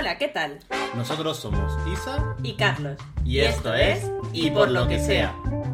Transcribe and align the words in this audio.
Hola, 0.00 0.16
¿qué 0.18 0.28
tal? 0.28 0.58
Nosotros 0.96 1.36
somos 1.38 1.76
Isa 1.92 2.34
Y 2.42 2.54
Carlos. 2.54 2.96
y 3.24 3.40
esto 3.40 3.74
es 3.74 4.10
Y 4.32 4.50
por 4.50 4.70
lo 4.70 4.88
que 4.88 4.98
sea. 4.98 5.34
Bueno, 5.42 5.72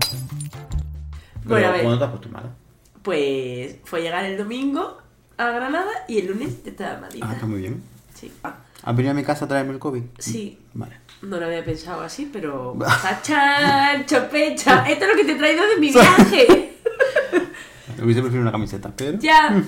Pero, 1.49 1.69
a 1.69 1.71
ver. 1.73 1.83
¿cuándo 1.83 1.99
te 1.99 2.05
has 2.05 2.11
puesto 2.11 2.29
mala? 2.31 2.49
Pues 3.03 3.77
fue 3.85 4.03
llegar 4.03 4.25
el 4.25 4.37
domingo 4.37 4.99
a 5.39 5.51
Granada 5.51 5.91
y 6.09 6.19
el 6.19 6.27
lunes 6.27 6.63
ya 6.65 6.71
estaba 6.71 7.01
malita. 7.01 7.27
Ah, 7.29 7.35
está 7.35 7.47
muy 7.47 7.61
bien. 7.61 7.83
Sí. 8.15 8.33
Ah, 8.43 8.57
¿Has 8.83 8.97
venido 8.97 9.13
a 9.13 9.15
mi 9.15 9.23
casa 9.23 9.45
a 9.45 9.49
traerme 9.49 9.73
el 9.73 9.79
COVID? 9.79 10.03
sí. 10.19 10.59
Vale. 10.75 10.97
No 11.23 11.39
lo 11.39 11.47
había 11.47 11.65
pensado 11.65 12.03
así, 12.03 12.29
pero. 12.31 12.77
¡Tachan! 13.03 14.05
¡Chopecha! 14.07 14.87
Esto 14.89 15.05
es 15.07 15.11
lo 15.11 15.17
que 15.17 15.25
te 15.25 15.33
he 15.33 15.37
traído 15.37 15.67
de 15.67 15.77
mi 15.77 15.91
viaje. 15.93 16.75
Hubiese 18.03 18.21
preferido 18.21 18.43
una 18.43 18.53
camiseta, 18.53 18.93
pero... 18.95 19.19
ya. 19.19 19.63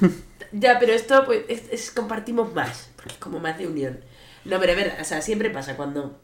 Ya, 0.52 0.78
pero 0.78 0.92
esto, 0.92 1.24
pues, 1.26 1.44
es, 1.48 1.62
es- 1.70 1.90
compartimos 1.90 2.52
más. 2.54 2.90
Porque 2.96 3.12
es 3.12 3.18
como 3.18 3.38
más 3.38 3.56
de 3.58 3.66
unión. 3.66 4.00
No, 4.48 4.58
pero 4.58 4.72
es 4.72 4.78
verdad, 4.78 4.98
o 5.00 5.04
sea, 5.04 5.20
siempre 5.20 5.50
pasa 5.50 5.76
cuando. 5.76 6.18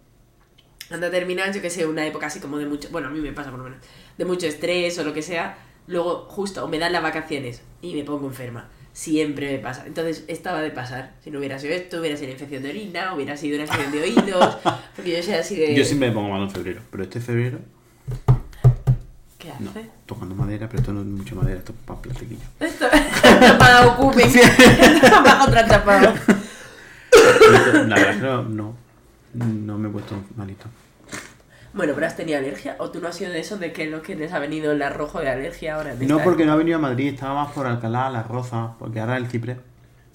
Anda 0.90 1.08
a 1.08 1.10
terminar, 1.10 1.52
yo 1.52 1.62
que 1.62 1.70
sé, 1.70 1.86
una 1.86 2.06
época 2.06 2.26
así 2.26 2.40
como 2.40 2.58
de 2.58 2.66
mucho. 2.66 2.88
Bueno, 2.90 3.08
a 3.08 3.10
mí 3.10 3.20
me 3.20 3.32
pasa 3.32 3.50
por 3.50 3.58
lo 3.58 3.64
menos. 3.64 3.78
De 4.16 4.24
mucho 4.24 4.46
estrés 4.46 4.98
o 4.98 5.04
lo 5.04 5.12
que 5.12 5.22
sea. 5.22 5.58
Luego, 5.86 6.26
justo, 6.28 6.64
o 6.64 6.68
me 6.68 6.78
dan 6.78 6.92
las 6.92 7.02
vacaciones 7.02 7.62
y 7.82 7.94
me 7.94 8.04
pongo 8.04 8.26
enferma. 8.26 8.70
Siempre 8.92 9.52
me 9.52 9.58
pasa. 9.58 9.84
Entonces, 9.86 10.24
estaba 10.28 10.62
de 10.62 10.70
pasar. 10.70 11.14
Si 11.22 11.30
no 11.30 11.38
hubiera 11.38 11.58
sido 11.58 11.74
esto, 11.74 12.00
hubiera 12.00 12.16
sido 12.16 12.32
infección 12.32 12.62
de 12.62 12.70
orina, 12.70 13.14
hubiera 13.14 13.36
sido 13.36 13.56
una 13.56 13.64
infección 13.64 13.92
de 13.92 14.02
oídos. 14.02 14.56
Porque 14.96 15.16
yo 15.16 15.22
soy 15.22 15.34
así 15.34 15.56
de. 15.56 15.74
Yo 15.74 15.84
siempre 15.84 16.08
me 16.08 16.14
pongo 16.14 16.30
malo 16.30 16.44
en 16.44 16.50
febrero, 16.50 16.80
pero 16.90 17.02
este 17.02 17.20
febrero... 17.20 17.58
¿Qué 19.38 19.50
hace? 19.50 19.62
No, 19.62 19.72
tocando 20.06 20.34
madera, 20.34 20.68
pero 20.68 20.80
esto 20.80 20.92
no 20.92 21.00
es 21.00 21.06
mucho 21.06 21.34
madera, 21.34 21.58
esto 21.58 21.72
es 21.72 21.78
para 21.86 22.00
plastiquillo. 22.00 22.40
Esto. 22.60 22.86
Tapado, 23.40 23.92
ocupen. 23.92 24.32
Bajo 25.24 25.48
otra 25.48 25.66
tapado. 25.66 26.14
Pero 27.38 27.84
La 27.86 27.96
verdad 27.96 28.10
es 28.10 28.16
que 28.16 28.22
no, 28.54 28.74
no, 29.34 29.78
me 29.78 29.88
he 29.88 29.92
puesto 29.92 30.16
malito. 30.36 30.66
Bueno, 31.72 31.92
pero 31.94 32.06
has 32.06 32.16
tenido 32.16 32.38
alergia 32.38 32.76
o 32.78 32.90
tú 32.90 33.00
no 33.00 33.08
has 33.08 33.16
sido 33.16 33.32
de 33.32 33.40
esos 33.40 33.58
de 33.58 33.72
que 33.72 33.86
lo 33.86 34.00
que 34.00 34.14
les 34.14 34.32
ha 34.32 34.38
venido 34.38 34.70
el 34.72 34.80
arrojo 34.82 35.20
de 35.20 35.28
alergia 35.28 35.74
ahora. 35.74 35.96
de 35.96 36.06
No 36.06 36.20
porque 36.22 36.44
no 36.46 36.52
ha 36.52 36.56
venido 36.56 36.76
a 36.78 36.80
Madrid, 36.80 37.14
estaba 37.14 37.34
más 37.44 37.52
por 37.52 37.66
Alcalá, 37.66 38.10
La 38.10 38.22
Roza, 38.22 38.74
porque 38.78 39.00
ahora 39.00 39.16
el 39.16 39.26
Cipre. 39.26 39.56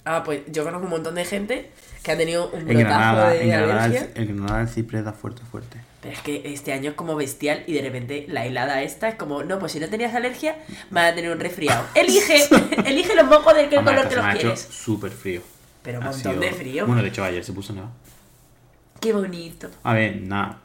Ah, 0.05 0.23
pues 0.23 0.41
yo 0.47 0.63
conozco 0.63 0.85
un 0.85 0.91
montón 0.91 1.15
de 1.15 1.25
gente 1.25 1.69
que 2.01 2.11
ha 2.13 2.17
tenido 2.17 2.49
un 2.51 2.61
En 2.61 2.67
brotazo 2.67 2.87
Granada, 2.87 3.29
de 3.31 3.41
en 3.43 3.49
Granada, 3.49 3.85
el, 3.85 3.91
alergia. 3.97 4.09
en 4.15 4.37
Granada 4.37 4.61
el 4.61 4.69
Cipre 4.69 5.01
da 5.03 5.11
fuerte, 5.11 5.41
fuerte. 5.51 5.77
Pero 6.01 6.13
es 6.15 6.21
que 6.21 6.41
este 6.45 6.71
año 6.71 6.91
es 6.91 6.95
como 6.95 7.17
bestial 7.17 7.63
y 7.67 7.73
de 7.73 7.81
repente 7.81 8.25
la 8.29 8.45
helada 8.45 8.81
esta 8.81 9.09
es 9.09 9.15
como, 9.15 9.43
no, 9.43 9.59
pues 9.59 9.73
si 9.73 9.81
no 9.81 9.89
tenías 9.89 10.15
alergia, 10.15 10.55
vas 10.91 11.11
a 11.11 11.15
tener 11.15 11.29
un 11.29 11.41
resfriado. 11.41 11.83
Elige, 11.93 12.37
elige 12.85 13.15
los 13.15 13.25
mocos 13.25 13.53
del 13.53 13.67
que 13.67 13.75
Además, 13.75 13.95
color 13.95 14.07
te 14.09 14.15
los 14.15 14.25
quieres. 14.37 14.61
súper 14.71 15.11
frío. 15.11 15.41
Pero 15.83 15.99
un 15.99 16.03
Ha 16.07 16.11
montón 16.11 16.31
sido- 16.33 16.41
de 16.41 16.51
frío. 16.51 16.85
Bueno, 16.87 17.01
de 17.01 17.09
hecho 17.09 17.23
ayer 17.23 17.43
se 17.43 17.53
puso 17.53 17.73
nevado. 17.73 17.91
Qué 18.99 19.13
bonito. 19.13 19.69
A 19.83 19.93
ver, 19.93 20.21
nada, 20.21 20.59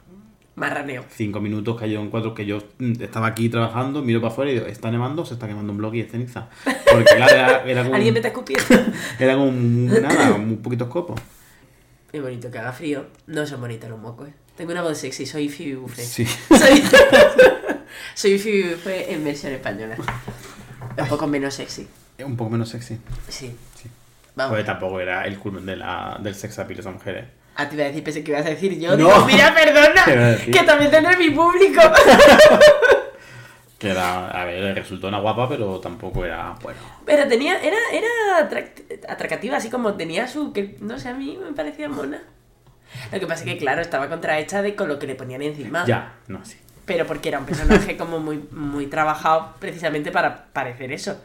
Marraneo. 0.55 1.05
cinco 1.09 1.39
minutos 1.39 1.79
cayó 1.79 2.01
en 2.01 2.09
cuatro 2.09 2.33
que 2.33 2.45
yo 2.45 2.59
mm, 2.79 3.01
estaba 3.01 3.27
aquí 3.27 3.47
trabajando, 3.49 4.01
miro 4.01 4.19
para 4.21 4.33
afuera 4.33 4.51
y 4.51 4.55
digo, 4.55 4.65
está 4.65 4.91
nevando, 4.91 5.25
se 5.25 5.35
está 5.35 5.47
quemando 5.47 5.71
un 5.71 5.77
blog 5.77 5.95
y 5.95 6.01
es 6.01 6.11
ceniza. 6.11 6.49
Porque 6.63 7.15
claro, 7.15 7.33
era, 7.33 7.63
era 7.63 7.83
como, 7.83 7.95
Alguien 7.95 8.13
me 8.13 8.19
está 8.19 8.27
escupiendo. 8.29 8.65
era 9.19 9.33
como 9.35 9.47
un- 9.49 9.85
nada, 10.01 10.33
un 10.35 10.57
poquitos 10.57 10.89
copos. 10.89 11.19
Qué 12.11 12.19
bonito 12.21 12.49
que 12.51 12.57
haga 12.59 12.71
frío. 12.73 13.05
No 13.27 13.45
son 13.45 13.61
bonitos 13.61 13.89
los 13.89 13.99
mocos, 13.99 14.27
eh. 14.29 14.33
Tengo 14.57 14.71
una 14.71 14.81
voz 14.81 14.97
sexy, 14.97 15.25
soy 15.25 15.49
Phoebe 15.49 15.75
Buffet. 15.75 16.05
Sí. 16.05 16.25
Soy, 16.25 16.81
soy 18.13 18.39
Phoebe 18.39 18.75
Buffet 18.75 19.09
en 19.11 19.23
versión 19.23 19.51
española. 19.53 19.97
Un 20.97 21.07
poco 21.07 21.27
menos 21.27 21.53
sexy. 21.53 21.87
Un 22.23 22.37
poco 22.37 22.51
menos 22.51 22.69
sexy. 22.69 22.97
Sí. 23.27 23.53
Sí. 23.81 23.89
Vamos. 24.35 24.51
Porque 24.51 24.63
tampoco 24.65 24.99
era 24.99 25.25
el 25.25 25.39
culmen 25.39 25.65
de 25.65 25.75
la, 25.77 26.17
del 26.19 26.35
sex 26.35 26.59
appeal 26.59 26.79
esa 26.79 26.91
mujer. 26.91 27.17
¿eh? 27.17 27.27
Ah, 27.55 27.69
te 27.69 27.75
iba 27.75 27.85
a 27.85 27.87
decir, 27.87 28.03
pensé 28.03 28.23
que 28.23 28.31
ibas 28.31 28.45
a 28.45 28.49
decir 28.49 28.77
yo. 28.77 28.91
No. 28.91 28.97
Digo, 28.97 29.25
mira, 29.25 29.53
perdona, 29.53 30.37
que 30.45 30.63
también 30.63 30.91
tendré 30.91 31.17
mi 31.17 31.29
público. 31.29 31.81
Que 33.77 33.89
era, 33.89 34.29
a 34.29 34.45
ver, 34.45 34.73
resultó 34.73 35.09
una 35.09 35.19
guapa, 35.19 35.49
pero 35.49 35.81
tampoco 35.81 36.23
era, 36.23 36.55
bueno. 36.61 36.79
Pero 37.05 37.27
tenía, 37.27 37.59
era, 37.59 37.75
era 37.91 38.37
atractiva, 39.09 39.57
así 39.57 39.69
como 39.69 39.95
tenía 39.95 40.29
su, 40.29 40.53
que 40.53 40.77
no 40.79 40.97
sé, 40.97 41.09
a 41.09 41.13
mí 41.13 41.37
me 41.37 41.51
parecía 41.51 41.89
mona. 41.89 42.23
Lo 43.11 43.19
que 43.19 43.27
pasa 43.27 43.43
es 43.43 43.51
que, 43.51 43.57
claro, 43.57 43.81
estaba 43.81 44.07
contrahecha 44.07 44.61
de 44.61 44.75
con 44.75 44.87
lo 44.87 44.97
que 44.97 45.07
le 45.07 45.15
ponían 45.15 45.41
encima. 45.41 45.85
Ya, 45.85 46.13
no 46.27 46.39
así. 46.39 46.57
Pero 46.85 47.05
porque 47.05 47.27
era 47.27 47.39
un 47.39 47.45
personaje 47.45 47.97
como 47.97 48.19
muy, 48.19 48.47
muy 48.51 48.87
trabajado 48.87 49.55
precisamente 49.59 50.09
para 50.09 50.45
parecer 50.53 50.93
eso. 50.93 51.21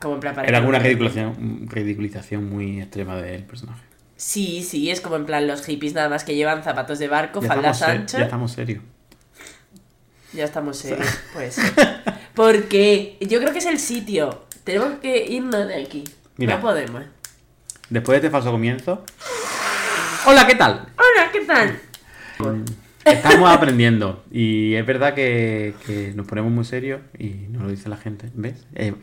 Como 0.00 0.14
en 0.14 0.20
plan 0.20 0.34
Era 0.34 0.42
parecer- 0.42 0.56
como 0.60 0.68
una 0.70 0.78
ridiculización, 0.78 1.66
ridiculización 1.68 2.48
muy 2.50 2.80
extrema 2.80 3.16
del 3.16 3.42
personaje. 3.44 3.82
Sí, 4.16 4.62
sí, 4.62 4.90
es 4.90 5.00
como 5.00 5.16
en 5.16 5.26
plan 5.26 5.46
los 5.46 5.64
hippies 5.64 5.92
nada 5.94 6.08
más 6.08 6.24
que 6.24 6.34
llevan 6.34 6.62
zapatos 6.62 6.98
de 6.98 7.08
barco, 7.08 7.40
Ya 7.40 7.48
faldas 7.48 7.82
anchas. 7.82 8.18
ya 8.18 8.24
estamos 8.24 8.52
serios. 8.52 8.82
Ya 10.32 10.44
estamos 10.44 10.76
serios, 10.78 11.08
pues. 11.32 11.58
Porque 12.34 13.16
yo 13.20 13.40
creo 13.40 13.52
que 13.52 13.58
es 13.58 13.66
el 13.66 13.78
sitio. 13.78 14.44
Tenemos 14.64 14.98
que 15.00 15.24
irnos 15.26 15.68
de 15.68 15.82
aquí. 15.82 16.04
Mira. 16.36 16.56
No 16.56 16.62
podemos. 16.62 17.02
Después 17.90 18.14
de 18.20 18.26
este 18.26 18.30
falso 18.30 18.50
comienzo. 18.50 19.04
Hola, 20.26 20.46
¿qué 20.46 20.54
tal? 20.54 20.86
Hola, 20.96 21.30
¿qué 21.32 21.40
tal? 21.42 21.78
Estamos 23.04 23.50
aprendiendo 23.50 24.24
y 24.32 24.74
es 24.74 24.86
verdad 24.86 25.14
que, 25.14 25.74
que 25.86 26.12
nos 26.14 26.26
ponemos 26.26 26.50
muy 26.50 26.64
serios 26.64 27.02
y 27.18 27.28
nos 27.50 27.62
lo 27.62 27.68
dice 27.68 27.88
la 27.90 27.98
gente, 27.98 28.30
¿ves? 28.32 28.66
Eh, 28.74 28.94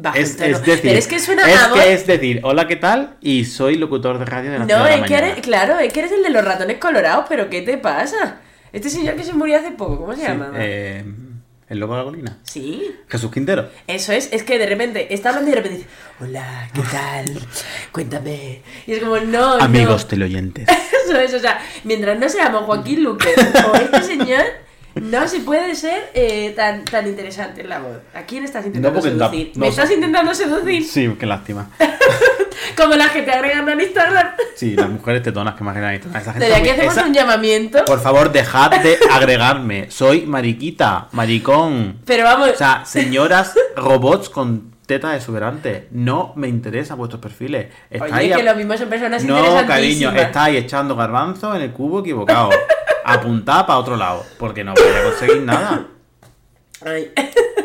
Bajo 0.00 0.16
es, 0.16 0.38
decir, 0.38 0.78
Pero 0.82 0.96
es 0.96 1.08
que 1.08 1.18
suena 1.18 1.50
es, 1.50 1.58
a 1.60 1.70
voz- 1.70 1.82
que 1.82 1.92
es 1.92 2.06
decir, 2.06 2.40
hola, 2.44 2.68
¿qué 2.68 2.76
tal? 2.76 3.16
Y 3.20 3.44
soy 3.44 3.74
locutor 3.74 4.18
de 4.20 4.24
radio 4.26 4.52
de 4.52 4.58
la 4.60 4.64
No, 4.64 4.86
es 4.86 5.02
que 5.02 5.14
eres, 5.14 5.40
claro, 5.40 5.78
es 5.80 5.92
que 5.92 5.98
eres 5.98 6.12
el 6.12 6.22
de 6.22 6.30
los 6.30 6.44
ratones 6.44 6.78
colorados, 6.78 7.26
pero 7.28 7.50
¿qué 7.50 7.62
te 7.62 7.78
pasa? 7.78 8.36
Este 8.72 8.90
señor 8.90 9.16
que 9.16 9.24
se 9.24 9.32
murió 9.32 9.58
hace 9.58 9.72
poco, 9.72 9.98
¿cómo 9.98 10.12
se 10.14 10.20
Sí, 10.20 10.26
llama? 10.28 10.52
eh, 10.54 11.04
el 11.68 11.78
loco 11.80 11.94
de 11.94 11.98
la 11.98 12.04
colina. 12.04 12.38
Sí, 12.44 12.94
Jesús 13.08 13.32
Quintero. 13.32 13.68
eso 13.88 14.12
es, 14.12 14.28
es 14.32 14.44
que 14.44 14.56
de 14.58 14.66
repente 14.66 15.12
está 15.12 15.30
hablando 15.30 15.50
y 15.50 15.54
de 15.54 15.56
repente 15.56 15.78
dice, 15.78 15.90
hola, 16.20 16.70
¿qué 16.72 16.82
tal? 16.92 17.24
Cuéntame. 17.90 18.62
Y 18.86 18.92
es 18.92 19.00
como, 19.00 19.16
no, 19.18 19.58
no. 19.58 19.64
Amigos 19.64 20.06
teleoyentes. 20.06 20.68
Eso 21.08 21.18
es, 21.18 21.32
o 21.34 21.38
sea, 21.40 21.58
mientras 21.84 22.18
no 22.18 22.28
seamos 22.28 22.64
Joaquín 22.64 23.02
Luque 23.02 23.28
o 23.72 23.76
este 23.76 24.02
señor, 24.02 24.44
no 25.00 25.28
se 25.28 25.40
puede 25.40 25.74
ser 25.74 26.10
eh, 26.14 26.52
tan, 26.56 26.84
tan 26.84 27.06
interesante 27.06 27.60
en 27.62 27.68
la 27.68 27.78
voz. 27.80 27.98
¿A 28.14 28.22
quién 28.22 28.44
estás 28.44 28.64
intentando 28.66 28.98
No, 28.98 29.02
seducir? 29.02 29.52
no 29.54 29.60
¿Me 29.60 29.68
estás 29.68 29.90
intentando 29.90 30.34
seducir? 30.34 30.84
Sí, 30.84 31.14
qué 31.18 31.26
lástima. 31.26 31.70
Como 32.76 32.94
las 32.94 33.10
que 33.10 33.22
te 33.22 33.30
agregan 33.32 33.68
al 33.68 33.80
Instagram. 33.80 34.28
Sí, 34.56 34.76
las 34.76 34.88
mujeres 34.88 35.22
tetonas 35.22 35.54
que 35.54 35.64
más 35.64 35.74
que 35.74 35.80
nada. 35.80 35.94
Esa 35.94 36.32
gente 36.32 36.38
Desde 36.40 36.54
aquí 36.56 36.68
hacemos 36.70 36.92
esa- 36.96 37.06
un 37.06 37.14
llamamiento. 37.14 37.84
Por 37.84 38.00
favor, 38.00 38.30
dejad 38.32 38.70
de 38.70 38.98
agregarme. 39.10 39.90
Soy 39.90 40.26
mariquita, 40.26 41.08
maricón. 41.12 41.98
Pero 42.04 42.24
vamos, 42.24 42.50
O 42.50 42.56
sea, 42.56 42.84
señoras 42.84 43.54
robots 43.76 44.28
con 44.28 44.76
teta 44.86 45.14
exuberante, 45.14 45.88
no 45.90 46.32
me 46.36 46.48
interesan 46.48 46.96
vuestros 46.96 47.20
perfiles. 47.20 47.66
Estáis 47.90 48.12
oye, 48.14 48.32
que 48.36 48.42
lo 48.42 48.54
mismo 48.56 48.74
son 48.76 48.88
personas 48.88 49.22
No, 49.22 49.36
interesantísimas. 49.36 49.76
cariño, 49.76 50.10
estáis 50.12 50.56
echando 50.64 50.96
garbanzo 50.96 51.54
en 51.54 51.62
el 51.62 51.72
cubo 51.72 52.00
equivocado. 52.00 52.50
Apuntad 53.12 53.66
para 53.66 53.78
otro 53.78 53.96
lado, 53.96 54.24
porque 54.38 54.64
no 54.64 54.74
vais 54.74 54.96
a 54.96 55.02
conseguir 55.04 55.42
nada. 55.42 55.86
Ay, 56.84 57.10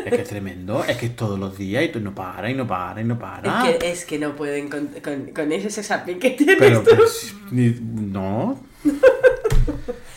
Es 0.04 0.12
que 0.12 0.22
es 0.22 0.28
tremendo, 0.28 0.84
es 0.84 0.96
que 0.96 1.06
es 1.06 1.16
todos 1.16 1.38
los 1.38 1.56
días 1.56 1.84
y 1.84 1.88
tú 1.88 2.00
no 2.00 2.14
para 2.14 2.50
y 2.50 2.54
no 2.54 2.66
para 2.66 3.00
y 3.00 3.04
no 3.04 3.18
para. 3.18 3.68
es, 3.70 3.76
que, 3.78 3.90
es 3.92 4.04
que 4.04 4.18
no 4.18 4.34
pueden 4.36 4.68
con, 4.68 4.88
con, 5.02 5.26
con 5.34 5.52
ese 5.52 5.70
sex 5.70 5.90
appeal 5.92 6.18
que 6.18 6.30
tienes 6.30 6.56
Pero, 6.58 6.82
tú. 6.82 6.90
pues, 6.96 7.34
no. 7.52 8.58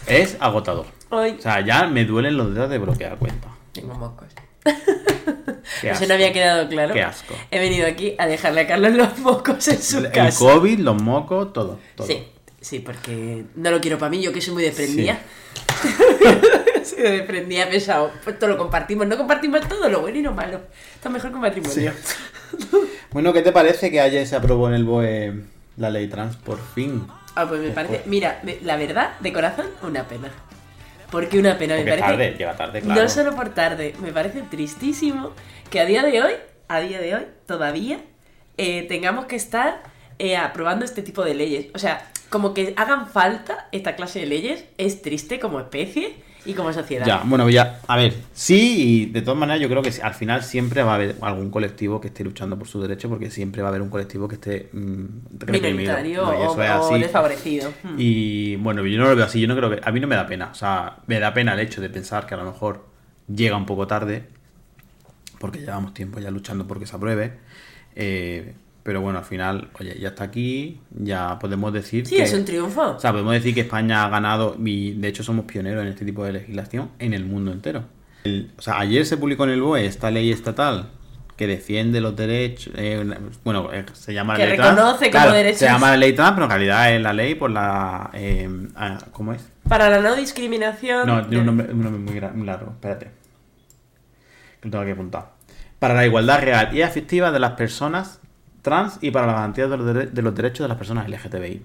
Es 0.08 0.38
agotador. 0.40 0.86
Ay, 1.10 1.36
O 1.38 1.42
sea, 1.42 1.62
ya 1.66 1.88
me 1.88 2.06
duelen 2.06 2.38
los 2.38 2.54
dedos 2.54 2.70
de 2.70 2.78
bloquear 2.80 3.18
cuenta. 3.18 3.50
tengo 3.72 3.94
mocos. 3.94 4.28
Qué 4.64 5.90
Eso 5.90 5.92
asco. 5.92 6.08
no 6.08 6.14
había 6.16 6.34
quedado 6.34 6.68
claro. 6.68 6.94
Qué 6.94 7.04
asco. 7.04 7.34
He 7.52 7.60
venido 7.60 7.88
aquí 7.88 8.16
a 8.18 8.26
dejarle 8.26 8.62
a 8.62 8.68
Carlos 8.68 8.94
los 8.94 9.18
mocos 9.20 9.68
en 9.68 9.82
su 9.82 10.00
El 10.00 10.12
casa. 10.12 10.38
COVID, 10.40 10.80
los 10.80 11.02
mocos, 11.02 11.54
todo. 11.54 11.80
todo. 11.96 12.08
Sí, 12.08 12.26
sí, 12.68 12.80
porque 12.80 13.46
no 13.56 13.72
lo 13.72 13.80
quiero 13.80 13.98
para 13.98 14.10
mí, 14.10 14.22
yo 14.22 14.34
que 14.34 14.42
soy 14.42 14.54
muy 14.54 14.64
desprendida. 14.64 15.20
soy 16.84 17.02
de 17.02 17.12
desprendida 17.12 17.70
pesado. 17.70 18.12
Pues 18.24 18.38
todo 18.38 18.50
lo 18.50 18.58
compartimos, 18.58 19.08
no 19.08 19.18
compartimos 19.18 19.68
todo, 19.68 19.90
lo 19.90 20.02
bueno 20.02 20.18
y 20.18 20.22
lo 20.22 20.34
malo. 20.34 20.62
Está 20.96 21.10
mejor 21.10 21.32
que 21.32 21.38
matrimonio. 21.38 21.94
Bueno, 23.12 23.32
¿qué 23.34 23.42
te 23.42 23.52
parece 23.52 23.90
que 23.90 24.02
ayer 24.02 24.28
se 24.28 24.36
aprobó 24.36 24.68
en 24.68 24.74
el 24.74 24.84
BOE 24.84 25.44
la 25.78 25.90
ley 25.90 26.08
trans 26.08 26.36
por 26.36 26.60
fin? 26.60 27.08
Ah, 27.36 27.46
pues 27.48 27.62
me 27.62 27.68
Después. 27.68 27.88
parece, 27.88 28.10
mira, 28.10 28.42
la 28.64 28.76
verdad, 28.76 29.18
de 29.20 29.32
corazón, 29.32 29.68
una 29.82 30.04
pena. 30.08 30.30
Porque 31.10 31.40
una 31.40 31.58
pena, 31.58 31.76
me 31.76 31.84
parece. 31.84 32.02
tarde, 32.02 32.36
llega 32.38 32.56
tarde, 32.58 32.82
claro. 32.82 33.02
No 33.02 33.10
solo 33.10 33.34
por 33.36 33.54
tarde, 33.54 33.96
me 34.02 34.12
parece 34.12 34.42
tristísimo 34.42 35.32
que 35.70 35.80
a 35.80 35.86
día 35.86 36.04
de 36.04 36.22
hoy, 36.22 36.34
a 36.68 36.80
día 36.82 37.00
de 37.00 37.16
hoy, 37.16 37.24
todavía, 37.46 38.02
eh, 38.58 38.86
tengamos 38.90 39.26
que 39.26 39.38
estar 39.38 39.84
eh, 40.20 40.36
aprobando 40.36 40.84
este 40.84 41.02
tipo 41.02 41.24
de 41.24 41.34
leyes. 41.36 41.68
O 41.74 41.80
sea, 41.80 42.12
como 42.30 42.54
que 42.54 42.74
hagan 42.78 43.08
falta 43.08 43.68
esta 43.72 43.96
clase 43.96 44.20
de 44.20 44.26
leyes, 44.26 44.66
es 44.78 45.02
triste 45.02 45.40
como 45.40 45.60
especie 45.60 46.16
y 46.46 46.54
como 46.54 46.72
sociedad. 46.72 47.06
Ya, 47.06 47.22
bueno, 47.26 47.50
ya, 47.50 47.82
a 47.88 47.98
ver, 47.98 48.14
sí, 48.32 48.76
y 48.78 49.06
de 49.08 49.22
todas 49.22 49.38
maneras 49.38 49.62
yo 49.62 49.70
creo 49.70 49.82
que 49.82 49.92
al 50.02 50.14
final 50.14 50.44
siempre 50.44 50.82
va 50.82 50.94
a 50.94 50.96
haber 50.96 51.16
algún 51.22 51.52
colectivo 51.52 52.00
que 52.00 52.08
esté 52.08 52.24
luchando 52.24 52.58
por 52.58 52.68
su 52.68 52.82
derecho, 52.82 53.10
porque 53.10 53.30
siempre 53.30 53.62
va 53.62 53.68
a 53.68 53.72
haber 53.72 53.82
un 53.82 53.90
colectivo 53.90 54.28
que 54.28 54.36
esté 54.36 54.70
mm, 54.72 55.06
reprimido. 55.40 55.98
Minoritario 55.98 56.22
¿no? 56.24 56.34
Y 56.34 56.46
o, 56.48 56.96
es 56.96 57.02
desfavorecido. 57.02 57.74
Y 57.98 58.56
bueno, 58.58 58.86
yo 58.86 58.98
no 58.98 59.10
lo 59.10 59.16
veo 59.16 59.26
así, 59.26 59.42
yo 59.42 59.48
no 59.48 59.56
creo 59.56 59.70
que... 59.70 59.82
A 59.84 59.92
mí 59.92 60.00
no 60.00 60.08
me 60.08 60.16
da 60.16 60.26
pena, 60.26 60.50
o 60.52 60.56
sea, 60.56 60.98
me 61.08 61.20
da 61.20 61.34
pena 61.34 61.54
el 61.54 61.60
hecho 61.60 61.82
de 61.82 61.90
pensar 61.90 62.26
que 62.26 62.34
a 62.34 62.38
lo 62.38 62.46
mejor 62.46 62.86
llega 63.28 63.58
un 63.58 63.66
poco 63.66 63.88
tarde, 63.88 64.24
porque 65.40 65.60
llevamos 65.60 65.94
tiempo 65.94 66.20
ya 66.20 66.32
luchando 66.32 66.66
porque 66.66 66.86
se 66.86 66.96
apruebe, 66.96 67.34
eh, 67.96 68.54
pero 68.88 69.02
bueno, 69.02 69.20
al 69.20 69.26
final, 69.26 69.68
oye, 69.82 70.00
ya 70.00 70.08
está 70.08 70.24
aquí, 70.24 70.80
ya 70.92 71.38
podemos 71.40 71.74
decir 71.74 72.08
Sí, 72.08 72.16
que... 72.16 72.24
es 72.24 72.34
un 72.34 72.46
triunfo. 72.46 72.92
O 72.96 73.00
sea, 73.02 73.12
podemos 73.12 73.34
decir 73.34 73.54
que 73.54 73.60
España 73.60 74.06
ha 74.06 74.10
ganado 74.10 74.56
y 74.64 74.94
de 74.94 75.10
hecho 75.10 75.24
somos 75.24 75.44
pioneros 75.44 75.82
en 75.84 75.90
este 75.90 76.06
tipo 76.06 76.24
de 76.24 76.32
legislación 76.32 76.92
en 76.98 77.14
el 77.14 77.26
mundo 77.26 77.52
entero. 77.52 77.84
El- 78.24 78.50
o 78.58 78.62
sea, 78.62 78.80
ayer 78.80 79.06
se 79.06 79.18
publicó 79.18 79.44
en 79.44 79.50
el 79.50 79.62
BOE 79.62 79.86
esta 79.86 80.10
ley 80.10 80.32
estatal 80.32 80.88
que 81.36 81.48
defiende 81.48 82.00
los 82.00 82.16
derechos, 82.16 82.72
eh, 82.78 83.04
bueno, 83.44 83.74
eh, 83.74 83.84
se 83.92 84.14
llama 84.14 84.38
Que 84.38 84.46
ley 84.48 84.56
trans. 84.56 84.76
reconoce 84.78 85.12
como 85.12 85.22
Claro, 85.24 85.34
derechos. 85.34 85.60
Se 85.60 85.66
llama 85.66 85.90
la 85.92 85.98
ley 85.98 86.14
trans, 86.14 86.32
pero 86.32 86.46
en 86.46 86.50
realidad 86.52 86.96
es 86.96 87.02
la 87.02 87.12
ley 87.12 87.36
por 87.36 87.52
la... 87.52 88.10
eh, 88.14 88.50
ah, 88.78 89.00
¿Cómo 89.12 89.34
es? 89.34 89.46
Para 89.68 89.90
la 89.90 90.00
no 90.00 90.16
discriminación. 90.16 91.06
No, 91.08 91.22
tiene 91.28 91.40
un 91.42 91.46
nombre, 91.46 91.74
un 91.74 91.84
nombre 91.84 92.22
muy, 92.32 92.46
largo, 92.46 92.72
espérate. 92.72 93.08
Que 94.62 94.68
lo 94.70 94.72
tengo 94.72 94.86
que 94.86 94.92
apuntar. 94.94 95.32
Para 95.78 95.94
la 95.94 96.06
igualdad 96.06 96.42
real 96.42 96.70
y 96.74 96.82
efectiva 96.84 97.32
de 97.34 97.40
las 97.40 97.52
personas 97.52 98.22
trans 98.68 98.98
y 99.02 99.12
para 99.12 99.26
la 99.28 99.34
garantía 99.34 99.68
de 99.68 99.78
los, 99.78 99.88
dere- 99.88 100.10
de 100.10 100.22
los 100.22 100.36
derechos 100.36 100.66
de 100.66 100.68
las 100.70 100.78
personas 100.78 101.08
LGTBI. 101.10 101.62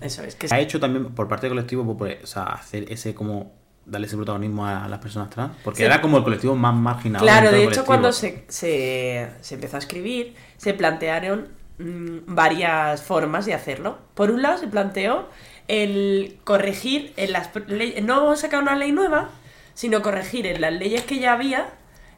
Eso 0.00 0.22
es, 0.24 0.34
que 0.34 0.48
ha 0.50 0.58
hecho 0.60 0.80
también 0.80 1.06
por 1.14 1.28
parte 1.28 1.46
del 1.46 1.52
colectivo 1.56 1.84
pues, 1.96 2.16
pues, 2.16 2.24
o 2.24 2.26
sea, 2.26 2.42
hacer 2.44 2.84
ese 2.92 3.14
como 3.14 3.52
darle 3.86 4.06
ese 4.06 4.16
protagonismo 4.16 4.66
a 4.66 4.88
las 4.88 4.98
personas 4.98 5.30
trans 5.30 5.52
porque 5.62 5.78
Sí. 5.78 5.84
era 5.84 6.00
como 6.00 6.16
el 6.18 6.24
colectivo 6.24 6.56
más 6.56 6.74
marginado 6.74 7.24
Claro, 7.24 7.50
de 7.50 7.58
hecho, 7.58 7.64
colectivo. 7.64 7.86
cuando 7.86 8.12
se, 8.12 8.44
se, 8.48 9.30
se 9.40 9.54
empezó 9.54 9.76
a 9.76 9.78
escribir, 9.78 10.34
se 10.56 10.74
plantearon 10.74 11.48
mm, 11.78 12.18
varias 12.34 13.02
formas 13.02 13.46
de 13.46 13.54
hacerlo. 13.54 13.98
Por 14.14 14.30
un 14.30 14.42
lado, 14.42 14.58
se 14.58 14.66
planteó 14.68 15.28
el 15.68 16.38
corregir 16.44 17.12
en 17.16 17.32
las 17.32 17.50
leyes, 17.68 18.02
no 18.02 18.34
sacar 18.36 18.62
una 18.62 18.74
ley 18.74 18.90
nueva, 18.92 19.28
sino 19.74 20.02
corregir 20.02 20.46
en 20.46 20.60
las 20.60 20.72
leyes 20.72 21.02
que 21.04 21.18
ya 21.18 21.32
había, 21.34 21.68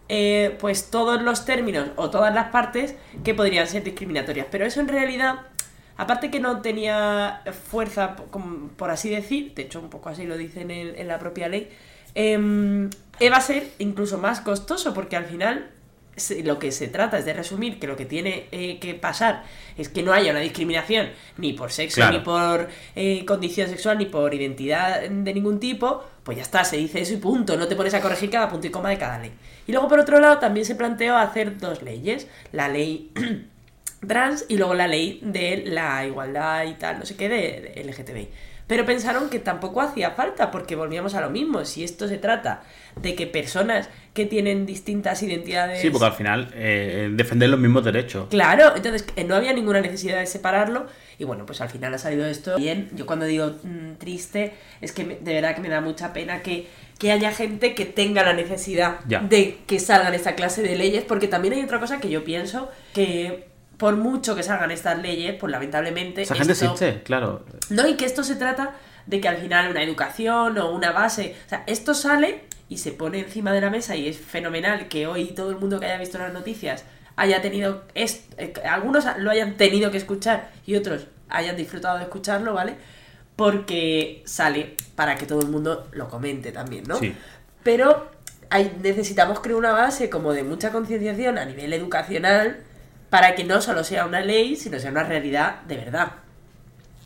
eh, 0.09 0.57
pues 0.61 0.91
todos 0.91 1.21
los 1.23 1.45
términos 1.45 1.89
o 1.97 2.11
todas 2.11 2.35
las 2.35 2.51
partes 2.51 2.95
que 3.25 3.35
podrían 3.35 3.67
ser 3.67 3.83
discriminatorias. 3.83 4.47
Pero 4.51 4.65
eso 4.65 4.81
en 4.81 4.89
realidad, 4.89 5.41
aparte 5.97 6.31
que 6.31 6.41
no 6.41 6.61
tenía 6.61 7.43
fuerza, 7.71 8.17
por 8.77 8.91
así 8.91 9.11
decir, 9.11 9.55
de 9.55 9.63
hecho 9.63 9.81
un 9.81 9.91
poco 9.91 10.09
así 10.09 10.25
lo 10.25 10.37
dice 10.37 10.63
en, 10.63 11.09
la 11.09 11.19
propia 11.19 11.49
ley, 11.49 11.71
em, 12.15 12.89
eh, 13.21 13.31
va 13.31 13.39
a 13.39 13.41
ser 13.41 13.69
incluso 13.79 14.19
más 14.19 14.41
costoso 14.41 14.95
porque 14.95 15.17
al 15.17 15.25
final 15.25 15.71
lo 16.45 16.59
que 16.59 16.73
se 16.73 16.89
trata 16.89 17.19
es 17.19 17.25
de 17.25 17.33
resumir 17.35 17.79
que 17.79 17.87
lo 17.87 17.97
que 17.97 18.07
tiene 18.07 18.47
eh, 18.53 18.79
que 18.79 18.95
pasar 18.95 19.45
es 19.77 19.89
que 19.89 20.03
no 20.03 20.13
haya 20.13 20.31
una 20.31 20.41
discriminación 20.41 21.11
ni 21.37 21.53
por 21.53 21.71
sexo, 21.73 21.97
Claro. 21.97 22.13
ni 22.19 22.25
por 22.25 22.69
eh, 22.95 23.25
condición 23.27 23.69
sexual, 23.69 23.99
ni 23.99 24.07
por 24.07 24.33
identidad 24.33 25.03
de 25.03 25.35
ningún 25.35 25.61
tipo, 25.61 26.03
pues 26.25 26.37
ya 26.39 26.43
está, 26.43 26.65
se 26.65 26.77
dice 26.79 27.01
eso 27.01 27.13
y 27.15 27.19
punto, 27.19 27.57
no 27.57 27.69
te 27.69 27.77
pones 27.77 27.93
a 27.95 28.01
corregir 28.01 28.31
cada 28.31 28.49
punto 28.49 28.67
y 28.67 28.71
coma 28.71 28.89
de 28.91 28.99
cada 28.99 29.19
ley. 29.19 29.33
Y 29.67 29.73
luego 29.73 29.89
por 29.89 29.99
otro 30.01 30.19
lado 30.21 30.39
también 30.39 30.65
se 30.65 30.75
planteó 30.75 31.17
hacer 31.17 31.59
dos 31.59 31.83
leyes, 31.83 32.27
la 32.53 32.69
ley 32.69 33.13
trans 34.07 34.45
y 34.49 34.57
luego 34.57 34.75
la 34.75 34.87
ley 34.89 35.21
de 35.23 35.65
la 35.67 36.07
igualdad 36.07 36.65
y 36.65 36.75
tal, 36.75 36.99
no 36.99 37.07
sé 37.07 37.17
qué, 37.17 37.29
de, 37.29 37.73
de 37.75 37.85
LGTBI. 37.85 38.29
Pero 38.67 38.85
pensaron 38.85 39.31
que 39.31 39.39
tampoco 39.39 39.81
hacía 39.81 40.11
falta 40.11 40.51
porque 40.51 40.75
volvíamos 40.75 41.15
a 41.15 41.21
lo 41.21 41.31
mismo. 41.31 41.65
Si 41.65 41.85
esto 41.85 42.09
se 42.09 42.19
trata 42.19 42.63
de 43.01 43.15
que 43.15 43.27
personas 43.29 43.89
que 44.13 44.27
tienen 44.27 44.67
distintas 44.67 45.23
identidades... 45.23 45.81
sí 45.83 45.91
porque 45.91 46.07
al 46.07 46.13
final 46.15 46.51
eh, 46.55 47.11
defender 47.13 47.49
los 47.51 47.61
mismos 47.61 47.85
derechos 47.85 48.27
Claro, 48.31 48.75
entonces 48.75 49.05
eh, 49.15 49.23
no 49.25 49.37
había 49.37 49.53
ninguna 49.53 49.81
necesidad 49.83 50.19
de 50.19 50.27
separarlo 50.27 50.87
y 51.19 51.25
bueno, 51.25 51.45
pues 51.47 51.61
al 51.61 51.69
final 51.69 51.93
ha 51.95 51.99
salido 51.99 52.27
esto 52.27 52.57
bien. 52.57 52.89
Yo 52.95 53.07
cuando 53.07 53.27
digo 53.27 53.55
mm, 53.63 53.97
triste 53.99 54.55
es 54.81 54.93
que 54.93 55.05
me- 55.05 55.17
de 55.17 55.35
verdad 55.35 55.55
que 55.55 55.61
me 55.61 55.69
da 55.69 55.81
mucha 55.83 56.13
pena 56.15 56.41
que, 56.43 56.67
que 56.99 57.13
haya 57.13 57.31
gente 57.33 57.75
que 57.75 57.85
tenga 57.85 58.23
la 58.25 58.33
necesidad 58.33 59.01
Ya. 59.07 59.21
de 59.21 59.59
que 59.67 59.79
salgan 59.79 60.15
esta 60.15 60.35
clase 60.35 60.63
de 60.63 60.75
leyes, 60.77 61.05
porque 61.05 61.29
también 61.29 61.55
hay 61.55 61.63
otra 61.63 61.79
cosa 61.79 62.01
que 62.01 62.09
yo 62.09 62.25
pienso 62.25 62.71
que 62.95 63.47
por 63.77 63.97
mucho 63.97 64.35
que 64.35 64.43
salgan 64.43 64.71
estas 64.71 65.01
leyes, 65.03 65.35
pues 65.39 65.51
lamentablemente... 65.51 66.23
esa 66.23 66.35
gente 66.35 66.53
esto- 66.53 66.73
existe 66.73 67.03
claro 67.03 67.45
no, 67.71 67.87
y 67.87 67.95
que 67.95 68.05
esto 68.07 68.23
se 68.25 68.37
trata 68.37 68.75
de 69.07 69.21
que 69.21 69.29
al 69.29 69.37
final 69.37 69.71
una 69.71 69.83
educación 69.83 70.59
o 70.59 70.71
una 70.71 70.93
base, 70.93 71.37
o 71.47 71.49
sea, 71.49 71.63
esto 71.67 71.95
sale 71.95 72.45
y 72.69 72.79
se 72.79 72.93
pone 72.93 73.21
encima 73.21 73.53
de 73.53 73.61
la 73.61 73.71
mesa 73.71 73.95
y 73.95 74.09
es 74.09 74.17
fenomenal 74.19 74.89
que 74.89 75.07
hoy 75.07 75.27
todo 75.27 75.51
el 75.51 75.57
mundo 75.57 75.79
que 75.79 75.87
haya 75.87 75.99
visto 75.99 76.19
las 76.19 76.33
noticias 76.33 76.85
haya 77.17 77.41
tenido, 77.41 77.85
est- 77.95 78.33
eh, 78.39 78.53
algunos 78.69 79.05
lo 79.19 79.31
hayan 79.31 79.57
tenido 79.57 79.91
que 79.91 79.99
escuchar 79.99 80.51
y 80.67 80.75
otros 80.77 81.07
hayan 81.29 81.57
disfrutado 81.57 81.99
de 81.99 82.05
escucharlo, 82.05 82.55
¿vale? 82.55 82.75
Porque 83.37 84.23
sale 84.27 84.77
para 84.95 85.17
que 85.17 85.27
todo 85.27 85.41
el 85.41 85.49
mundo 85.49 85.89
lo 85.93 86.09
comente 86.09 86.53
también, 86.53 86.85
¿no? 86.89 86.97
Sí. 86.99 87.15
Pero 87.63 88.11
hay, 88.51 88.77
necesitamos 88.83 89.41
crear 89.41 89.57
una 89.59 89.73
base 89.73 90.09
como 90.09 90.33
de 90.33 90.43
mucha 90.43 90.73
concienciación 90.73 91.37
a 91.39 91.45
nivel 91.45 91.73
educacional 91.73 92.61
para 93.17 93.35
que 93.35 93.45
no 93.45 93.63
solo 93.63 93.83
sea 93.83 94.05
una 94.05 94.21
ley, 94.21 94.57
sino 94.57 94.79
sea 94.79 94.91
una 94.91 95.03
realidad 95.03 95.63
de 95.63 95.79
verdad. 95.79 96.13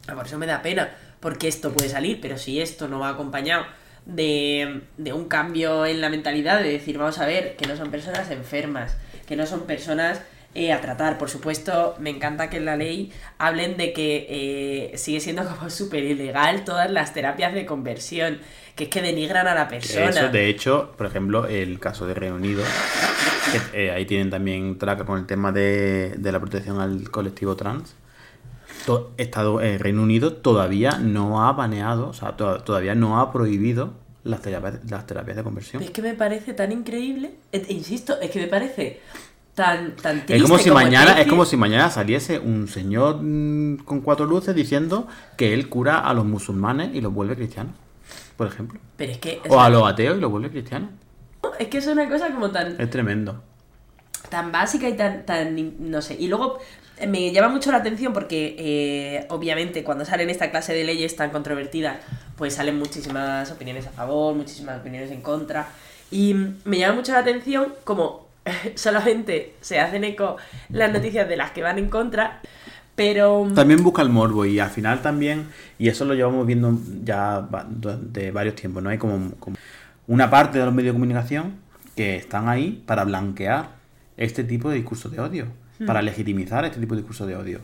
Ah, 0.08 0.14
Por 0.16 0.26
eso 0.26 0.38
me 0.38 0.46
da 0.46 0.60
pena, 0.60 0.90
porque 1.20 1.46
esto 1.46 1.72
puede 1.72 1.88
salir, 1.88 2.20
pero 2.20 2.36
si 2.36 2.60
esto 2.60 2.88
no 2.88 2.98
va 2.98 3.10
acompañado 3.10 3.64
de, 4.06 4.80
de 4.96 5.12
un 5.12 5.26
cambio 5.26 5.86
en 5.86 6.00
la 6.00 6.08
mentalidad, 6.08 6.60
de 6.64 6.72
decir, 6.72 6.98
vamos 6.98 7.20
a 7.20 7.26
ver, 7.26 7.54
que 7.54 7.68
no 7.68 7.76
son 7.76 7.92
personas 7.92 8.28
enfermas, 8.32 8.96
que 9.24 9.36
no 9.36 9.46
son 9.46 9.66
personas 9.68 10.20
eh, 10.54 10.72
a 10.72 10.80
tratar. 10.80 11.18
Por 11.18 11.30
supuesto, 11.30 11.94
me 11.98 12.10
encanta 12.10 12.50
que 12.50 12.56
en 12.58 12.64
la 12.64 12.76
ley 12.76 13.12
hablen 13.38 13.76
de 13.76 13.92
que 13.92 14.26
eh, 14.92 14.98
sigue 14.98 15.20
siendo 15.20 15.44
como 15.56 15.70
súper 15.70 16.04
ilegal 16.04 16.64
todas 16.64 16.90
las 16.90 17.12
terapias 17.14 17.54
de 17.54 17.66
conversión, 17.66 18.38
que 18.76 18.84
es 18.84 18.90
que 18.90 19.02
denigran 19.02 19.46
a 19.46 19.54
la 19.54 19.68
persona. 19.68 20.08
Eso, 20.10 20.28
de 20.28 20.48
hecho, 20.48 20.92
por 20.96 21.06
ejemplo, 21.06 21.46
el 21.46 21.78
caso 21.78 22.06
de 22.06 22.14
Reino 22.14 22.36
Unido, 22.36 22.62
que, 23.72 23.86
eh, 23.86 23.90
ahí 23.90 24.06
tienen 24.06 24.30
también 24.30 24.78
traca 24.78 25.04
con 25.04 25.18
el 25.18 25.26
tema 25.26 25.52
de, 25.52 26.14
de 26.16 26.32
la 26.32 26.40
protección 26.40 26.80
al 26.80 27.10
colectivo 27.10 27.56
trans. 27.56 27.94
To- 28.86 29.12
Estado, 29.18 29.60
eh, 29.60 29.78
Reino 29.78 30.02
Unido 30.02 30.32
todavía 30.34 30.92
no 30.92 31.46
ha 31.46 31.52
baneado, 31.52 32.08
o 32.08 32.12
sea, 32.14 32.36
to- 32.36 32.62
todavía 32.62 32.94
no 32.94 33.20
ha 33.20 33.30
prohibido 33.32 33.92
las 34.24 34.40
terapias, 34.42 34.80
las 34.88 35.06
terapias 35.06 35.36
de 35.36 35.42
conversión. 35.42 35.82
Es 35.82 35.90
que 35.90 36.00
me 36.02 36.14
parece 36.14 36.54
tan 36.54 36.72
increíble, 36.72 37.32
insisto, 37.68 38.18
es 38.20 38.30
que 38.30 38.40
me 38.40 38.46
parece 38.46 39.00
tan, 39.54 39.96
tan 39.96 40.16
triste 40.26 40.36
Es 40.36 40.42
como 40.42 40.58
si 40.58 40.70
mañana, 40.70 41.20
es 41.20 41.26
como 41.26 41.44
si 41.44 41.56
mañana 41.56 41.90
saliese 41.90 42.38
un 42.38 42.68
señor 42.68 43.18
mm, 43.22 43.78
con 43.84 44.00
cuatro 44.00 44.26
luces 44.26 44.54
diciendo 44.54 45.06
que 45.36 45.52
él 45.54 45.68
cura 45.68 45.98
a 45.98 46.14
los 46.14 46.24
musulmanes 46.24 46.94
y 46.94 47.00
los 47.00 47.12
vuelve 47.12 47.36
cristianos, 47.36 47.74
por 48.36 48.46
ejemplo. 48.46 48.80
Pero 48.96 49.12
es 49.12 49.18
que... 49.18 49.40
O 49.48 49.60
a 49.60 49.68
los 49.68 49.86
ateos 49.86 50.16
y 50.16 50.20
los 50.20 50.30
vuelve 50.30 50.50
cristianos. 50.50 50.90
Es 51.58 51.68
que 51.68 51.78
es 51.78 51.86
una 51.86 52.08
cosa 52.08 52.30
como 52.32 52.50
tan, 52.50 52.80
Es 52.80 52.90
tremendo. 52.90 53.42
tan 54.28 54.52
básica 54.52 54.88
y 54.88 54.96
tan, 54.96 55.26
tan, 55.26 55.90
no 55.90 56.00
sé. 56.02 56.16
Y 56.18 56.28
luego 56.28 56.58
eh, 56.96 57.06
me 57.06 57.32
llama 57.32 57.48
mucho 57.48 57.70
la 57.72 57.78
atención 57.78 58.12
porque, 58.12 58.56
eh, 58.58 59.26
obviamente, 59.30 59.82
cuando 59.84 60.04
salen 60.04 60.30
esta 60.30 60.50
clase 60.50 60.72
de 60.74 60.84
leyes 60.84 61.16
tan 61.16 61.30
controvertidas, 61.30 61.98
pues 62.36 62.54
salen 62.54 62.78
muchísimas 62.78 63.50
opiniones 63.50 63.86
a 63.86 63.90
favor, 63.90 64.34
muchísimas 64.34 64.80
opiniones 64.80 65.10
en 65.10 65.20
contra. 65.22 65.68
Y 66.10 66.34
mm, 66.34 66.60
me 66.64 66.78
llama 66.78 66.94
mucho 66.96 67.12
la 67.12 67.18
atención 67.18 67.74
como 67.84 68.29
solamente 68.74 69.54
se 69.60 69.80
hacen 69.80 70.04
eco 70.04 70.36
las 70.70 70.92
noticias 70.92 71.28
de 71.28 71.36
las 71.36 71.50
que 71.50 71.62
van 71.62 71.78
en 71.78 71.88
contra, 71.88 72.40
pero... 72.94 73.48
También 73.54 73.82
busca 73.82 74.02
el 74.02 74.10
morbo 74.10 74.44
y 74.44 74.58
al 74.58 74.70
final 74.70 75.02
también, 75.02 75.48
y 75.78 75.88
eso 75.88 76.04
lo 76.04 76.14
llevamos 76.14 76.46
viendo 76.46 76.76
ya 77.02 77.46
durante 77.68 78.30
varios 78.30 78.54
tiempos, 78.54 78.82
¿no? 78.82 78.90
Hay 78.90 78.98
como, 78.98 79.32
como 79.36 79.56
una 80.06 80.28
parte 80.28 80.58
de 80.58 80.64
los 80.64 80.74
medios 80.74 80.94
de 80.94 80.98
comunicación 80.98 81.54
que 81.96 82.16
están 82.16 82.48
ahí 82.48 82.82
para 82.86 83.04
blanquear 83.04 83.70
este 84.16 84.44
tipo 84.44 84.68
de 84.68 84.76
discursos 84.76 85.10
de 85.12 85.20
odio, 85.20 85.46
para 85.86 86.02
legitimizar 86.02 86.64
este 86.64 86.78
tipo 86.78 86.94
de 86.94 87.00
discursos 87.00 87.26
de 87.26 87.36
odio. 87.36 87.60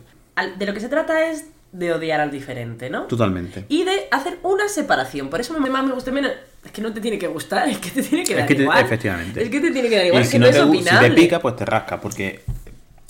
de 0.57 0.65
lo 0.65 0.73
que 0.73 0.79
se 0.79 0.89
trata 0.89 1.29
es 1.29 1.45
de 1.71 1.93
odiar 1.93 2.19
al 2.21 2.31
diferente, 2.31 2.89
¿no? 2.89 3.03
Totalmente. 3.03 3.65
Y 3.69 3.83
de 3.83 4.07
hacer 4.11 4.37
una 4.43 4.67
separación. 4.69 5.29
Por 5.29 5.41
eso 5.41 5.57
me- 5.59 5.69
más 5.69 5.85
me 5.85 5.93
gusta 5.93 6.11
menos. 6.11 6.31
Es 6.65 6.71
que 6.71 6.81
no 6.81 6.91
te 6.93 7.01
tiene 7.01 7.17
que 7.19 7.27
gustar, 7.27 7.67
es 7.69 7.77
que 7.77 7.89
te 7.91 8.01
tiene 8.03 8.23
que 8.23 8.33
Es 8.33 8.39
dar 8.39 8.47
que 8.47 8.55
te- 8.55 8.61
igual. 8.63 8.85
efectivamente. 8.85 9.43
Es 9.43 9.49
que 9.49 9.59
te 9.59 9.71
tiene 9.71 9.89
que 9.89 9.95
dar 9.97 10.05
igual, 10.05 10.21
y 10.21 10.25
es 10.25 10.29
si 10.29 10.33
que 10.33 10.39
no, 10.39 10.45
te, 10.45 10.51
es 10.79 10.85
si 10.89 10.97
te 10.99 11.11
pica, 11.11 11.39
pues 11.39 11.55
te 11.55 11.65
rasca, 11.65 11.99
porque 12.01 12.41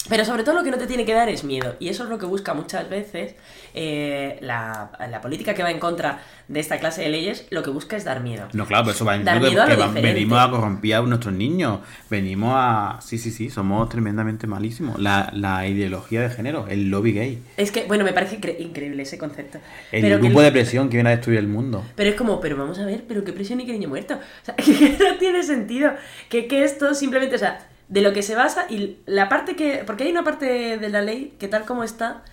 Pero 0.09 0.23
sobre 0.23 0.43
todo 0.43 0.55
lo 0.55 0.63
que 0.63 0.71
no 0.71 0.77
te 0.77 0.87
tiene 0.87 1.03
que 1.03 1.13
dar 1.13 1.27
es 1.27 1.43
miedo. 1.43 1.75
Y 1.79 1.89
eso 1.89 2.03
es 2.05 2.09
lo 2.09 2.17
que 2.17 2.25
busca 2.25 2.53
muchas 2.53 2.89
veces 2.89 3.35
eh, 3.73 4.37
la, 4.41 4.89
la 5.09 5.19
política 5.19 5.53
que 5.53 5.63
va 5.63 5.69
en 5.69 5.79
contra 5.79 6.21
de 6.47 6.61
esta 6.61 6.77
clase 6.79 7.01
de 7.01 7.09
leyes, 7.09 7.45
lo 7.49 7.61
que 7.61 7.71
busca 7.71 7.97
es 7.97 8.05
dar 8.05 8.21
miedo. 8.21 8.47
No, 8.53 8.65
claro, 8.65 8.85
pero 8.85 8.95
eso 8.95 9.03
va 9.03 9.15
en 9.17 9.25
Dar 9.25 9.41
que, 9.41 9.47
miedo 9.47 9.61
a 9.63 9.67
lo 9.67 9.93
que 9.93 9.99
venimos 10.01 10.39
a 10.39 10.49
corromper 10.49 10.95
a 10.95 11.01
nuestros 11.01 11.33
niños. 11.33 11.79
Venimos 12.09 12.53
a. 12.55 12.99
Sí, 13.01 13.17
sí, 13.17 13.31
sí, 13.31 13.49
somos 13.49 13.89
tremendamente 13.89 14.47
malísimos. 14.47 14.97
La, 14.97 15.29
la 15.33 15.67
ideología 15.67 16.21
de 16.21 16.29
género, 16.29 16.67
el 16.69 16.89
lobby 16.89 17.11
gay, 17.11 17.43
Es 17.57 17.71
que, 17.71 17.83
bueno, 17.83 18.05
me 18.05 18.13
parece 18.13 18.39
incre- 18.39 18.55
increíble 18.59 19.03
ese 19.03 19.17
concepto. 19.17 19.57
el 19.91 20.01
pero 20.03 20.19
grupo 20.19 20.41
de 20.41 20.53
presión 20.53 20.87
que 20.87 20.95
viene 20.95 21.09
a 21.09 21.15
destruir 21.17 21.39
el 21.39 21.47
mundo. 21.47 21.83
Pero 21.97 22.09
es 22.11 22.15
como, 22.15 22.39
pero 22.39 22.55
vamos 22.55 22.79
a 22.79 22.85
ver, 22.85 23.03
pero 23.05 23.25
qué 23.25 23.33
presión 23.33 23.59
y 23.59 23.65
qué 23.65 23.73
niño 23.73 23.89
muerto. 23.89 24.13
O 24.13 24.45
sea, 24.45 24.55
que 24.55 24.97
no 25.03 25.17
tiene 25.17 25.43
sentido. 25.43 25.91
Que, 26.29 26.47
que 26.47 26.63
esto 26.63 26.93
simplemente, 26.93 27.35
o 27.35 27.39
sea, 27.39 27.67
de 27.89 28.01
lo 28.01 28.13
que 28.13 28.21
se 28.21 28.35
basa 28.35 28.65
y 28.69 28.97
la 29.05 29.29
parte 29.29 29.55
que. 29.55 29.83
Porque 29.85 30.03
hay 30.05 30.11
una 30.11 30.23
parte 30.23 30.77
de 30.77 30.89
la 30.89 31.01
ley 31.01 31.35
que 31.39 31.47
tal 31.47 31.65
como 31.65 31.83
está, 31.83 32.23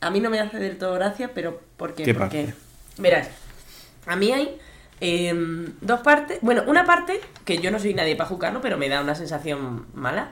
a 0.00 0.10
mí 0.10 0.20
no 0.20 0.30
me 0.30 0.40
hace 0.40 0.58
del 0.58 0.76
todo 0.78 0.94
gracia, 0.94 1.32
pero 1.34 1.60
¿por 1.76 1.94
qué? 1.94 2.04
¿Qué 2.04 2.14
Porque, 2.14 2.42
parte? 2.44 2.54
verás, 2.98 3.28
a 4.06 4.16
mí 4.16 4.32
hay 4.32 4.58
em, 5.00 5.72
dos 5.80 6.00
partes. 6.00 6.38
Bueno, 6.42 6.62
una 6.66 6.84
parte, 6.84 7.20
que 7.44 7.58
yo 7.58 7.70
no 7.70 7.78
soy 7.78 7.94
nadie 7.94 8.16
para 8.16 8.28
juzgarlo, 8.28 8.60
pero 8.60 8.76
me 8.78 8.88
da 8.88 9.00
una 9.00 9.14
sensación 9.14 9.86
mala. 9.94 10.30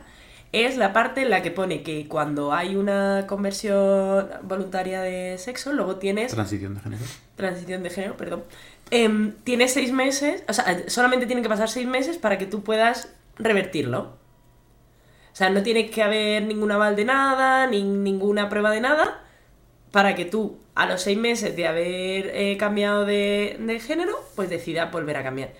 Es 0.52 0.76
la 0.76 0.92
parte 0.92 1.22
en 1.22 1.30
la 1.30 1.42
que 1.42 1.50
pone 1.50 1.82
que 1.82 2.06
cuando 2.06 2.52
hay 2.52 2.76
una 2.76 3.24
conversión 3.26 4.28
voluntaria 4.42 5.00
de 5.02 5.36
sexo, 5.38 5.72
luego 5.72 5.96
tienes 5.96 6.32
Transición 6.32 6.74
de 6.76 6.80
género. 6.80 7.02
transición 7.34 7.82
de 7.82 7.90
género, 7.90 8.16
perdón, 8.16 8.44
em, 8.90 9.32
tienes 9.44 9.72
seis 9.72 9.92
meses, 9.92 10.44
o 10.48 10.52
sea, 10.52 10.88
solamente 10.88 11.26
tienen 11.26 11.42
que 11.42 11.48
pasar 11.48 11.68
seis 11.68 11.86
meses 11.86 12.16
para 12.16 12.38
que 12.38 12.46
tú 12.46 12.62
puedas 12.62 13.08
revertirlo. 13.38 14.16
O 15.36 15.38
sea, 15.38 15.50
no 15.50 15.62
tiene 15.62 15.90
que 15.90 16.02
haber 16.02 16.44
ningún 16.44 16.72
aval 16.72 16.96
de 16.96 17.04
nada, 17.04 17.66
ni 17.66 17.82
ninguna 17.82 18.48
prueba 18.48 18.70
de 18.70 18.80
nada, 18.80 19.20
para 19.90 20.14
que 20.14 20.24
tú, 20.24 20.56
a 20.74 20.86
los 20.86 21.02
seis 21.02 21.18
meses 21.18 21.54
de 21.54 21.66
haber 21.66 22.30
eh, 22.32 22.56
cambiado 22.58 23.04
de, 23.04 23.58
de 23.60 23.78
género, 23.78 24.14
pues 24.34 24.48
decidas 24.48 24.90
volver 24.90 25.18
a 25.18 25.22
cambiar. 25.22 25.50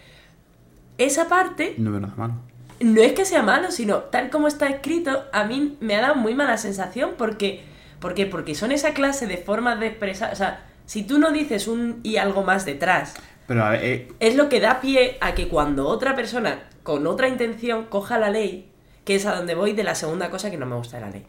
Esa 0.97 1.29
parte 1.29 1.75
No 1.77 1.91
veo 1.91 2.01
nada 2.01 2.15
malo. 2.17 2.35
no 2.81 3.03
es 3.03 3.13
que 3.13 3.27
sea 3.27 3.43
malo, 3.43 3.71
sino 3.71 3.99
tal 3.99 4.31
como 4.31 4.49
está 4.49 4.67
escrito, 4.71 5.25
a 5.31 5.45
mí 5.45 5.77
me 5.81 5.95
ha 5.95 6.01
dado 6.01 6.15
muy 6.15 6.35
mala 6.35 6.57
sensación 6.57 7.11
porque, 7.19 7.61
¿por 8.01 8.15
qué? 8.15 8.25
Porque 8.25 8.55
son 8.55 8.73
esa 8.73 8.95
clase 8.95 9.27
de 9.27 9.37
formas 9.37 9.79
de 9.79 9.89
expresar, 9.89 10.33
o 10.33 10.37
sea, 10.37 10.65
si 10.87 11.03
tú 11.03 11.19
no 11.19 11.33
dices 11.33 11.69
un 11.69 12.01
y 12.03 12.17
algo 12.17 12.45
más 12.45 12.65
detrás, 12.65 13.13
Pero 13.47 13.63
a 13.63 13.73
ver, 13.73 13.85
eh, 13.85 14.09
es 14.21 14.37
lo 14.37 14.49
que 14.49 14.59
da 14.59 14.81
pie 14.81 15.19
a 15.21 15.35
que 15.35 15.49
cuando 15.49 15.87
otra 15.87 16.17
persona 16.17 16.61
con 16.83 17.07
otra 17.07 17.29
intención 17.29 17.85
coja 17.91 18.19
la 18.19 18.31
ley, 18.31 18.71
que 19.07 19.15
es 19.15 19.25
a 19.25 19.35
donde 19.35 19.55
voy 19.55 19.73
de 19.73 19.85
la 19.85 19.95
segunda 19.95 20.29
cosa 20.31 20.51
que 20.51 20.59
no 20.59 20.67
me 20.67 20.77
gusta 20.77 20.97
de 20.97 21.03
la 21.03 21.11
ley. 21.11 21.25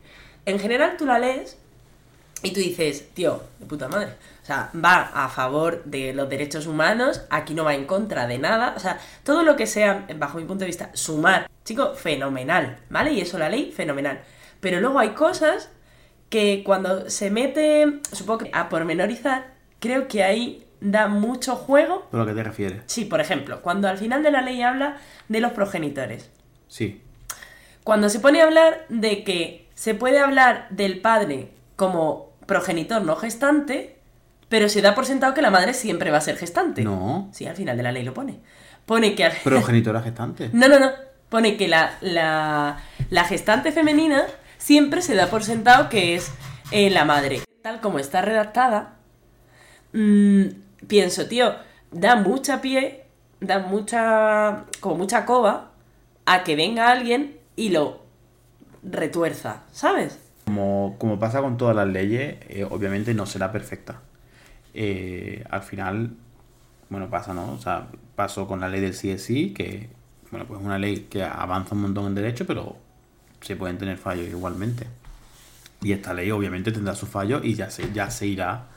En 0.46 0.60
general 0.60 0.96
tú 0.98 1.06
la 1.06 1.20
lees 1.20 1.58
y 2.42 2.52
tú 2.52 2.60
dices, 2.60 3.10
tío, 3.14 3.44
de 3.60 3.68
puta 3.68 3.88
madre. 3.88 4.14
O 4.42 4.46
sea, 4.46 4.72
va 4.76 5.12
a 5.14 5.30
favor 5.30 5.84
de 5.86 6.12
los 6.12 6.28
derechos 6.28 6.66
humanos, 6.66 7.22
aquí 7.30 7.54
no 7.54 7.64
va 7.64 7.76
en 7.76 7.86
contra 7.86 8.26
de 8.26 8.40
nada. 8.40 8.74
O 8.76 8.80
sea, 8.80 9.00
todo 9.24 9.44
lo 9.44 9.56
que 9.56 9.68
sea, 9.68 10.08
bajo 10.18 10.40
mi 10.40 10.46
punto 10.46 10.62
de 10.62 10.68
vista, 10.68 10.90
sumar, 10.94 11.50
chico, 11.64 11.94
fenomenal, 11.94 12.80
¿vale? 12.90 13.14
Y 13.14 13.22
eso 13.22 13.38
la 13.38 13.50
ley, 13.50 13.72
fenomenal. 13.72 14.22
Pero 14.60 14.82
luego 14.82 14.98
hay 14.98 15.10
cosas 15.10 15.70
que 16.30 16.64
cuando 16.66 17.12
se 17.12 17.30
mete, 17.30 18.00
supongo 18.12 18.40
que 18.40 18.52
a 18.54 18.70
pormenorizar, 18.70 19.54
creo 19.80 20.08
que 20.08 20.24
ahí 20.24 20.66
da 20.82 21.08
mucho 21.08 21.56
juego. 21.56 22.08
¿pero 22.10 22.24
a 22.24 22.26
qué 22.26 22.34
te 22.34 22.44
refieres? 22.44 22.82
Sí, 22.88 23.06
por 23.06 23.22
ejemplo, 23.22 23.62
cuando 23.62 23.88
al 23.88 24.00
final 24.00 24.24
de 24.24 24.32
la 24.32 24.42
ley 24.42 24.64
habla 24.64 24.98
de 25.28 25.42
los 25.42 25.52
progenitores. 25.52 26.32
Sí. 26.68 27.04
Cuando 27.88 28.10
se 28.10 28.20
pone 28.20 28.42
a 28.42 28.44
hablar 28.44 28.86
de 28.90 29.24
que 29.24 29.70
se 29.74 29.96
puede 29.96 30.20
hablar 30.20 30.68
del 30.72 31.00
padre 31.00 31.54
como 31.78 32.34
progenitor 32.46 33.02
no 33.02 33.16
gestante, 33.16 33.98
pero 34.50 34.68
se 34.68 34.82
da 34.82 34.94
por 34.94 35.06
sentado 35.06 35.34
que 35.34 35.42
la 35.42 35.52
madre 35.52 35.74
siempre 35.74 36.12
va 36.12 36.18
a 36.18 36.22
ser 36.22 36.36
gestante. 36.36 36.84
No. 36.84 37.30
Sí, 37.32 37.46
al 37.46 37.56
final 37.56 37.78
de 37.78 37.84
la 37.84 37.94
ley 37.94 38.04
lo 38.04 38.14
pone. 38.14 38.42
Pone 38.86 39.16
que. 39.16 39.32
Progenitora 39.46 40.02
gestante. 40.02 40.50
No, 40.52 40.68
no, 40.68 40.80
no. 40.80 40.92
Pone 41.30 41.56
que 41.56 41.70
la, 41.70 41.94
la, 42.02 42.84
la 43.10 43.24
gestante 43.24 43.72
femenina 43.72 44.26
siempre 44.58 45.02
se 45.02 45.16
da 45.16 45.28
por 45.28 45.46
sentado 45.46 45.88
que 45.88 46.16
es 46.16 46.30
eh, 46.72 46.90
la 46.90 47.06
madre. 47.06 47.40
Tal 47.62 47.80
como 47.80 48.00
está 48.00 48.22
redactada, 48.22 48.96
mm, 49.94 50.44
pienso, 50.88 51.28
tío, 51.28 51.56
da 51.92 52.18
mucha 52.18 52.60
pie, 52.60 53.06
da 53.40 53.60
mucha, 53.60 54.66
como 54.82 54.96
mucha 54.96 55.26
coba 55.26 55.72
a 56.26 56.44
que 56.44 56.58
venga 56.58 56.92
alguien 56.92 57.38
y 57.58 57.70
lo 57.70 58.06
retuerza, 58.84 59.64
¿sabes? 59.74 60.18
Como, 60.46 60.96
como 60.98 61.20
pasa 61.20 61.42
con 61.42 61.58
todas 61.58 61.76
las 61.76 61.88
leyes, 61.88 62.38
eh, 62.48 62.64
obviamente 62.64 63.14
no 63.14 63.26
será 63.26 63.52
perfecta. 63.52 64.00
Eh, 64.74 65.44
al 65.50 65.64
final, 65.64 66.12
bueno, 66.90 67.10
pasa, 67.10 67.34
¿no? 67.34 67.52
O 67.52 67.58
sea, 67.60 67.88
pasó 68.16 68.48
con 68.48 68.62
la 68.62 68.70
ley 68.70 68.80
del 68.80 68.94
CSI, 68.94 69.54
que, 69.54 69.90
bueno, 70.32 70.46
pues 70.48 70.62
es 70.62 70.66
una 70.66 70.78
ley 70.78 71.08
que 71.10 71.24
avanza 71.24 71.76
un 71.76 71.82
montón 71.82 72.06
en 72.06 72.16
derecho, 72.16 72.46
pero 72.48 72.78
se 73.42 73.58
pueden 73.58 73.78
tener 73.78 73.98
fallos 73.98 74.28
igualmente. 74.30 74.88
Y 75.82 75.92
esta 75.92 76.14
ley 76.14 76.32
obviamente 76.32 76.72
tendrá 76.72 76.96
sus 76.96 77.10
fallos 77.10 77.44
y 77.44 77.56
ya 77.56 77.70
se, 77.70 77.92
ya 77.92 78.10
se 78.10 78.28
irá 78.28 78.68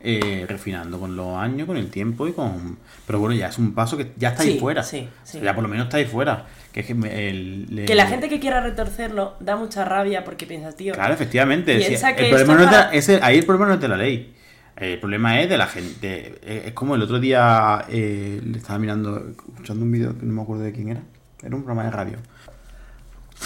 eh, 0.00 0.44
refinando 0.48 1.00
con 1.00 1.16
los 1.16 1.36
años, 1.36 1.66
con 1.66 1.76
el 1.76 1.90
tiempo 1.90 2.28
y 2.28 2.32
con... 2.32 2.78
Pero 3.06 3.18
bueno, 3.20 3.34
ya 3.34 3.48
es 3.48 3.58
un 3.58 3.72
paso 3.74 3.96
que 3.96 4.12
ya 4.16 4.30
está 4.30 4.42
ahí 4.42 4.52
Sí, 4.54 4.58
fuera. 4.60 4.82
sí, 4.82 5.08
sí. 5.24 5.40
Ya 5.42 5.54
por 5.54 5.62
lo 5.62 5.68
menos 5.68 5.86
está 5.86 5.96
ahí 5.96 6.04
fuera. 6.04 6.46
Que 6.72 6.80
es 6.80 6.86
que 6.86 6.94
me- 6.94 7.28
el, 7.30 7.84
Que 7.86 7.94
la 7.94 8.06
gente 8.06 8.28
que 8.28 8.38
quiera 8.38 8.60
retorcerlo 8.60 9.34
da 9.40 9.56
mucha 9.56 9.84
rabia 9.84 10.24
porque 10.24 10.46
piensas, 10.46 10.76
tío, 10.76 10.92
Claro, 10.94 11.14
efectivamente. 11.14 11.76
Piensa 11.78 12.14
que 12.14 12.24
el 12.24 12.30
problema 12.30 12.54
no 12.54 12.92
es 12.92 13.06
de- 13.06 13.20
ahí 13.22 13.38
el 13.38 13.44
problema 13.46 13.68
no 13.68 13.74
es 13.74 13.80
de 13.80 13.88
la 13.88 13.96
ley. 13.96 14.34
El 14.76 14.98
problema 15.00 15.40
es 15.40 15.48
de 15.48 15.56
la 15.56 15.66
gente. 15.66 16.38
Es 16.66 16.72
como 16.74 16.94
el 16.96 17.02
otro 17.02 17.18
día 17.18 17.86
eh, 17.88 18.42
le 18.44 18.58
estaba 18.58 18.78
mirando, 18.78 19.16
escuchando 19.30 19.84
un 19.84 19.90
vídeo 19.92 20.18
que 20.18 20.26
no 20.26 20.34
me 20.34 20.42
acuerdo 20.42 20.64
de 20.64 20.72
quién 20.72 20.90
era. 20.90 21.00
Era 21.42 21.56
un 21.56 21.62
programa 21.62 21.84
de 21.84 21.90
radio. 21.90 22.18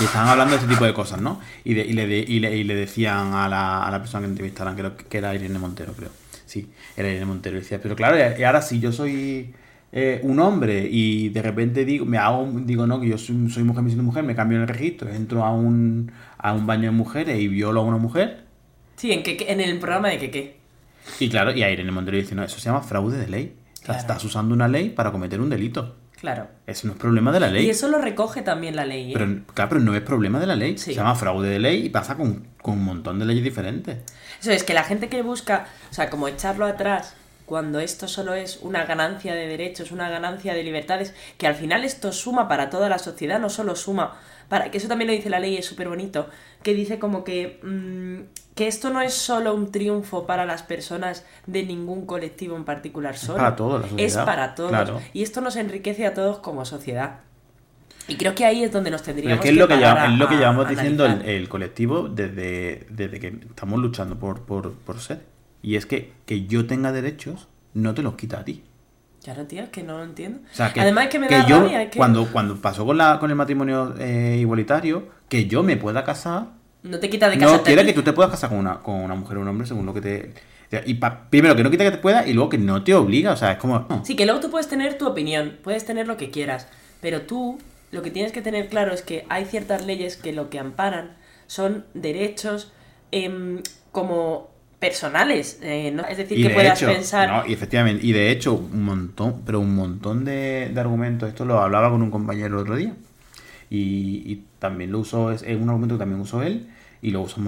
Y 0.00 0.04
estaban 0.04 0.28
hablando 0.28 0.52
de 0.52 0.59
ese 0.59 0.66
tipo 0.69 0.85
de 0.85 0.92
cosas, 0.95 1.21
¿no? 1.21 1.40
Y, 1.64 1.75
de- 1.75 1.85
y 1.85 1.92
le, 1.92 2.07
de- 2.09 2.25
y 2.26 2.40
le, 2.40 2.57
y 2.57 2.64
le 2.64 2.75
decían 2.75 3.35
a 3.35 3.49
la, 3.49 3.85
a 3.85 3.90
la 3.90 3.99
persona 4.00 4.23
que 4.23 4.30
entrevistaran, 4.30 4.75
creo 4.76 4.97
que 4.97 5.19
era 5.19 5.35
Irene 5.35 5.59
Montero, 5.59 5.92
creo. 5.92 6.11
Sí, 6.50 6.69
era 6.97 7.09
Irene 7.09 7.26
Montero. 7.26 7.57
Y 7.57 7.61
decía, 7.61 7.80
pero 7.80 7.95
claro, 7.95 8.16
y 8.19 8.42
ahora 8.42 8.61
si 8.61 8.80
yo 8.80 8.90
soy 8.90 9.54
eh, 9.92 10.19
un 10.25 10.40
hombre 10.40 10.88
y 10.90 11.28
de 11.28 11.42
repente 11.42 11.85
digo, 11.85 12.04
me 12.07 12.19
hago, 12.19 12.45
digo, 12.64 12.88
no, 12.88 13.00
que 13.00 13.07
yo 13.07 13.19
soy, 13.19 13.49
soy 13.49 13.62
mujer, 13.62 13.85
me 13.85 13.90
siento 13.90 14.02
mujer, 14.02 14.25
me 14.25 14.35
cambio 14.35 14.57
en 14.57 14.62
el 14.62 14.69
registro, 14.69 15.09
entro 15.11 15.45
a 15.45 15.52
un, 15.52 16.11
a 16.38 16.52
un 16.52 16.66
baño 16.66 16.87
de 16.87 16.90
mujeres 16.90 17.38
y 17.38 17.47
violo 17.47 17.83
a 17.83 17.85
una 17.85 17.99
mujer. 17.99 18.47
sí, 18.97 19.12
en, 19.12 19.23
que, 19.23 19.37
en 19.49 19.61
el 19.61 19.78
programa 19.78 20.09
de 20.09 20.19
que 20.19 20.30
qué. 20.33 20.57
Y 21.21 21.28
claro, 21.28 21.52
y 21.52 21.62
a 21.62 21.71
Irene 21.71 21.92
Montero 21.92 22.16
dice, 22.16 22.35
no, 22.35 22.42
eso 22.42 22.59
se 22.59 22.64
llama 22.64 22.83
fraude 22.83 23.16
de 23.16 23.28
ley. 23.28 23.54
O 23.83 23.87
sea, 23.87 23.99
estás 23.99 24.25
usando 24.25 24.52
una 24.52 24.66
ley 24.66 24.88
para 24.88 25.12
cometer 25.12 25.40
un 25.40 25.50
delito. 25.50 25.99
Claro. 26.21 26.49
Eso 26.66 26.88
no 26.88 26.95
es 26.95 26.99
problema 26.99 27.30
de 27.30 27.38
la 27.38 27.49
ley. 27.49 27.64
Y 27.64 27.71
eso 27.71 27.87
lo 27.87 27.99
recoge 27.99 28.42
también 28.42 28.75
la 28.75 28.85
ley. 28.85 29.11
¿eh? 29.11 29.14
Pero, 29.14 29.45
claro, 29.54 29.69
pero 29.69 29.80
no 29.80 29.95
es 29.95 30.02
problema 30.02 30.40
de 30.40 30.49
la 30.49 30.57
ley. 30.57 30.76
Sí. 30.76 30.87
Se 30.87 30.95
llama 30.95 31.14
fraude 31.14 31.49
de 31.49 31.61
ley 31.61 31.87
y 31.87 31.90
pasa 31.90 32.16
con, 32.16 32.45
con 32.62 32.74
un 32.74 32.84
montón 32.84 33.18
de 33.18 33.24
leyes 33.24 33.44
diferentes. 33.44 33.98
Eso 34.40 34.50
es 34.52 34.64
que 34.64 34.74
la 34.74 34.84
gente 34.84 35.08
que 35.08 35.22
busca, 35.22 35.66
o 35.90 35.94
sea, 35.94 36.10
como 36.10 36.28
echarlo 36.28 36.66
atrás 36.66 37.14
cuando 37.46 37.80
esto 37.80 38.06
solo 38.06 38.34
es 38.34 38.58
una 38.62 38.84
ganancia 38.84 39.34
de 39.34 39.48
derechos, 39.48 39.90
una 39.90 40.08
ganancia 40.08 40.54
de 40.54 40.62
libertades, 40.62 41.14
que 41.36 41.48
al 41.48 41.56
final 41.56 41.84
esto 41.84 42.12
suma 42.12 42.46
para 42.46 42.70
toda 42.70 42.88
la 42.88 42.98
sociedad, 43.00 43.40
no 43.40 43.50
solo 43.50 43.74
suma 43.74 44.16
para 44.48 44.70
que 44.70 44.78
eso 44.78 44.88
también 44.88 45.08
lo 45.08 45.14
dice 45.14 45.30
la 45.30 45.38
ley, 45.40 45.56
es 45.56 45.64
súper 45.66 45.88
bonito, 45.88 46.28
que 46.62 46.74
dice 46.74 46.98
como 46.98 47.22
que 47.24 47.60
mm, 47.62 48.40
que 48.54 48.66
esto 48.66 48.90
no 48.90 49.00
es 49.00 49.14
solo 49.14 49.54
un 49.54 49.72
triunfo 49.72 50.26
para 50.26 50.44
las 50.44 50.62
personas 50.62 51.24
de 51.46 51.62
ningún 51.62 52.04
colectivo 52.04 52.56
en 52.56 52.64
particular 52.64 53.16
solo. 53.16 53.38
para 53.38 53.56
toda 53.56 53.78
la 53.78 53.84
Es 53.86 53.90
sociedad, 53.92 54.24
para 54.26 54.54
todos. 54.54 54.70
claro. 54.70 55.00
Y 55.12 55.22
esto 55.22 55.40
nos 55.40 55.56
enriquece 55.56 56.04
a 56.04 56.14
todos 56.14 56.38
como 56.38 56.64
sociedad. 56.64 57.20
Y 58.09 58.16
creo 58.16 58.35
que 58.35 58.45
ahí 58.45 58.64
es 58.64 58.73
donde 58.73 58.90
nos 58.90 59.02
tendríamos 59.02 59.37
es 59.38 59.42
que 59.42 59.49
es 59.50 59.57
lo 59.57 59.69
que, 59.69 59.75
parar 59.75 59.95
lleva- 59.97 60.02
a- 60.09 60.12
es 60.12 60.19
lo 60.19 60.28
que 60.28 60.37
llevamos 60.37 60.69
diciendo 60.69 61.07
el, 61.07 61.49
colectivo 61.49 62.09
desde, 62.09 62.87
desde 62.90 63.21
que 63.21 63.28
estamos 63.49 63.78
luchando 63.80 64.19
por, 64.19 64.42
por, 64.42 64.73
por 64.75 64.99
ser. 65.00 65.21
Y 65.62 65.76
es 65.76 65.87
que 65.87 66.12
que 66.26 66.47
yo 66.47 66.66
tenga 66.66 66.90
derechos 66.92 67.47
no 67.75 67.95
te 67.95 68.02
los 68.02 68.14
quita 68.14 68.40
a 68.40 68.45
ti. 68.45 68.64
Claro, 69.23 69.45
tío, 69.45 69.62
es 69.62 69.69
que 69.69 69.83
no 69.83 69.99
lo 69.99 70.04
entiendo. 70.04 70.40
O 70.50 70.54
sea, 70.57 70.73
que, 70.73 70.80
Además 70.80 71.04
es 71.04 71.11
que 71.11 71.19
me 71.19 71.28
que 71.28 71.35
da 71.37 71.47
yo, 71.47 71.61
rabia, 71.61 71.83
es 71.83 71.90
que 71.90 71.99
cuando, 71.99 72.26
cuando 72.33 72.57
pasó 72.57 72.87
con, 72.87 72.97
la, 72.97 73.19
con 73.21 73.28
el 73.30 73.37
matrimonio 73.37 73.95
eh, 73.99 74.38
igualitario, 74.40 75.09
que 75.28 75.47
yo 75.47 75.62
me 75.62 75.76
pueda 75.76 76.02
casar, 76.02 76.47
no 76.83 76.99
te 76.99 77.11
quita 77.11 77.28
de 77.28 77.37
casa 77.38 77.59
no 77.59 77.62
quiere 77.62 77.85
que 77.85 77.92
tú 77.92 78.02
te 78.02 78.14
puedas 78.14 78.30
casar 78.30 78.49
con 78.49 78.59
una, 78.59 78.78
con 78.78 78.95
una 78.95 79.14
mujer 79.14 79.37
o 79.37 79.42
un 79.42 79.49
hombre 79.49 79.66
según 79.66 79.85
lo 79.85 79.92
que 79.92 80.00
te... 80.00 80.33
Y 80.87 80.95
pa- 80.95 81.28
primero 81.28 81.54
que 81.54 81.62
no 81.62 81.71
quita 81.71 81.85
que 81.85 81.90
te 81.90 81.99
pueda 81.99 82.26
y 82.26 82.33
luego 82.33 82.49
que 82.49 82.57
no 82.57 82.83
te 82.83 82.95
obliga, 82.95 83.33
o 83.33 83.37
sea, 83.37 83.52
es 83.52 83.59
como... 83.59 83.87
no. 83.90 84.02
Sí, 84.04 84.16
que 84.16 84.25
luego 84.25 84.40
tú 84.40 84.50
puedes 84.50 84.69
tener 84.69 84.97
tu 84.97 85.07
opinión, 85.07 85.59
puedes 85.62 85.85
tener 85.85 86.09
lo 86.09 86.16
que 86.16 86.30
quieras, 86.30 86.66
pero 87.02 87.21
tú 87.23 87.59
lo 87.90 88.02
que 88.02 88.11
tienes 88.11 88.32
que 88.32 88.42
tener 88.42 88.68
claro 88.68 88.92
es 88.92 89.02
que 89.02 89.26
hay 89.28 89.44
ciertas 89.44 89.85
leyes 89.87 90.16
que 90.16 90.32
lo 90.32 90.50
que 90.50 90.59
amparan 90.59 91.16
son 91.47 91.85
derechos 91.94 92.73
em, 93.11 93.62
como 93.92 94.50
personales, 94.78 95.59
eh, 95.62 95.90
¿no? 95.92 96.04
es 96.04 96.16
decir, 96.16 96.38
Y 96.38 96.42
que 96.42 96.49
de 96.49 96.54
puedas 96.54 96.78
hecho, 96.78 96.87
pensar... 96.87 97.28
no, 97.28 97.47
y 97.47 97.52
efectivamente, 97.52 98.06
y 98.06 98.12
de 98.12 98.30
hecho, 98.30 98.54
un 98.54 98.85
montón, 98.85 99.42
pero 99.44 99.61
un 99.61 99.75
montón 99.75 100.25
de, 100.25 100.70
de 100.73 100.80
argumentos, 100.80 101.28
esto 101.28 101.44
lo 101.44 101.61
hablaba 101.61 101.90
con 101.90 102.02
un 102.02 102.11
compañero 102.11 102.47
el 102.56 102.62
otro 102.62 102.76
día, 102.76 102.94
y, 103.70 104.23
y 104.32 104.47
también 104.59 104.92
lo 104.92 105.00
usó, 105.00 105.30
es, 105.32 105.42
un 105.42 105.68
argumento 105.68 105.97
que 105.97 106.00
también 106.00 106.20
usó 106.20 106.42
él, 106.42 106.68
y 107.02 107.11
lo 107.12 107.23
usa 107.23 107.42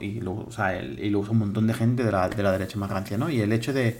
y 0.00 0.20
lo, 0.20 0.32
usa 0.32 0.76
el- 0.76 0.98
y 1.04 1.10
lo 1.10 1.20
usa 1.20 1.32
un 1.32 1.38
montón 1.40 1.66
de 1.66 1.74
gente 1.74 2.04
de 2.04 2.12
la, 2.12 2.28
de 2.28 2.42
la 2.42 2.52
derecha 2.52 2.78
más 2.78 2.90
rancia, 2.90 3.18
¿no? 3.18 3.28
Y 3.30 3.40
el 3.40 3.52
hecho 3.52 3.72
de, 3.72 3.98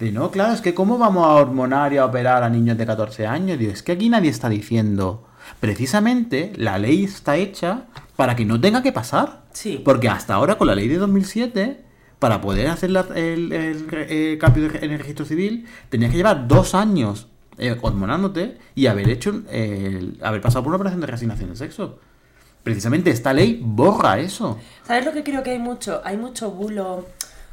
de, 0.00 0.12
no, 0.12 0.30
claro, 0.30 0.54
es 0.54 0.60
que 0.62 0.74
cómo 0.74 0.98
vamos 0.98 1.26
a 1.26 1.30
hormonar 1.34 1.92
y 1.92 1.98
a 1.98 2.06
operar 2.06 2.42
a 2.42 2.48
niños 2.50 2.78
de 2.78 2.86
14 2.86 3.26
años, 3.26 3.58
digo, 3.58 3.72
es 3.72 3.82
que 3.82 3.92
aquí 3.92 4.08
nadie 4.08 4.30
está 4.30 4.48
diciendo, 4.48 5.26
precisamente 5.60 6.52
la 6.56 6.78
ley 6.78 7.04
está 7.04 7.36
hecha 7.36 7.84
para 8.16 8.34
que 8.36 8.44
no 8.44 8.60
tenga 8.60 8.82
que 8.82 8.92
pasar. 8.92 9.42
Sí. 9.52 9.80
Porque 9.84 10.08
hasta 10.08 10.34
ahora 10.34 10.56
con 10.58 10.66
la 10.66 10.74
ley 10.74 10.88
de 10.88 10.96
2007, 10.98 11.82
para 12.18 12.40
poder 12.40 12.68
hacer 12.68 12.90
la- 12.90 13.06
el, 13.14 13.52
el- 13.52 13.86
el 14.08 14.38
cambio 14.38 14.68
de- 14.68 14.78
en 14.84 14.92
el 14.92 14.98
registro 14.98 15.24
civil, 15.26 15.66
tenías 15.90 16.10
que 16.10 16.16
llevar 16.16 16.48
dos 16.48 16.74
años 16.74 17.28
eh, 17.58 17.74
hormonándote 17.80 18.58
y 18.74 18.86
haber 18.86 19.08
hecho, 19.08 19.42
el- 19.50 20.18
haber 20.22 20.40
pasado 20.42 20.62
por 20.62 20.68
una 20.70 20.76
operación 20.76 21.00
de 21.00 21.06
reasignación 21.06 21.50
de 21.50 21.56
sexo. 21.56 21.98
Precisamente 22.62 23.10
esta 23.10 23.32
ley 23.32 23.60
borra 23.64 24.18
eso. 24.18 24.58
¿Sabes 24.86 25.04
lo 25.06 25.12
que 25.12 25.22
creo 25.22 25.42
que 25.42 25.52
hay 25.52 25.58
mucho? 25.58 26.00
Hay 26.04 26.16
mucho 26.16 26.50
bulo, 26.50 27.06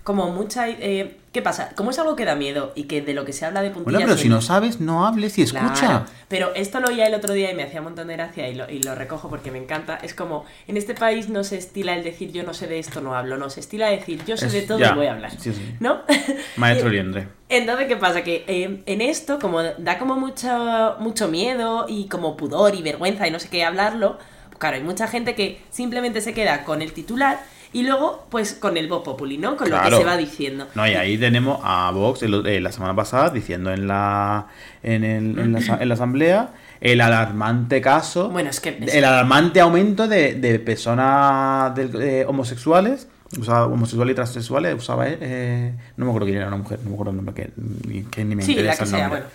como 0.04 0.30
mucha... 0.32 0.68
eh, 0.70 1.18
¿Qué 1.32 1.42
pasa? 1.42 1.72
Como 1.76 1.90
es 1.90 1.98
algo 1.98 2.16
que 2.16 2.26
da 2.26 2.36
miedo 2.36 2.74
y 2.76 2.84
que 2.84 3.02
de 3.02 3.16
lo 3.16 3.26
que 3.26 3.34
se 3.34 3.44
habla 3.44 3.64
de 3.64 3.72
puntillas... 3.72 4.02
Bueno, 4.02 4.06
pero 4.14 4.22
si 4.22 4.30
no 4.30 4.40
sabes, 4.42 4.80
no 4.80 5.08
hables 5.08 5.36
y 5.40 5.42
escucha. 5.42 5.74
Claro, 5.74 6.06
pero 6.28 6.54
esto 6.54 6.80
lo 6.80 6.90
oía 6.90 7.08
el 7.08 7.16
otro 7.16 7.34
día 7.34 7.50
y 7.52 7.56
me 7.56 7.64
hacía 7.64 7.80
un 7.80 7.86
montón 7.86 8.08
de 8.08 8.14
gracia 8.14 8.48
y 8.50 8.54
lo, 8.54 8.70
y 8.70 8.84
lo 8.84 8.94
recojo 8.94 9.30
porque 9.30 9.50
me 9.50 9.58
encanta. 9.58 9.96
Es 10.04 10.14
como, 10.14 10.46
en 10.68 10.78
este 10.78 10.94
país 10.94 11.30
no 11.30 11.44
se 11.44 11.58
estila 11.58 11.96
el 11.96 12.04
decir 12.04 12.32
yo 12.32 12.44
no 12.44 12.54
sé 12.54 12.68
de 12.68 12.78
esto, 12.78 13.02
no 13.02 13.16
hablo, 13.16 13.38
no 13.38 13.50
se 13.50 13.62
estila 13.62 13.90
decir 13.90 14.24
yo 14.26 14.38
sé 14.38 14.46
Es- 14.46 14.54
de 14.54 14.62
todo 14.62 14.78
ya, 14.78 14.92
y 14.92 14.96
voy 14.96 15.08
a 15.08 15.14
hablar. 15.14 15.32
sí, 15.40 15.52
sí. 15.54 15.76
¿No? 15.80 16.02
Maestro 16.58 16.90
Liendre. 16.90 17.30
Entonces, 17.50 17.88
¿qué 17.88 17.96
pasa? 17.98 18.24
Que 18.24 18.44
eh, 18.48 18.84
en 18.86 19.02
esto, 19.02 19.40
como 19.40 19.64
da 19.64 19.98
como 19.98 20.16
mucho, 20.18 20.98
mucho 21.00 21.30
miedo 21.30 21.88
y 21.90 22.08
como 22.10 22.38
pudor 22.38 22.76
y 22.76 22.84
vergüenza 22.84 23.28
y 23.28 23.32
no 23.32 23.40
sé 23.40 23.50
qué 23.50 23.64
hablarlo, 23.64 24.20
pues 24.50 24.60
claro, 24.60 24.76
hay 24.78 24.84
mucha 24.84 25.08
gente 25.08 25.34
que 25.34 25.62
simplemente 25.72 26.22
se 26.22 26.36
queda 26.36 26.64
con 26.64 26.84
el 26.84 26.94
titular 26.94 27.40
y 27.74 27.84
luego, 27.84 28.28
pues, 28.30 28.54
con 28.54 28.78
el 28.78 28.88
voz 28.88 29.04
populi, 29.04 29.38
¿no? 29.38 29.58
Con 29.58 29.70
lo 29.70 29.82
que 29.82 29.90
se 29.98 30.04
va 30.04 30.16
diciendo. 30.16 30.68
No, 30.76 30.88
y 30.88 30.92
ahí 30.94 31.18
tenemos 31.18 31.60
a 31.64 31.92
Vox 31.92 32.22
el- 32.24 32.46
eh, 32.46 32.62
la 32.62 32.72
semana 32.72 32.96
pasada 32.96 33.30
diciendo 33.32 33.72
en 33.74 33.88
la, 33.88 34.46
en, 34.84 35.04
el- 35.04 35.38
en 35.40 35.52
la, 35.54 35.60
asa- 35.60 35.78
en 35.82 35.88
la 35.90 35.94
asamblea 35.96 36.50
el 36.82 37.00
alarmante 37.02 37.80
caso, 37.82 38.30
Bueno, 38.30 38.50
es 38.50 38.60
que- 38.60 38.78
el 38.78 39.04
alarmante 39.06 39.60
aumento 39.62 40.08
de, 40.08 40.36
de 40.36 40.60
personas 40.60 41.74
del- 41.76 42.02
eh, 42.02 42.26
homosexuales, 42.28 43.08
usaba 43.40 43.66
homosexuales 43.66 44.12
y 44.14 44.16
transexuales, 44.16 44.76
usaba, 44.76 45.06
eh, 45.08 45.74
no 45.98 46.06
me 46.06 46.12
acuerdo 46.12 46.26
quién 46.28 46.38
era 46.38 46.48
una 46.50 46.58
mujer, 46.58 46.80
no 46.84 46.90
me 46.90 46.94
acuerdo 46.96 47.12
el 47.12 47.18
nombre, 47.18 47.34
que, 47.34 48.04
que 48.12 48.24
ni 48.26 48.36
me 48.36 48.44
Sí, 48.44 48.54
la 48.56 48.60
interesa 48.62 48.84
que 48.84 48.84
el 48.84 48.96
sea, 48.96 49.10
bueno. 49.10 49.26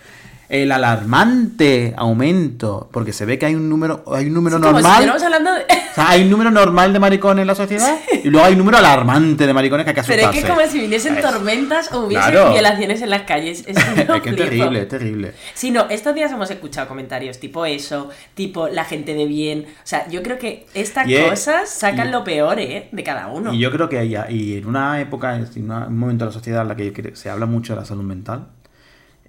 El 0.49 0.73
alarmante 0.73 1.93
aumento, 1.97 2.89
porque 2.93 3.13
se 3.13 3.25
ve 3.27 3.39
que 3.39 3.47
hay 3.47 3.55
un 3.55 3.69
número, 3.69 4.03
hay 4.13 4.27
un 4.27 4.35
número 4.35 4.57
Sí, 4.57 4.63
como 4.63 4.79
si 4.79 4.83
normal. 4.85 5.11
hablando 5.25 5.53
de... 5.53 5.61
O 5.63 5.95
sea, 5.95 6.11
hay 6.11 6.23
un 6.23 6.31
número 6.31 6.51
normal 6.51 6.93
de 6.93 6.99
maricones 7.01 7.43
en 7.43 7.47
la 7.49 7.55
sociedad 7.55 7.97
y 8.23 8.29
luego 8.31 8.47
hay 8.47 8.53
un 8.53 8.59
número 8.59 8.79
alarmante 8.79 9.47
de 9.47 9.53
maricones 9.53 9.85
que 9.85 9.91
hay 9.91 9.95
que 9.97 10.03
Pero 10.03 10.29
asustarse. 10.29 10.39
es 10.39 10.45
que 10.45 10.51
como 10.51 10.67
si 10.71 10.81
viniesen 10.81 11.17
Es- 11.19 11.23
tormentas 11.25 11.93
o 11.93 12.01
hubiesen 12.07 12.31
Claro. 12.31 12.53
violaciones 12.53 13.03
en 13.03 13.11
las 13.11 13.23
calles. 13.23 13.65
Es, 13.67 13.77
que 13.77 14.01
es 14.01 14.21
que 14.23 14.31
es 14.31 14.37
terrible, 14.37 14.83
es 14.83 14.89
terrible. 14.89 15.33
Sí, 15.55 15.71
no, 15.71 15.87
estos 15.91 16.15
días 16.15 16.31
hemos 16.33 16.51
escuchado 16.51 16.87
comentarios 16.89 17.39
tipo 17.41 17.67
eso, 17.67 18.09
tipo 18.35 18.69
la 18.69 18.85
gente 18.85 19.15
de 19.15 19.27
bien. 19.27 19.67
O 19.69 19.81
sea, 19.87 20.09
yo 20.09 20.23
creo 20.23 20.39
que 20.39 20.67
estas 20.75 21.09
es- 21.09 21.29
cosas 21.29 21.69
sacan 21.69 22.09
y- 22.09 22.13
lo 22.13 22.23
peor, 22.25 22.59
¿eh? 22.61 22.89
De 22.93 23.03
cada 23.03 23.27
uno. 23.29 23.53
Y 23.53 23.59
yo 23.59 23.71
creo 23.73 23.89
que 23.89 23.99
hay, 23.99 24.17
y 24.31 24.57
en 24.59 24.67
una 24.67 25.01
época, 25.01 25.35
en 25.37 25.47
una- 25.65 25.89
un 25.89 25.99
momento 25.99 26.25
de 26.25 26.31
la 26.31 26.33
sociedad 26.35 26.63
en 26.63 26.69
la 26.69 26.77
que 26.77 27.13
se 27.15 27.29
habla 27.29 27.47
mucho 27.47 27.75
de 27.75 27.81
la 27.81 27.85
salud 27.87 28.05
mental, 28.05 28.47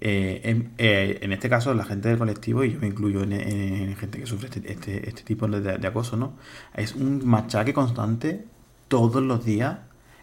eh, 0.00 0.40
en, 0.44 0.70
eh, 0.78 1.18
en 1.22 1.32
este 1.32 1.48
caso 1.48 1.74
la 1.74 1.84
gente 1.84 2.08
del 2.08 2.18
colectivo, 2.18 2.64
y 2.64 2.72
yo 2.72 2.80
me 2.80 2.86
incluyo 2.88 3.22
en, 3.22 3.32
en- 3.32 3.74
en 3.90 3.96
gente 3.96 4.18
que 4.18 4.26
sufre 4.26 4.48
este, 4.48 4.72
este, 4.72 5.08
este 5.08 5.22
tipo 5.22 5.46
de, 5.48 5.86
acoso, 5.86 6.16
¿no? 6.16 6.34
Es 6.74 6.94
un 6.94 7.26
machaque 7.26 7.72
constante 7.74 8.44
todos 8.88 9.22
los 9.22 9.44
días, 9.44 9.78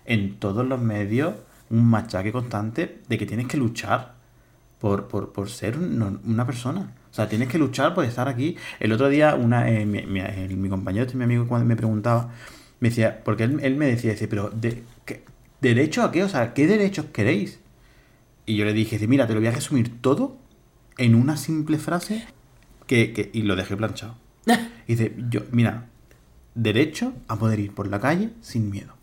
en 0.05 0.35
todos 0.39 0.65
los 0.67 0.81
medios, 0.81 1.33
un 1.69 1.85
machaque 1.89 2.31
constante 2.31 3.01
de 3.07 3.17
que 3.17 3.25
tienes 3.25 3.47
que 3.47 3.57
luchar 3.57 4.15
por, 4.79 5.07
por, 5.07 5.33
ser 5.49 5.77
un- 5.77 6.21
una 6.25 6.45
persona. 6.45 6.93
O 7.11 7.13
sea, 7.13 7.27
tienes 7.29 7.47
que 7.49 7.57
luchar 7.57 7.93
por 7.95 8.05
estar 8.05 8.27
aquí. 8.27 8.55
El 8.79 8.91
otro 8.91 9.09
día, 9.09 9.35
una, 9.35 9.69
eh, 9.69 9.85
mi, 9.85 10.03
mi- 10.05 10.21
mi 10.55 10.69
compañero, 10.69 11.05
este 11.05 11.17
mi 11.17 11.23
amigo, 11.23 11.47
cuando 11.47 11.65
me 11.67 11.75
preguntaba, 11.75 12.31
me 12.79 12.89
decía, 12.89 13.21
porque 13.23 13.43
él, 13.43 13.59
él 13.63 13.75
me 13.75 13.87
decía, 13.87 14.11
dice, 14.11 14.27
pero 14.27 14.49
de, 14.49 14.83
¿qué- 15.05 15.23
¿derecho 15.61 16.03
a 16.03 16.11
qué? 16.11 16.23
O 16.23 16.29
sea, 16.29 16.53
¿qué 16.53 16.67
derechos 16.67 17.07
queréis? 17.11 17.59
Y 18.47 18.55
yo 18.55 18.65
le 18.65 18.73
dije, 18.73 18.95
dice, 18.95 19.07
mira, 19.07 19.27
te 19.27 19.33
lo 19.35 19.39
voy 19.39 19.47
a 19.49 19.51
resumir 19.51 20.01
todo 20.01 20.35
en 20.97 21.13
una 21.13 21.37
simple 21.37 21.77
frase 21.77 22.25
que, 22.87 23.13
que- 23.13 23.29
y 23.33 23.43
lo 23.43 23.55
dejé 23.55 23.77
planchado. 23.77 24.15
Y 24.87 24.95
dice, 24.95 25.13
yo, 25.29 25.41
mira, 25.51 25.85
derecho 26.55 27.13
a 27.27 27.35
poder 27.35 27.59
ir 27.59 27.73
por 27.75 27.87
la 27.87 27.99
calle 27.99 28.29
sin 28.41 28.69
miedo. 28.71 28.93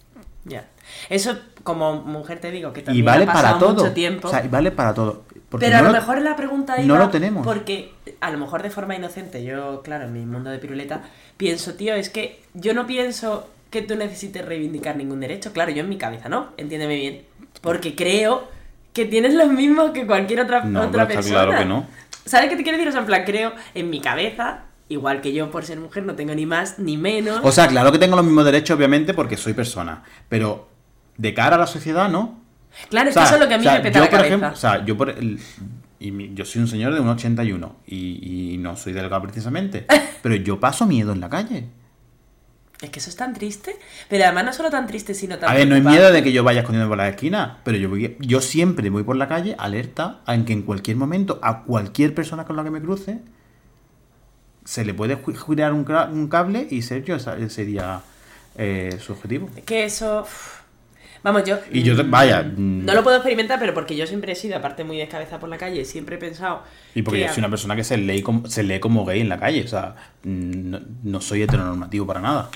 Ya. 0.46 0.66
Eso, 1.08 1.38
como 1.62 2.02
mujer 2.02 2.38
te 2.40 2.50
digo, 2.50 2.72
que 2.72 2.80
Y 2.80 2.84
también 2.84 3.04
vale 3.06 3.24
ha 3.24 3.26
pasado 3.26 3.42
para 3.44 3.58
todo. 3.58 3.82
mucho 3.84 3.92
tiempo. 3.94 4.28
O 4.28 4.30
sea, 4.30 4.44
y 4.44 4.48
vale 4.48 4.70
para 4.70 4.92
todo. 4.94 5.24
Porque 5.48 5.66
Pero 5.66 5.76
a 5.76 5.80
no 5.82 5.86
lo 5.88 5.92
lo- 5.92 5.98
mejor 6.00 6.20
la 6.22 6.36
pregunta 6.36 6.76
no 6.78 6.82
iba 6.82 6.98
lo 6.98 7.11
tenemos. 7.11 7.46
Porque 7.46 7.92
a 8.20 8.30
lo 8.30 8.38
mejor 8.38 8.62
de 8.62 8.70
forma 8.70 8.94
inocente, 8.96 9.44
yo, 9.44 9.83
claro, 9.83 10.04
en 10.07 10.12
mi 10.12 10.24
mundo 10.26 10.50
de 10.50 10.59
piruleta, 10.59 11.02
pienso, 11.37 11.74
tío, 11.74 11.94
es 11.94 12.11
que 12.11 12.42
yo 12.54 12.74
no 12.74 12.87
pienso 12.87 13.48
que 13.70 13.83
tú 13.83 13.94
necesites 13.96 14.44
reivindicar 14.44 14.96
ningún 14.96 15.20
derecho. 15.20 15.52
Claro, 15.52 15.70
yo 15.70 15.80
en 15.80 15.88
mi 15.88 15.96
cabeza, 15.98 16.28
¿no? 16.28 16.48
Entiéndeme 16.57 16.96
bien. 16.96 17.22
Porque 17.62 17.94
creo 17.94 18.48
que 18.94 19.04
tienes 19.04 19.35
los 19.35 19.48
mismos 19.48 19.90
que 19.90 20.07
cualquier 20.07 20.40
otra, 20.40 20.64
No, 20.64 20.83
otra 20.83 21.07
persona. 21.07 21.28
claro 21.44 21.59
que 21.59 21.64
no. 21.66 21.87
¿Sabes 22.24 22.48
qué 22.48 22.57
te 22.57 22.62
quiero 22.62 22.78
decir? 22.78 22.88
O 22.88 22.92
sea, 22.92 23.00
en 23.02 23.07
plan, 23.07 23.24
creo 23.26 23.52
en 23.74 23.90
mi 23.90 24.00
cabeza, 24.00 24.61
igual 24.88 25.20
que 25.20 25.35
yo 25.35 25.50
por 25.50 25.64
ser 25.64 25.78
mujer 25.80 26.04
no 26.04 26.14
tengo 26.14 26.35
ni 26.35 26.46
más 26.46 26.78
ni 26.78 26.96
menos. 26.96 27.40
O 27.42 27.52
sea, 27.52 27.66
claro 27.68 27.92
que 27.92 27.98
tengo 27.98 28.16
los 28.16 28.24
mismos 28.24 28.44
derechos, 28.46 28.76
obviamente, 28.78 29.12
porque 29.12 29.37
soy 29.37 29.52
persona. 29.52 30.02
Pero 30.30 30.68
de 31.18 31.35
cara 31.35 31.57
a 31.57 31.59
la 31.59 31.66
sociedad, 31.66 32.09
no. 32.09 32.40
claro, 32.88 33.11
es 33.11 33.16
O 33.16 33.20
sea, 33.20 33.22
que 33.22 33.26
eso 33.26 33.35
es 33.35 33.40
lo 33.42 33.48
que 33.48 33.54
a 33.54 33.59
mí 33.59 33.66
o 33.66 33.68
sea, 33.70 33.78
me 33.78 33.80
peta 33.85 33.98
yo, 33.98 34.04
la 34.04 34.11
por 34.11 34.18
cabeza. 34.18 34.26
ejemplo, 34.35 34.48
o 34.52 34.57
sea, 34.57 34.85
yo 34.87 34.96
por 34.96 35.11
el- 35.11 35.38
y 36.00 36.35
yo 36.35 36.44
soy 36.44 36.61
un 36.62 36.68
señor 36.68 36.92
de 36.94 37.00
un 37.00 37.09
81 37.09 37.76
y, 37.87 38.52
y 38.54 38.59
no 38.59 38.76
soy 38.76 38.92
delgado 38.92 39.22
precisamente, 39.22 39.87
pero 40.22 40.35
yo 40.37 40.61
paso 40.61 40.87
miedo 40.87 41.12
en 41.12 41.20
la 41.20 41.28
calle. 41.30 41.66
Es 42.80 42.90
que 42.90 42.98
eso 42.98 43.10
es 43.10 43.16
tan 43.16 43.34
triste. 43.34 43.76
Pero 44.08 44.24
además 44.24 44.44
no 44.44 44.52
solo 44.52 44.70
tan 44.70 44.87
triste, 44.87 45.14
sino 45.14 45.38
tan 45.38 45.50
A 45.50 45.54
ver, 45.54 45.66
no 45.66 45.74
preocupante. 45.74 45.98
miedo 45.98 46.12
de 46.12 46.22
que 46.22 46.32
yo 46.32 46.44
vaya 46.44 46.60
escondiendo 46.60 46.88
por 46.88 46.98
la 46.98 47.08
esquina, 47.08 47.58
pero 47.64 47.78
yo 47.78 47.88
voy, 47.88 48.16
yo 48.20 48.40
siempre 48.40 48.90
voy 48.90 49.02
por 49.02 49.16
la 49.16 49.28
calle 49.28 49.54
alerta 49.58 50.20
a 50.26 50.34
en 50.34 50.44
que 50.44 50.52
en 50.52 50.62
cualquier 50.62 50.96
momento 50.96 51.38
a 51.42 51.62
cualquier 51.62 52.14
persona 52.14 52.44
con 52.44 52.56
la 52.56 52.64
que 52.64 52.70
me 52.70 52.80
cruce 52.80 53.20
se 54.64 54.84
le 54.84 54.94
puede 54.94 55.18
girar 55.46 55.72
un, 55.72 56.28
cable 56.28 56.66
y 56.70 56.82
ser 56.82 57.04
yo 57.04 57.16
ese 57.16 57.64
día 57.64 58.00
eh, 58.56 58.98
su 59.00 59.12
objetivo. 59.12 59.48
Que 59.66 59.84
eso. 59.84 60.26
Vamos, 61.24 61.42
yo. 61.44 61.58
Y 61.72 61.82
yo, 61.82 61.94
vaya, 62.06 62.42
No 62.56 62.94
lo 62.94 63.02
puedo 63.02 63.16
experimentar, 63.16 63.58
pero 63.58 63.74
porque 63.74 63.96
yo 63.96 64.06
siempre 64.06 64.30
he 64.32 64.37
sido, 64.37 64.56
aparte, 64.56 64.84
muy 64.84 64.98
descabeza 64.98 65.40
por 65.40 65.48
la 65.48 65.56
calle, 65.58 65.84
siempre 65.87 66.14
he 66.16 66.18
pensado. 66.18 66.62
Y 66.94 67.02
porque 67.02 67.20
que 67.22 67.26
yo 67.26 67.32
soy 67.32 67.40
una 67.40 67.48
persona 67.50 67.74
que 67.74 67.82
se 67.82 67.96
lee 67.96 68.22
como, 68.22 68.46
se 68.46 68.62
lee 68.62 68.78
como 68.78 69.04
gay 69.06 69.20
en 69.22 69.28
la 69.30 69.40
calle, 69.40 69.64
o 69.64 69.66
sea, 69.68 69.96
mm, 70.22 70.70
no, 70.70 70.80
no 71.02 71.20
soy 71.20 71.42
heteronormativo 71.42 72.06
para 72.06 72.20
nada. 72.20 72.50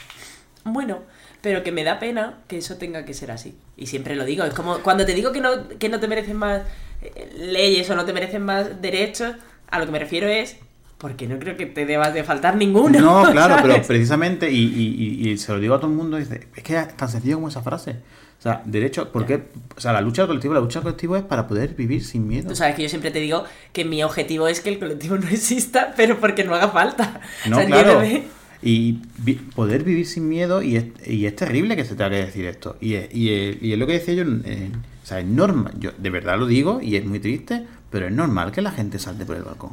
Bueno, 0.65 0.99
pero 1.41 1.63
que 1.63 1.73
me 1.73 1.83
da 1.83 1.99
pena 1.99 2.35
que 2.47 2.59
eso 2.59 2.77
tenga 2.77 3.05
que 3.05 3.15
ser 3.15 3.31
así. 3.31 3.57
Y 3.77 3.87
siempre 3.87 4.15
lo 4.17 4.25
digo. 4.27 4.45
Es 4.45 4.53
como 4.55 4.79
cuando 4.81 5.07
te 5.07 5.15
digo 5.15 5.33
que 5.33 5.41
no, 5.41 5.67
que 5.79 5.89
no 5.89 5.99
te 5.99 6.07
merecen 6.09 6.37
más 6.37 6.63
eh, 7.01 7.33
leyes 7.39 7.89
o 7.89 7.97
no 7.97 8.05
te 8.05 8.13
merecen 8.13 8.43
más 8.43 8.83
derechos, 8.83 9.35
a 9.71 9.79
lo 9.79 9.87
que 9.87 9.93
me 9.93 9.99
refiero 9.99 10.29
es. 10.29 10.59
Porque 10.99 11.29
no 11.29 11.39
creo 11.39 11.57
que 11.57 11.65
te 11.67 11.87
debas 11.87 12.13
de 12.13 12.25
faltar 12.25 12.57
ninguno. 12.57 12.99
No, 13.01 13.31
claro, 13.33 13.57
pero 13.63 13.81
precisamente, 13.87 14.51
y, 14.51 14.59
y- 14.65 15.23
y- 15.27 15.31
y 15.31 15.39
se 15.39 15.53
lo 15.53 15.61
digo 15.61 15.75
a 15.75 15.79
todo 15.81 15.91
el 15.91 15.97
mundo, 15.97 16.17
dice, 16.17 16.49
es 16.57 16.63
que 16.65 16.77
es 16.77 16.97
tan 16.97 17.09
sencillo 17.09 17.37
como 17.37 17.49
esa 17.49 17.63
frase. 17.63 17.97
O 18.39 18.43
sea, 18.43 18.63
derecho, 18.65 19.11
porque, 19.13 19.43
o 19.77 19.81
sea, 19.81 19.93
la 19.93 20.01
lucha 20.01 20.23
del 20.23 20.29
colectivo, 20.29 20.55
la 20.55 20.61
lucha 20.61 20.79
del 20.79 20.85
colectivo 20.85 21.17
es 21.17 21.25
para 21.25 21.49
poder 21.49 21.75
vivir 21.75 22.05
sin 22.05 22.29
miedo. 22.29 22.49
Tú 22.49 22.55
sabes 22.55 22.77
que 22.77 22.83
yo 22.85 22.89
siempre 22.89 23.11
te 23.11 23.19
digo 23.19 23.45
que 23.73 23.85
mi 23.85 24.03
objetivo 24.05 24.47
es 24.47 24.61
que 24.61 24.69
el 24.71 24.79
colectivo 24.79 25.17
no 25.19 25.27
exista, 25.29 25.93
pero 25.97 26.19
porque 26.21 26.45
no 26.45 26.55
haga 26.55 26.69
falta. 26.69 27.21
No, 27.49 27.57
O 27.57 27.61
sea, 27.61 27.69
claro. 27.69 28.01
Y 28.63 29.01
vi- 29.19 29.35
poder 29.35 29.83
vivir 29.85 30.07
sin 30.07 30.29
miedo, 30.29 30.63
y 30.63 30.77
es, 30.77 30.85
y 31.07 31.27
es 31.27 31.35
terrible 31.37 31.75
que 31.77 31.85
se 31.85 31.95
tenga 31.97 32.11
que 32.11 32.17
decir 32.17 32.45
esto. 32.47 32.77
Y 32.81 32.95
es, 32.95 33.15
y 33.15 33.33
es- 33.33 33.63
y 33.63 33.73
es 33.73 33.79
lo 33.79 33.87
que 33.89 33.95
decía 33.95 34.15
yo, 34.15 34.23
en- 34.23 34.73
o 35.03 35.07
sea, 35.07 35.19
es 35.21 35.27
normal, 35.27 35.75
yo 35.79 35.91
de 35.99 36.11
verdad 36.11 36.39
lo 36.39 36.47
digo, 36.47 36.81
y 36.81 36.95
es 36.97 37.05
muy 37.05 37.19
triste, 37.21 37.65
pero 37.91 38.07
es 38.07 38.13
normal 38.13 38.53
que 38.53 38.63
la 38.63 38.71
gente 38.71 38.99
salte 38.99 39.25
por 39.25 39.37
el 39.37 39.43
balcón. 39.43 39.71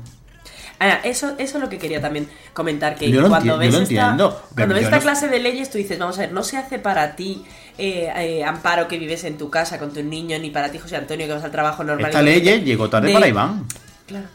Eso, 1.04 1.36
eso 1.38 1.58
es 1.58 1.64
lo 1.64 1.70
que 1.70 1.78
quería 1.78 2.02
también 2.02 2.30
comentar, 2.54 2.96
que 2.96 3.10
Yo 3.10 3.22
lo 3.22 3.30
cuando 3.30 3.58
ves 3.58 3.72
yo 3.74 3.82
esta, 3.82 3.94
entiendo, 3.94 4.42
cuando 4.56 4.74
ves 4.76 4.82
yo 4.84 4.88
esta 4.88 4.98
no- 4.98 5.02
clase 5.04 5.28
de 5.30 5.40
leyes, 5.40 5.70
tú 5.70 5.78
dices, 5.78 5.98
vamos 5.98 6.18
a 6.18 6.22
ver, 6.22 6.32
no 6.34 6.44
se 6.44 6.58
hace 6.58 6.80
para 6.80 7.16
ti, 7.16 7.46
eh, 7.78 8.12
eh, 8.16 8.44
Amparo, 8.44 8.88
que 8.88 8.98
vives 9.00 9.24
en 9.24 9.38
tu 9.38 9.50
casa 9.50 9.80
con 9.80 9.94
tus 9.94 10.04
niños, 10.04 10.42
ni 10.42 10.50
para 10.52 10.70
ti, 10.72 10.78
José 10.80 10.98
Antonio, 10.98 11.28
que 11.28 11.34
vas 11.34 11.44
al 11.44 11.52
trabajo 11.52 11.84
normal. 11.84 12.08
Esta 12.12 12.22
ley 12.22 12.42
llegó 12.42 12.90
tarde 12.90 13.08
de- 13.08 13.14
para 13.14 13.28
Iván. 13.28 13.66
Claro. 14.06 14.28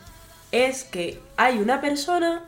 Es 0.51 0.85
que 0.85 1.21
hay 1.37 1.59
una 1.59 1.81
persona 1.81 2.43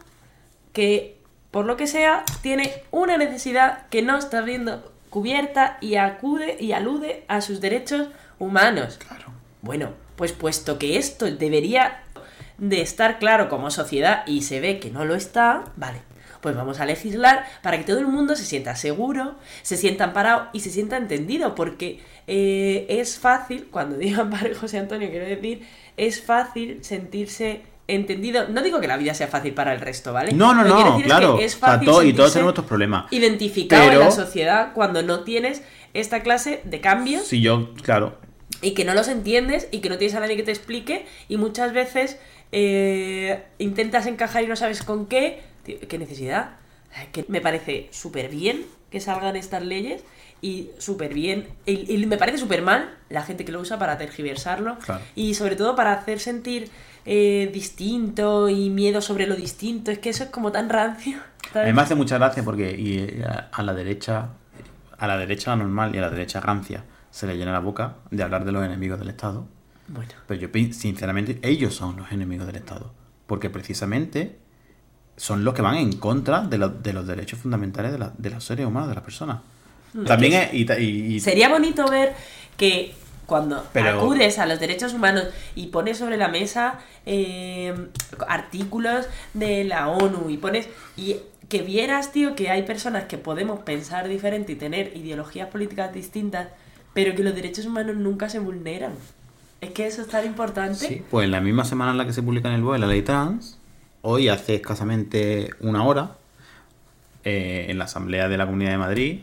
que, 0.73 1.19
por 1.51 1.67
lo 1.67 1.77
que 1.77 1.87
sea, 1.87 2.25
tiene 2.41 2.73
una 2.91 3.17
necesidad 3.19 3.87
que 3.91 4.03
no 4.03 4.17
está 4.19 4.41
viendo 4.41 4.91
cubierta 5.11 5.77
y 5.81 5.97
acude 5.97 6.57
y 6.59 6.73
alude 6.73 7.25
a 7.29 7.43
sus 7.43 7.61
derechos 7.61 8.09
humanos. 8.39 8.99
Claro. 9.07 9.27
Bueno, 9.61 9.91
pues 10.17 10.33
puesto 10.33 10.79
que 10.79 10.97
esto 10.97 11.27
debería 11.27 12.03
de 12.63 12.81
estar 12.81 13.19
claro 13.19 13.49
como 13.49 13.73
sociedad 13.73 14.23
y 14.25 14.43
se 14.43 14.61
ve 14.61 14.79
que 14.79 14.89
no 14.91 15.05
lo 15.05 15.17
está, 15.17 15.65
vale. 15.77 15.99
pues 16.41 16.55
vamos 16.55 16.79
a 16.79 16.87
legislar 16.87 17.45
para 17.61 17.77
que 17.77 17.83
todo 17.85 17.99
el 17.99 18.07
mundo 18.07 18.37
se 18.37 18.45
sienta 18.45 18.77
seguro, 18.77 19.35
se 19.63 19.77
sienta 19.77 20.05
amparado 20.05 20.47
y 20.53 20.61
se 20.61 20.71
sienta 20.71 20.97
entendido, 20.97 21.57
porque 21.57 22.01
eh, 22.29 22.87
es 22.89 23.19
fácil, 23.19 23.67
cuando 23.71 23.97
digo 23.99 24.23
amparo 24.23 24.49
José 24.59 24.79
Antonio, 24.79 25.11
quiero 25.11 25.27
decir, 25.27 25.67
es 25.97 26.23
fácil 26.23 26.79
sentirse 26.85 27.63
entendido. 27.89 28.47
No 28.49 28.63
digo 28.63 28.81
que 28.81 28.87
la 28.87 28.97
vida 28.97 29.13
sea 29.15 29.27
fácil 29.27 29.55
para 29.55 29.75
el 29.75 29.81
resto, 29.81 30.13
¿vale? 30.13 30.33
No, 30.33 30.55
no, 30.55 30.63
no, 30.63 30.99
es 30.99 31.05
claro. 31.05 31.37
que 31.37 31.45
es 31.45 31.57
O 31.57 31.59
sea, 31.59 31.69
fácil 31.69 31.87
todo- 31.89 32.03
y 32.05 32.13
todos 32.13 32.33
tenemos 32.33 32.51
nuestros 32.51 32.67
problemas. 32.69 33.13
Identificado 33.13 33.91
en 33.91 33.99
la 33.99 34.11
sociedad 34.13 34.73
cuando 34.73 35.03
no 35.03 35.25
tienes 35.25 35.63
esta 35.95 36.23
clase 36.23 36.61
de 36.65 36.81
cambios 36.81 37.25
Si 37.25 37.41
yo, 37.41 37.75
claro, 37.83 38.19
y 38.63 38.75
que 38.75 38.85
no 38.85 38.95
los 38.95 39.09
entiendes 39.09 39.67
y 39.73 39.81
que 39.81 39.89
no 39.89 39.99
tienes 39.99 40.15
a 40.17 40.21
nadie 40.21 40.37
que 40.37 40.43
te 40.45 40.53
explique 40.53 41.07
y 41.29 41.37
muchas 41.39 41.73
veces 41.73 42.19
eh, 42.53 43.43
intentas 43.59 44.07
encajar 44.07 44.45
y 44.45 44.47
no 44.47 44.57
sabes 44.57 44.83
con 44.83 45.07
qué. 45.07 45.43
Tío, 45.65 45.77
¿Qué 45.89 45.99
necesidad? 45.99 46.51
Que 47.13 47.25
me 47.29 47.41
parece 47.41 47.89
súper 47.91 48.29
bien 48.29 48.65
que 48.91 49.01
salgan 49.01 49.37
estas 49.37 49.63
leyes 49.63 50.05
y 50.43 50.69
súper 50.79 51.15
bien. 51.15 51.49
Y, 51.65 51.95
y 51.95 52.07
me 52.07 52.19
parece 52.19 52.37
súper 52.39 52.61
mal 52.63 52.95
la 53.09 53.23
gente 53.23 53.45
que 53.45 53.53
lo 53.53 53.61
usa 53.61 53.79
para 53.79 53.97
tergiversarlo 53.97 54.79
Claro. 54.81 55.03
y 55.15 55.35
sobre 55.35 55.57
todo 55.57 55.75
para 55.75 55.93
hacer 55.93 56.21
sentir 56.21 56.69
eh, 57.07 57.51
distinto 57.53 58.49
y 58.51 58.69
miedo 58.69 59.01
sobre 59.01 59.27
lo 59.27 59.35
distinto. 59.35 59.91
Es 59.91 59.99
que 59.99 60.11
eso 60.11 60.25
es 60.25 60.31
como 60.31 60.53
tan 60.53 60.69
rancio. 60.69 61.19
a 61.19 61.53
¿sabes? 61.55 61.69
mí 61.69 61.73
me 61.75 61.83
hace 61.83 61.95
mucha 61.95 62.19
gracia 62.19 62.43
porque 62.43 62.71
y, 62.79 63.23
a, 63.23 63.49
a 63.53 63.63
la 63.63 63.73
derecha, 63.73 64.29
a 64.99 65.07
la 65.07 65.17
derecha 65.17 65.57
normal 65.57 65.95
y 65.95 65.99
a 65.99 66.03
la 66.03 66.11
derecha 66.11 66.41
rancia 66.41 66.85
se 67.11 67.27
le 67.27 67.37
llena 67.39 67.53
la 67.53 67.61
boca 67.61 67.97
de 68.11 68.23
hablar 68.23 68.45
de 68.45 68.53
los 68.53 68.63
enemigos 68.65 68.99
del 68.99 69.09
Estado. 69.09 69.47
Bueno. 69.93 70.11
Pero 70.27 70.41
yo, 70.41 70.49
sinceramente, 70.73 71.39
ellos 71.43 71.75
son 71.75 71.97
los 71.97 72.11
enemigos 72.13 72.47
del 72.47 72.57
Estado. 72.57 72.93
Porque 73.27 73.51
precisamente 73.51 74.37
son 75.17 75.45
los 75.45 75.55
que 75.55 75.63
van 75.63 75.77
en 75.77 75.93
contra 75.99 76.41
de, 76.43 76.59
lo- 76.59 76.69
de 76.71 76.93
los 76.93 77.07
derechos 77.07 77.39
fundamentales 77.39 77.93
de, 77.93 77.99
la- 77.99 78.13
de 78.17 78.31
los 78.31 78.43
seres 78.45 78.67
humanos, 78.67 78.89
de 78.89 78.95
las 78.95 79.05
personas. 79.05 79.41
También 80.07 80.33
es. 80.33 80.55
y 80.55 80.65
ta- 80.65 80.79
y- 80.79 81.15
y- 81.17 81.21
Sería 81.21 81.49
bonito 81.51 81.87
ver 81.87 82.15
que 82.57 82.95
cuando 83.27 83.65
Pero- 83.75 84.01
acudes 84.01 84.39
a 84.39 84.47
los 84.47 84.59
derechos 84.59 84.95
humanos 84.95 85.25
y 85.55 85.67
pones 85.69 85.99
sobre 85.99 86.17
la 86.17 86.29
mesa 86.29 86.79
eh, 87.07 87.75
artículos 88.27 89.07
de 89.35 89.65
la 89.65 89.89
ONU 89.89 90.31
y 90.31 90.37
pones 90.39 90.69
y 90.97 91.17
que 91.49 91.61
vieras, 91.63 92.13
tío, 92.13 92.35
que 92.35 92.49
hay 92.51 92.63
personas 92.63 93.05
que 93.05 93.19
podemos 93.19 93.61
pensar 93.61 94.09
diferente 94.09 94.53
y 94.53 94.57
tener 94.57 94.97
ideologías 94.97 95.49
políticas 95.49 95.93
distintas, 95.93 96.49
pero 96.95 97.15
que 97.15 97.23
los 97.23 97.35
derechos 97.35 97.67
humanos 97.67 97.97
nunca 97.97 98.29
se 98.31 98.39
vulneran. 98.39 98.93
Es 99.63 99.71
que 99.71 99.87
eso 99.87 100.03
es 100.03 100.09
tan 100.09 100.27
importante. 100.27 100.75
Sí, 100.75 101.03
pues 101.09 101.25
en 101.25 101.31
la 101.31 101.41
misma 101.41 101.65
semana 101.65 101.93
en 101.93 101.99
la 101.99 102.05
que 102.05 102.13
se 102.13 102.21
publica 102.23 102.49
en 102.49 102.55
el 102.57 102.63
BOE 102.63 102.81
la 102.81 102.89
ley 102.89 103.03
trans, 103.03 103.59
hoy 104.03 104.29
hace 104.29 104.57
escasamente 104.57 105.51
una 105.61 105.85
hora, 105.85 106.17
eh, 107.25 107.67
en 107.69 107.79
la 107.79 107.85
Asamblea 107.85 108.29
de 108.29 108.37
la 108.37 108.45
Comunidad 108.47 108.73
de 108.73 108.79
Madrid 108.79 109.21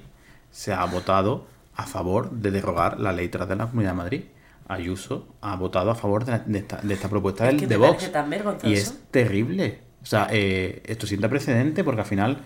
se 0.52 0.71
ha 0.73 0.86
votado 0.86 1.45
a 1.75 1.86
favor 1.86 2.32
de 2.32 2.52
derogar 2.52 3.02
la 3.02 3.12
ley 3.12 3.28
trans 3.28 3.49
de 3.49 3.58
la 3.58 3.65
Comunidad 3.67 3.91
de 3.91 3.97
Madrid. 3.97 4.21
Ayuso 4.69 5.28
ha 5.41 5.58
votado 5.58 5.91
a 5.91 5.95
favor 5.95 6.23
de, 6.23 6.32
la- 6.32 6.39
de 6.39 6.60
esta, 6.60 6.78
de 6.78 6.93
esta 6.93 7.10
propuesta 7.10 7.43
Es 7.45 7.52
del- 7.52 7.60
que 7.60 7.67
de 7.67 7.75
Vox. 7.78 8.10
tan. 8.10 8.34
Y 8.63 8.73
es 8.75 8.97
terrible. 9.12 9.80
O 10.02 10.06
sea, 10.06 10.28
eh, 10.32 10.82
esto 10.86 11.06
sienta 11.06 11.28
precedente 11.28 11.84
porque 11.84 11.99
al 12.02 12.08
final 12.08 12.38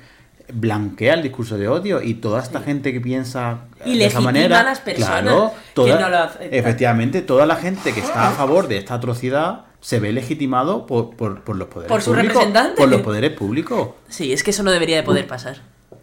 blanquea 0.52 1.14
el 1.14 1.24
discurso 1.24 1.58
de 1.58 1.68
odio 1.68 2.02
y 2.02 2.16
toda 2.16 2.42
esta 2.42 2.60
gente 2.62 2.92
que 2.92 3.00
piensa 3.02 3.62
Y 3.86 3.98
de 3.98 4.06
esa 4.06 4.20
manera 4.22 4.60
a 4.60 4.64
las 4.64 4.80
personas 4.82 5.22
claro, 5.22 5.52
que 5.52 5.74
toda- 5.74 6.00
no 6.00 6.10
lo 6.10 6.18
aceptan. 6.18 6.48
efectivamente 6.52 7.22
toda 7.22 7.46
la 7.46 7.56
gente 7.56 7.94
que 7.94 8.00
está 8.02 8.28
a 8.30 8.32
favor 8.32 8.68
de 8.68 8.78
esta 8.78 8.96
atrocidad 8.96 9.62
se 9.80 10.00
ve 10.00 10.12
legitimado 10.14 10.86
por, 10.86 11.16
por, 11.16 11.42
por 11.42 11.56
los 11.56 11.68
poderes 11.68 11.90
Por 11.90 12.02
su 12.02 12.12
públicos 12.12 12.34
representante. 12.36 12.78
por 12.82 12.90
los 12.90 13.02
poderes 13.02 13.32
públicos 13.32 13.90
Sí, 14.10 14.32
es 14.34 14.44
que 14.44 14.52
eso 14.52 14.64
no 14.64 14.72
debería 14.72 14.96
de 14.98 15.04
poder 15.04 15.28
pasar. 15.28 15.58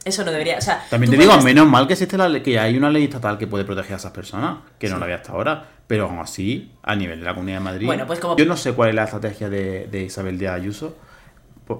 Eso 0.04 0.24
no 0.24 0.30
debería, 0.32 0.56
o 0.56 0.62
sea, 0.62 0.82
también 0.88 1.10
te 1.10 1.18
digo 1.18 1.30
puedes- 1.30 1.44
menos 1.44 1.66
mal 1.68 1.86
que 1.86 1.92
existe 1.92 2.16
la 2.16 2.26
ley- 2.28 2.42
que 2.42 2.58
hay 2.58 2.76
una 2.76 2.88
ley 2.90 3.04
estatal 3.04 3.36
que 3.36 3.46
puede 3.46 3.64
proteger 3.64 3.92
a 3.94 3.96
esas 3.96 4.12
personas 4.12 4.58
que 4.78 4.88
no 4.88 4.96
la 4.98 5.04
había 5.04 5.16
hasta 5.16 5.32
ahora 5.32 5.64
pero 5.86 6.04
aún 6.06 6.20
así 6.20 6.70
a 6.82 6.94
nivel 6.94 7.18
de 7.18 7.24
la 7.26 7.34
Comunidad 7.34 7.58
de 7.58 7.64
Madrid 7.64 7.86
Bueno, 7.86 8.06
pues 8.06 8.18
como- 8.20 8.36
yo 8.36 8.46
no 8.46 8.56
sé 8.56 8.72
cuál 8.72 8.90
es 8.90 8.94
la 8.94 9.04
estrategia 9.04 9.50
de, 9.50 9.88
de 9.90 10.02
Isabel 10.04 10.38
Díaz 10.38 10.54
Ayuso 10.54 10.96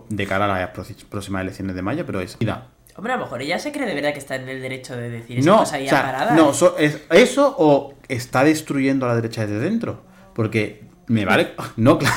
de 0.09 0.27
cara 0.27 0.45
a 0.45 0.61
las 0.61 0.71
próximas 1.09 1.43
elecciones 1.43 1.75
de 1.77 1.83
mayo 1.83 2.05
pero 2.07 2.21
es 2.21 2.37
mira, 2.41 2.67
Hombre, 2.97 3.13
a 3.13 3.17
lo 3.17 3.23
mejor 3.25 3.41
ella 3.41 3.59
se 3.59 3.73
cree 3.73 3.87
de 3.87 3.95
verdad 3.95 4.13
que 4.13 4.19
está 4.19 4.37
en 4.37 4.49
el 4.49 4.61
derecho 4.61 4.95
de 4.97 5.09
decir 5.09 5.39
esa 5.39 5.51
No, 5.51 5.59
cosa 5.59 5.77
ahí 5.77 5.87
o 5.87 5.91
sea, 5.91 6.33
no, 6.37 6.53
so- 6.53 6.77
es 6.77 7.01
eso 7.11 7.55
o 7.59 7.95
está 8.09 8.45
destruyendo 8.45 9.07
a 9.07 9.11
la 9.11 9.15
derecha 9.17 9.47
desde 9.47 9.61
dentro. 9.61 10.03
Porque 10.35 10.85
me 11.07 11.25
vale. 11.25 11.53
No, 11.77 11.99
claro. 11.99 12.15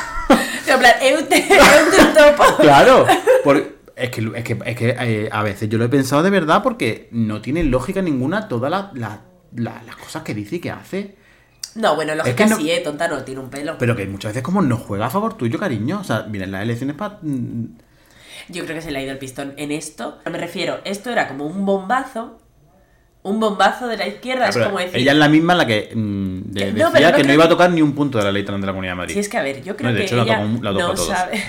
Plan, 0.65 0.95
topo. 2.37 2.57
claro. 2.59 3.05
por- 3.43 3.73
es 3.95 4.09
que, 4.09 4.31
es 4.35 4.43
que, 4.43 4.57
es 4.65 4.75
que, 4.75 4.89
eh, 4.99 5.29
a 5.31 5.43
veces 5.43 5.69
yo 5.69 5.77
lo 5.77 5.85
he 5.85 5.89
pensado 5.89 6.23
de 6.23 6.31
verdad 6.31 6.63
porque 6.63 7.07
no 7.11 7.41
tiene 7.41 7.63
lógica 7.63 8.01
ninguna 8.01 8.47
todas 8.47 8.71
la- 8.71 8.91
la- 8.95 9.21
la- 9.55 9.83
las 9.85 9.95
cosas 9.97 10.23
que 10.23 10.33
dice 10.33 10.55
y 10.55 10.59
que 10.59 10.71
hace. 10.71 11.15
No, 11.75 11.95
bueno, 11.95 12.13
lógica 12.15 12.35
que 12.35 12.45
no- 12.49 12.57
sí, 12.57 12.69
eh, 12.71 12.81
tonta 12.81 13.07
no, 13.07 13.23
tiene 13.23 13.41
un 13.41 13.49
pelo. 13.49 13.77
Pero 13.79 13.95
que 13.95 14.05
muchas 14.05 14.29
veces 14.31 14.43
como 14.43 14.61
no 14.61 14.77
juega 14.77 15.07
a 15.07 15.09
favor 15.09 15.35
tuyo, 15.37 15.57
cariño. 15.59 15.99
O 15.99 16.03
sea, 16.03 16.21
vienen 16.21 16.51
las 16.51 16.61
elecciones 16.63 16.95
para... 16.95 17.19
Yo 18.49 18.63
creo 18.65 18.75
que 18.75 18.81
se 18.81 18.91
le 18.91 18.99
ha 18.99 19.01
ido 19.03 19.11
el 19.11 19.17
pistón 19.17 19.53
en 19.57 19.71
esto. 19.71 20.19
Me 20.29 20.37
refiero, 20.37 20.79
esto 20.83 21.09
era 21.09 21.27
como 21.27 21.45
un 21.45 21.65
bombazo. 21.65 22.39
Un 23.23 23.39
bombazo 23.39 23.87
de 23.87 23.95
la 23.95 24.05
izquierda, 24.05 24.49
es 24.49 24.57
como 24.57 24.79
decir. 24.79 24.97
ella 24.97 25.13
es 25.13 25.17
la 25.17 25.29
misma 25.29 25.55
la 25.55 25.65
que 25.65 25.91
mm, 25.95 26.41
de- 26.51 26.59
Que- 26.59 26.73
no, 26.73 26.91
decía 26.91 27.11
no 27.11 27.17
que 27.17 27.23
no 27.23 27.33
iba 27.33 27.45
a 27.45 27.49
tocar 27.49 27.71
ni 27.71 27.81
un 27.81 27.95
punto 27.95 28.17
de 28.17 28.25
la 28.25 28.31
ley 28.33 28.43
trans 28.43 28.59
de 28.59 28.67
la 28.67 28.73
Comunidad 28.73 28.91
de 28.93 28.97
Madrid. 28.97 29.13
Si 29.13 29.19
es 29.21 29.29
que, 29.29 29.37
a 29.37 29.43
ver, 29.43 29.63
yo 29.63 29.77
creo 29.77 29.89
No, 29.91 29.93
de 29.95 30.01
que 30.01 30.05
hecho, 30.07 30.17
la 30.17 30.23
ella 30.23 30.39
la 30.61 30.71
no 30.73 30.77
todos. 30.93 31.07
sabe, 31.07 31.41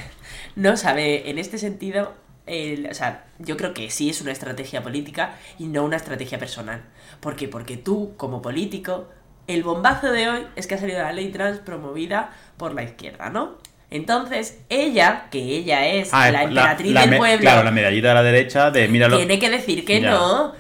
no 0.54 0.76
sabe 0.76 1.28
en 1.28 1.38
este 1.38 1.58
sentido, 1.58 2.14
el- 2.46 2.87
o 2.88 2.94
sea, 2.94 3.24
yo 3.40 3.56
creo 3.56 3.74
que 3.74 3.90
sí 3.90 4.08
es 4.08 4.20
una 4.20 4.30
estrategia 4.30 4.84
política 4.84 5.34
y 5.58 5.66
no 5.66 5.82
una 5.84 5.96
estrategia 5.96 6.38
personal. 6.38 6.82
¿Por 7.18 7.34
qué? 7.34 7.48
Porque 7.48 7.76
tú, 7.76 8.12
como 8.16 8.40
político, 8.40 9.08
el 9.46 9.62
bombazo 9.62 10.11
de 10.11 10.28
hoy 10.28 10.46
es 10.57 10.66
que 10.66 10.74
ha 10.74 10.78
salido 10.78 11.00
la 11.02 11.12
ley 11.12 11.28
trans 11.30 11.59
promovida 11.59 12.30
por 12.57 12.74
la 12.74 12.83
izquierda, 12.83 13.30
¿no? 13.30 13.52
Entonces, 13.90 14.59
ella, 14.70 15.26
que 15.30 15.38
ella 15.38 15.87
es 15.87 16.09
Ah, 16.12 16.30
la 16.30 16.44
emperatriz 16.44 16.92
la 16.92 17.07
del 17.07 17.16
pueblo, 17.16 17.40
Claro, 17.40 17.62
la 17.62 17.70
medallita 17.70 18.09
de 18.09 18.14
la 18.14 18.22
derecha 18.22 18.70
de 18.70 18.88
míralo. 18.88 19.16
tiene 19.18 19.38
que 19.38 19.50
decir 19.50 19.85
que 19.85 20.00
Ya. 20.00 20.11
no, 20.11 20.52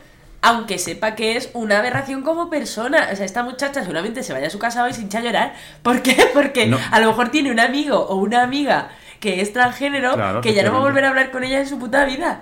aunque 0.42 0.78
sepa 0.78 1.14
que 1.16 1.36
es 1.36 1.50
una 1.54 1.78
aberración 1.78 2.22
como 2.22 2.48
persona. 2.50 3.08
O 3.12 3.16
sea, 3.16 3.24
esta 3.24 3.42
muchacha 3.42 3.80
seguramente 3.82 4.22
se 4.22 4.32
vaya 4.34 4.46
a 4.46 4.50
su 4.50 4.58
casa 4.58 4.84
hoy 4.84 4.92
sin 4.92 5.08
a 5.16 5.20
llorar. 5.20 5.54
¿Por 5.82 6.02
qué? 6.02 6.14
Porque 6.34 6.66
No. 6.66 6.78
a 6.92 7.00
lo 7.00 7.08
mejor 7.08 7.30
tiene 7.30 7.50
un 7.50 7.58
amigo 7.60 7.98
o 7.98 8.16
una 8.16 8.42
amiga 8.42 8.90
que 9.20 9.40
es 9.40 9.52
transgénero 9.52 10.12
Claro, 10.14 10.40
que 10.42 10.52
ya 10.52 10.62
no 10.62 10.72
va 10.72 10.78
a 10.78 10.82
volver 10.82 11.04
a 11.06 11.08
hablar 11.08 11.30
con 11.30 11.42
ella 11.44 11.58
en 11.60 11.66
su 11.66 11.78
puta 11.78 12.04
vida. 12.04 12.40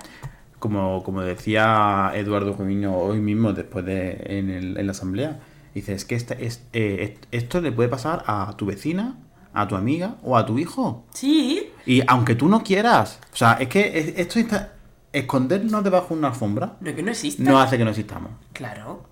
Como, 0.59 1.01
como 1.03 1.21
decía 1.21 2.11
Eduardo 2.13 2.53
Jumiño 2.53 2.95
hoy 2.95 3.19
mismo, 3.19 3.53
después 3.53 3.83
de 3.85 4.21
en, 4.25 4.49
el- 4.49 4.77
en 4.77 4.85
la 4.85 4.91
asamblea, 4.91 5.39
dice, 5.73 5.93
es 5.93 6.05
que 6.05 6.15
esta- 6.15 6.33
es, 6.35 6.61
eh, 6.73 6.97
est- 7.17 7.25
esto 7.31 7.61
le 7.61 7.71
puede 7.71 7.89
pasar 7.89 8.23
a 8.27 8.53
tu 8.57 8.65
vecina, 8.65 9.15
a 9.53 9.67
tu 9.67 9.75
amiga 9.75 10.15
o 10.23 10.35
a 10.37 10.45
tu 10.45 10.57
hijo. 10.59 11.05
Sí, 11.13 11.71
Y 11.85 12.01
aunque 12.07 12.35
tú 12.35 12.47
no 12.47 12.63
quieras, 12.63 13.19
o 13.33 13.35
sea, 13.35 13.53
es 13.59 13.67
que 13.67 13.97
es- 13.99 14.13
esto 14.17 14.39
está... 14.39 14.73
Escondernos 15.11 15.83
debajo 15.83 16.07
de 16.09 16.19
una 16.19 16.29
alfombra 16.29 16.73
no 16.79 16.95
que 16.95 17.03
no 17.03 17.11
exista. 17.11 17.43
no 17.43 17.59
hace 17.61 17.77
que 17.77 17.83
no 17.83 17.91
existamos. 17.91 18.31
Claro. 18.51 19.03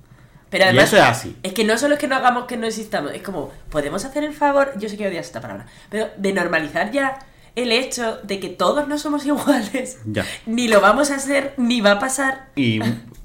Pero 0.50 0.64
Y 0.66 0.68
además, 0.70 0.86
eso 0.86 0.98
es 0.98 1.04
así. 1.04 1.38
Es 1.44 1.54
que 1.54 1.64
no 1.64 1.78
solo 1.78 1.94
es 1.94 2.00
que 2.00 2.08
no 2.08 2.16
hagamos 2.16 2.46
que 2.46 2.58
no 2.58 2.66
existamos, 2.66 3.12
es 3.14 3.22
como, 3.22 3.52
podemos 3.70 4.04
hacer 4.04 4.24
el 4.24 4.34
favor, 4.34 4.74
yo 4.80 4.90
sé 4.90 4.98
que 4.98 5.06
odias 5.08 5.28
esta 5.28 5.42
palabra, 5.42 5.68
pero 5.92 6.08
de 6.18 6.34
normalizar 6.34 6.92
ya 6.92 7.20
el 7.56 7.72
hecho 7.72 8.18
de 8.24 8.40
que 8.40 8.50
todos 8.50 8.88
no 8.88 8.98
somos 8.98 9.26
iguales. 9.28 10.00
Ya. 10.06 10.26
Ni 10.48 10.68
lo 10.68 10.82
vamos 10.82 11.12
a 11.12 11.16
hacer, 11.18 11.54
ni 11.58 11.82
va 11.82 11.92
a 11.92 12.00
pasar. 12.00 12.48
Y 12.56 12.80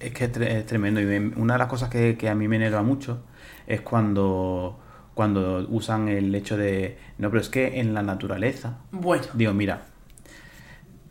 es 0.00 0.12
que 0.12 0.24
es, 0.24 0.32
tre- 0.32 0.48
es 0.50 0.66
tremendo. 0.66 1.00
Y 1.00 1.04
una 1.36 1.54
de 1.54 1.58
las 1.58 1.68
cosas 1.68 1.88
que, 1.88 2.16
que 2.16 2.28
a 2.28 2.34
mí 2.34 2.48
me 2.48 2.56
enerva 2.56 2.82
mucho 2.82 3.20
es 3.66 3.80
cuando, 3.80 4.78
cuando 5.14 5.66
usan 5.70 6.08
el 6.08 6.34
hecho 6.34 6.56
de, 6.56 6.98
no, 7.18 7.30
pero 7.30 7.40
es 7.40 7.48
que 7.48 7.80
en 7.80 7.94
la 7.94 8.02
naturaleza, 8.02 8.78
Bueno. 8.92 9.24
digo, 9.34 9.52
mira, 9.52 9.82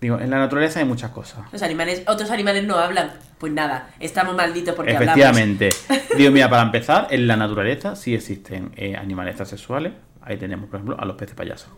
digo, 0.02 0.20
en 0.20 0.30
la 0.30 0.38
naturaleza 0.38 0.80
hay 0.80 0.86
muchas 0.86 1.12
cosas. 1.12 1.42
Los 1.52 1.62
animales, 1.64 2.04
otros 2.08 2.30
animales 2.32 2.66
no 2.66 2.78
hablan. 2.78 3.12
Pues 3.40 3.52
nada, 3.52 3.90
estamos 4.00 4.36
malditos 4.36 4.76
porque 4.76 4.94
Efectivamente. 4.94 5.70
Digo, 6.18 6.32
mira, 6.32 6.50
para 6.50 6.64
empezar, 6.64 7.08
en 7.12 7.28
la 7.28 7.36
naturaleza 7.36 7.96
sí 7.98 8.16
existen 8.16 8.72
eh, 8.78 8.96
animales 8.96 9.40
asexuales. 9.42 9.92
Ahí 10.22 10.38
tenemos, 10.38 10.70
por 10.70 10.78
ejemplo, 10.80 10.98
a 11.00 11.06
los 11.06 11.16
peces 11.18 11.36
payasos. 11.36 11.70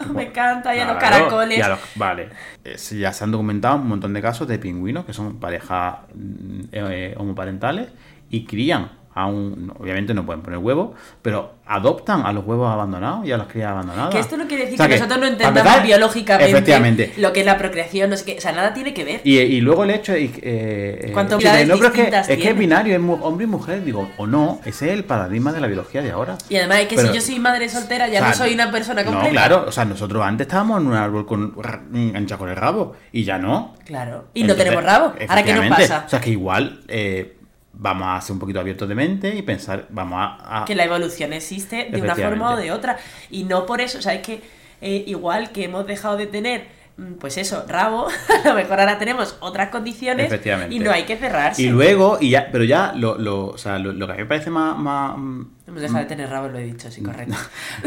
Me 0.14 0.24
encanta, 0.28 0.74
y 0.74 0.80
a 0.80 0.86
los 0.86 0.96
caracoles. 0.96 1.68
los- 1.68 1.78
vale. 1.94 2.28
Eh, 2.64 2.76
ya 2.98 3.12
se 3.12 3.24
han 3.24 3.30
documentado 3.30 3.76
un 3.76 3.88
montón 3.88 4.12
de 4.14 4.22
casos 4.22 4.48
de 4.48 4.58
pingüinos 4.58 5.04
que 5.04 5.12
son 5.12 5.38
parejas 5.38 5.96
mm, 6.14 6.60
eh, 6.72 7.14
homoparentales 7.16 7.88
y 8.30 8.44
crían 8.44 8.90
Obviamente 9.26 10.14
no 10.14 10.24
pueden 10.24 10.42
poner 10.42 10.58
huevos, 10.58 10.90
pero 11.22 11.54
adoptan 11.66 12.26
a 12.26 12.32
los 12.32 12.44
huevos 12.44 12.72
abandonados 12.72 13.24
y 13.26 13.32
a 13.32 13.36
las 13.36 13.46
crías 13.46 13.70
abandonadas. 13.70 14.12
Que 14.12 14.20
esto 14.20 14.36
no 14.36 14.46
quiere 14.46 14.64
decir 14.64 14.74
O 14.74 14.76
sea 14.78 14.88
que, 14.88 14.94
nosotros 14.96 15.20
no 15.20 15.26
entendamos 15.26 15.60
empezar, 15.60 15.86
biológicamente 15.86 17.12
lo 17.16 17.32
que 17.32 17.40
es 17.40 17.46
la 17.46 17.56
procreación, 17.58 18.10
no 18.10 18.16
sé 18.16 18.24
qué. 18.24 18.38
O 18.38 18.40
sea, 18.40 18.52
nada 18.52 18.74
tiene 18.74 18.92
que 18.92 19.04
ver. 19.04 19.20
Y, 19.24 19.38
y 19.38 19.60
luego 19.60 19.84
el 19.84 19.90
hecho 19.90 20.12
de... 20.12 20.24
Eh, 20.24 20.32
eh, 20.42 21.10
¿Cuántas 21.12 21.38
de, 21.38 21.44
unidades 21.44 21.68
no, 21.68 21.76
pero 21.76 21.88
es 21.88 21.94
que, 21.94 22.32
es 22.32 22.38
que 22.38 22.50
es 22.50 22.58
binario, 22.58 22.96
es 22.96 23.02
hombre 23.22 23.44
y 23.44 23.48
mujer, 23.48 23.84
digo, 23.84 24.10
o 24.16 24.26
no, 24.26 24.60
ese 24.64 24.86
es 24.86 24.92
el 24.92 25.04
paradigma 25.04 25.52
de 25.52 25.60
la 25.60 25.66
biología 25.66 26.02
de 26.02 26.10
ahora. 26.10 26.38
Y 26.48 26.56
además 26.56 26.80
es 26.80 26.88
que 26.88 26.96
Pero- 26.96 27.08
si 27.08 27.14
yo 27.14 27.20
soy 27.20 27.38
madre 27.38 27.68
soltera 27.68 28.08
ya 28.08 28.18
O 28.18 28.22
sea, 28.22 28.28
no 28.30 28.34
soy 28.34 28.54
una 28.54 28.70
persona 28.70 29.04
completa. 29.04 29.28
No, 29.28 29.32
claro, 29.32 29.64
o 29.68 29.72
sea, 29.72 29.84
nosotros 29.84 30.24
antes 30.24 30.46
estábamos 30.46 30.80
en 30.80 30.88
un 30.88 30.94
árbol 30.94 31.26
con 31.26 31.54
enganchado 31.94 32.38
con 32.40 32.48
el 32.48 32.56
rabo 32.56 32.96
y 33.12 33.24
ya 33.24 33.38
no. 33.38 33.74
Claro. 33.84 34.26
Y 34.34 34.44
no 34.44 34.54
tenemos 34.54 34.82
rabo. 34.82 35.12
Ahora, 35.28 35.42
¿qué 35.42 35.52
nos 35.52 35.66
pasa? 35.68 36.04
O 36.06 36.08
sea, 36.08 36.20
que 36.20 36.30
igual 36.30 36.80
eh, 36.88 37.36
vamos 37.72 38.08
a 38.08 38.20
ser 38.20 38.32
un 38.34 38.38
poquito 38.40 38.60
abiertos 38.60 38.88
de 38.88 38.94
mente 38.94 39.34
y 39.34 39.42
pensar, 39.42 39.86
vamos 39.90 40.18
a... 40.20 40.62
a- 40.62 40.64
que 40.64 40.74
la 40.74 40.84
evolución 40.84 41.32
existe 41.32 41.88
de 41.90 42.00
una 42.02 42.14
forma 42.14 42.52
o 42.54 42.56
de 42.56 42.72
otra. 42.72 42.98
Y 43.30 43.44
no 43.44 43.66
por 43.66 43.80
eso, 43.80 43.98
o 43.98 44.02
sea, 44.02 44.14
es 44.14 44.22
que 44.22 44.42
eh, 44.80 45.04
igual 45.06 45.50
que 45.52 45.64
hemos 45.64 45.86
dejado 45.86 46.16
de 46.16 46.26
tener, 46.26 46.66
mm, 46.96 47.12
pues 47.14 47.36
eso, 47.38 47.64
rabo, 47.68 48.08
a 48.44 48.48
lo 48.48 48.54
mejor 48.54 48.80
ahora 48.80 48.98
tenemos 48.98 49.36
otras 49.40 49.68
condiciones 49.70 50.26
Efectivamente. 50.26 50.74
y 50.74 50.78
no 50.80 50.90
hay 50.90 51.04
que 51.04 51.16
cerrarse. 51.16 51.62
Y 51.62 51.68
luego, 51.68 52.18
y 52.20 52.30
ya, 52.30 52.48
pero 52.50 52.64
ya 52.64 52.92
lo, 52.94 53.16
lo, 53.18 53.46
o 53.48 53.58
sea, 53.58 53.78
lo, 53.78 53.92
lo 53.92 54.06
que 54.06 54.12
a 54.12 54.16
mí 54.16 54.22
me 54.22 54.28
parece 54.28 54.50
más... 54.50 54.76
más 54.76 55.16
mm, 55.16 55.42
Hemos 55.68 55.80
dejado 55.82 56.00
de 56.00 56.06
tener 56.06 56.28
rabo, 56.28 56.48
lo 56.48 56.58
he 56.58 56.64
dicho, 56.64 56.90
sí, 56.90 57.02
correcto. 57.04 57.36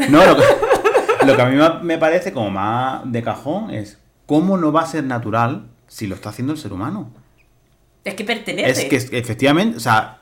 no, 0.08 0.24
lo 0.24 0.36
que, 0.36 0.42
lo 1.26 1.36
que 1.36 1.42
a 1.42 1.46
mí 1.46 1.58
me 1.82 1.98
parece 1.98 2.32
como 2.32 2.50
más 2.50 3.02
de 3.04 3.22
cajón 3.22 3.70
es 3.70 3.98
cómo 4.26 4.56
no 4.56 4.72
va 4.72 4.82
a 4.82 4.86
ser 4.86 5.04
natural 5.04 5.66
si 5.86 6.06
lo 6.06 6.14
está 6.14 6.30
haciendo 6.30 6.52
el 6.54 6.58
ser 6.58 6.72
humano. 6.72 7.12
Es 8.04 8.14
que 8.14 8.24
pertenece. 8.24 8.86
Es 8.96 9.06
que 9.08 9.18
efectivamente, 9.18 9.76
o 9.78 9.80
sea, 9.80 10.18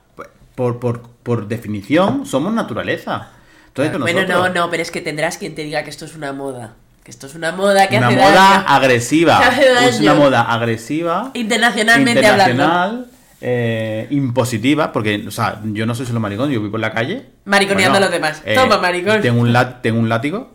por, 0.54 0.78
por, 0.78 1.02
por 1.22 1.48
definición 1.48 2.26
somos 2.26 2.52
naturaleza. 2.54 3.30
Entonces, 3.68 3.98
bueno, 3.98 4.26
no, 4.26 4.48
no, 4.50 4.70
pero 4.70 4.82
es 4.82 4.90
que 4.90 5.00
tendrás 5.00 5.38
quien 5.38 5.54
te 5.54 5.62
diga 5.64 5.82
que 5.82 5.90
esto 5.90 6.04
es 6.04 6.14
una 6.14 6.32
moda. 6.32 6.74
Que 7.04 7.10
esto 7.10 7.26
es 7.26 7.34
una 7.34 7.50
moda 7.52 7.88
que 7.88 7.96
una 7.98 8.08
hace 8.08 8.16
moda 8.16 8.32
daño. 8.34 8.64
agresiva. 8.68 9.38
Hace 9.48 9.88
Es 9.88 9.98
una 10.00 10.12
daño. 10.12 10.22
moda 10.24 10.42
agresiva. 10.42 11.30
Internacionalmente 11.34 12.24
hablando. 12.26 13.06
eh, 13.40 14.06
impositiva, 14.10 14.92
porque, 14.92 15.24
o 15.26 15.30
sea, 15.32 15.60
yo 15.64 15.84
no 15.86 15.94
soy 15.96 16.06
solo 16.06 16.20
maricón, 16.20 16.50
yo 16.52 16.60
vivo 16.62 16.76
en 16.76 16.82
la 16.82 16.92
calle. 16.92 17.26
Mariconeando 17.46 17.98
a 17.98 18.00
los 18.02 18.10
demás. 18.12 18.42
Toma, 18.54 18.78
maricón. 18.78 19.20
Tengo 19.20 19.40
un, 19.40 19.52
tengo 19.82 19.98
un 19.98 20.08
látigo. 20.08 20.52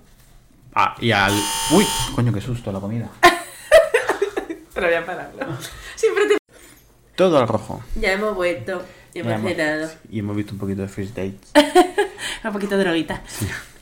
Ah, 0.73 0.95
y 1.01 1.11
al. 1.11 1.33
Uy, 1.71 1.85
coño, 2.15 2.31
qué 2.31 2.39
susto 2.39 2.71
la 2.71 2.79
comida. 2.79 3.09
Pero 4.73 4.87
voy 4.87 4.95
a 4.95 5.05
pararlo. 5.05 5.47
Siempre 5.95 6.27
te... 6.27 6.36
Todo 7.17 7.39
al 7.39 7.47
rojo. 7.47 7.83
Ya 7.99 8.13
hemos 8.13 8.35
vuelto. 8.35 8.85
Ya 9.13 9.21
Hemos 9.21 9.33
hemos- 9.33 9.51
cenado. 9.51 9.89
Y 10.11 10.19
hemos 10.19 10.35
visto 10.35 10.53
un 10.53 10.59
poquito 10.59 10.83
de 10.83 10.87
First 10.87 11.15
Dates. 11.17 11.51
Un 12.43 12.53
poquito 12.53 12.77
de 12.77 12.83
droguita. 12.83 13.23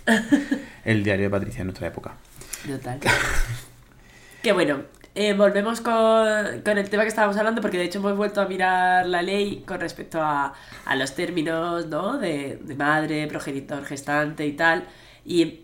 El 0.86 1.04
diario 1.04 1.26
de 1.26 1.30
Patricia 1.30 1.60
en 1.62 1.68
nuestra 1.68 1.88
época. 1.88 2.16
Total. 2.66 3.00
que 4.42 4.54
bueno, 4.54 4.84
eh, 5.14 5.34
volvemos 5.34 5.82
con, 5.82 6.62
con 6.64 6.78
el 6.78 6.90
tema 6.90 7.04
que 7.04 7.10
estábamos 7.10 7.36
hablando, 7.38 7.60
porque 7.62 7.78
de 7.78 7.84
hecho 7.84 8.00
hemos 8.00 8.16
vuelto 8.16 8.40
a 8.42 8.48
mirar 8.48 9.06
la 9.08 9.22
ley 9.22 9.64
con 9.68 9.80
respecto 9.82 10.22
a, 10.22 10.54
a 10.86 10.96
los 10.96 11.14
términos, 11.16 11.88
¿no? 11.88 12.18
De, 12.18 12.58
de 12.62 12.76
madre, 12.76 13.28
progenitor, 13.28 13.84
gestante 13.84 14.46
y 14.48 14.54
tal. 14.54 14.86
Y 15.26 15.64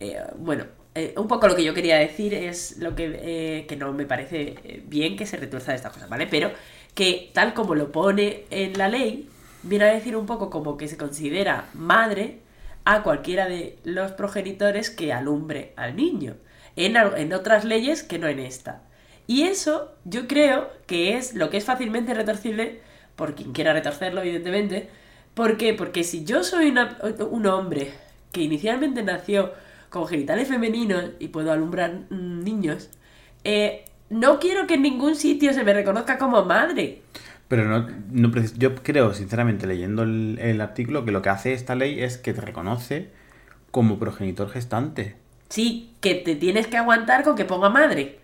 eh, 0.00 0.22
bueno, 0.36 0.64
eh, 0.94 1.12
un 1.16 1.26
poco 1.26 1.48
lo 1.48 1.56
que 1.56 1.64
yo 1.64 1.74
quería 1.74 1.96
decir 1.96 2.32
es 2.34 2.76
lo 2.78 2.94
que, 2.94 3.66
que 3.68 3.76
no 3.76 3.92
me 3.92 4.06
parece 4.06 4.82
bien 4.86 5.16
que 5.16 5.26
se 5.26 5.36
retuerza 5.36 5.72
de 5.72 5.76
estas 5.76 5.92
cosas, 5.92 6.08
¿vale? 6.08 6.26
Pero 6.28 6.50
que 6.98 7.30
tal 7.32 7.54
como 7.54 7.76
lo 7.76 7.92
pone 7.92 8.42
en 8.50 8.76
la 8.76 8.88
ley, 8.88 9.28
viene 9.62 9.84
a 9.84 9.94
decir 9.94 10.16
un 10.16 10.26
poco 10.26 10.50
como 10.50 10.76
que 10.76 10.88
se 10.88 10.96
considera 10.96 11.68
madre 11.72 12.40
a 12.84 13.04
cualquiera 13.04 13.46
de 13.46 13.78
los 13.84 14.10
progenitores 14.10 14.90
que 14.90 15.12
alumbre 15.12 15.74
al 15.76 15.94
niño, 15.94 16.34
en, 16.74 16.96
en 16.96 17.32
otras 17.34 17.64
leyes 17.64 18.02
que 18.02 18.18
no 18.18 18.26
en 18.26 18.40
esta. 18.40 18.82
Y 19.28 19.44
eso 19.44 19.92
yo 20.04 20.26
creo 20.26 20.70
que 20.88 21.16
es 21.16 21.34
lo 21.34 21.50
que 21.50 21.58
es 21.58 21.64
fácilmente 21.64 22.14
retorcible, 22.14 22.80
por 23.14 23.36
quien 23.36 23.52
quiera 23.52 23.72
retorcerlo, 23.72 24.20
evidentemente. 24.22 24.88
¿Por 25.34 25.56
qué? 25.56 25.74
Porque 25.74 26.02
si 26.02 26.24
yo 26.24 26.42
soy 26.42 26.74
un 27.30 27.46
hombre 27.46 27.92
que 28.32 28.40
inicialmente 28.40 29.04
nació 29.04 29.52
con 29.88 30.08
genitales 30.08 30.48
femeninos 30.48 31.12
y 31.20 31.28
puedo 31.28 31.52
alumbrar 31.52 31.92
mm, 32.10 32.42
niños, 32.42 32.90
eh, 33.44 33.84
no 34.10 34.38
quiero 34.38 34.66
que 34.66 34.74
en 34.74 34.82
ningún 34.82 35.14
sitio 35.16 35.52
se 35.52 35.64
me 35.64 35.72
reconozca 35.74 36.18
como 36.18 36.44
madre. 36.44 37.02
Pero 37.48 37.64
no, 37.64 37.86
no 38.10 38.30
yo 38.58 38.74
creo, 38.76 39.14
sinceramente, 39.14 39.66
leyendo 39.66 40.02
el, 40.02 40.38
el 40.40 40.60
artículo, 40.60 41.04
que 41.04 41.12
lo 41.12 41.22
que 41.22 41.30
hace 41.30 41.52
esta 41.54 41.74
ley 41.74 42.02
es 42.02 42.18
que 42.18 42.34
te 42.34 42.40
reconoce 42.42 43.08
como 43.70 43.98
progenitor 43.98 44.50
gestante. 44.50 45.16
Sí, 45.48 45.94
que 46.00 46.14
te 46.14 46.34
tienes 46.36 46.66
que 46.66 46.76
aguantar 46.76 47.24
con 47.24 47.36
que 47.36 47.46
ponga 47.46 47.70
madre. 47.70 48.18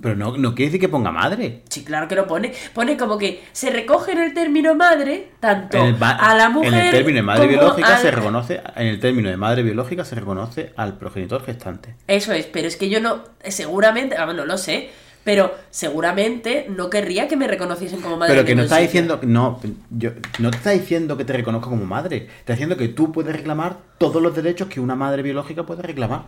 Pero 0.00 0.14
no, 0.14 0.36
no 0.38 0.54
quiere 0.54 0.68
decir 0.70 0.80
que 0.80 0.88
ponga 0.88 1.10
madre. 1.10 1.62
Sí, 1.68 1.82
claro 1.84 2.06
que 2.06 2.14
lo 2.14 2.26
pone. 2.28 2.52
Pone 2.72 2.96
como 2.96 3.18
que 3.18 3.42
se 3.52 3.70
recoge 3.70 4.12
en 4.12 4.18
el 4.18 4.34
término 4.34 4.74
madre 4.76 5.32
tanto 5.40 5.78
a 5.78 6.34
la 6.36 6.48
mujer. 6.48 6.72
en 6.72 6.78
el 6.80 6.90
término 6.92 7.16
de 7.16 7.22
madre 7.22 7.48
biológica 7.48 7.96
al- 7.96 8.00
se 8.00 8.10
reconoce, 8.12 8.60
en 8.76 8.86
el 8.86 9.00
término 9.00 9.28
de 9.30 9.36
madre 9.36 9.62
biológica 9.64 10.04
se 10.04 10.14
reconoce 10.14 10.72
al 10.76 10.96
progenitor 10.96 11.44
gestante. 11.44 11.96
Eso 12.06 12.32
es, 12.32 12.46
pero 12.46 12.68
es 12.68 12.76
que 12.76 12.88
yo 12.88 13.00
no. 13.00 13.24
Seguramente, 13.44 14.16
vamos, 14.16 14.36
no 14.36 14.46
lo 14.46 14.56
sé. 14.58 14.90
Pero 15.22 15.54
seguramente 15.70 16.66
no 16.68 16.88
querría 16.88 17.28
que 17.28 17.36
me 17.36 17.46
reconociesen 17.46 18.00
como 18.00 18.16
madre. 18.16 18.34
Pero 18.34 18.46
que 18.46 18.54
no 18.54 18.62
está 18.62 18.78
diciendo, 18.78 19.20
no, 19.22 19.60
yo, 19.90 20.10
no 20.38 20.50
te 20.50 20.56
está 20.56 20.70
diciendo 20.70 21.16
que 21.16 21.24
te 21.24 21.32
reconozca 21.34 21.68
como 21.68 21.84
madre, 21.84 22.28
está 22.38 22.54
diciendo 22.54 22.76
que 22.76 22.88
tú 22.88 23.12
puedes 23.12 23.34
reclamar 23.36 23.76
todos 23.98 24.22
los 24.22 24.34
derechos 24.34 24.68
que 24.68 24.80
una 24.80 24.94
madre 24.94 25.22
biológica 25.22 25.64
puede 25.64 25.82
reclamar. 25.82 26.22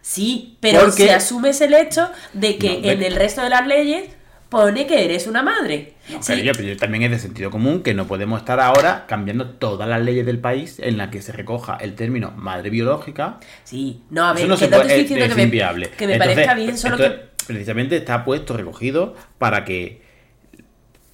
Sí, 0.00 0.56
pero 0.60 0.80
Porque- 0.80 1.04
si 1.04 1.08
asumes 1.08 1.60
el 1.60 1.74
hecho 1.74 2.10
de 2.32 2.58
que 2.58 2.80
No, 2.80 2.88
en 2.90 3.02
el 3.02 3.14
resto 3.14 3.42
de 3.42 3.50
las 3.50 3.66
leyes 3.66 4.10
pone 4.48 4.86
que 4.86 5.04
eres 5.04 5.26
una 5.28 5.42
madre. 5.42 5.94
No, 6.10 6.20
Sí, 6.22 6.32
cariño, 6.32 6.52
pero 6.54 6.76
también 6.76 7.04
es 7.04 7.10
de 7.12 7.18
sentido 7.20 7.50
común 7.50 7.82
que 7.82 7.94
no 7.94 8.06
podemos 8.06 8.40
estar 8.40 8.60
ahora 8.60 9.06
cambiando 9.06 9.46
todas 9.48 9.88
las 9.88 10.02
leyes 10.02 10.26
del 10.26 10.38
país 10.40 10.78
en 10.80 10.98
la 10.98 11.08
que 11.10 11.22
se 11.22 11.32
recoja 11.32 11.76
el 11.80 11.94
término 11.94 12.32
madre 12.32 12.68
biológica. 12.68 13.38
sí, 13.64 14.02
no, 14.10 14.24
a 14.26 14.32
ver, 14.34 14.40
Eso 14.42 14.48
no 14.48 14.54
que 14.56 14.64
se 14.64 14.70
no 14.70 14.76
puede, 14.76 14.88
te 14.88 15.00
estoy 15.00 15.02
es, 15.04 15.08
diciendo 15.08 15.24
es 15.24 15.30
que 15.30 15.46
me, 15.46 15.88
que 15.96 16.06
me 16.06 16.18
parezca 16.18 16.54
bien, 16.54 16.76
solo 16.76 16.96
entonces, 16.96 17.20
que. 17.20 17.31
Precisamente 17.46 17.96
está 17.96 18.24
puesto, 18.24 18.56
recogido, 18.56 19.14
para 19.38 19.64
que 19.64 20.02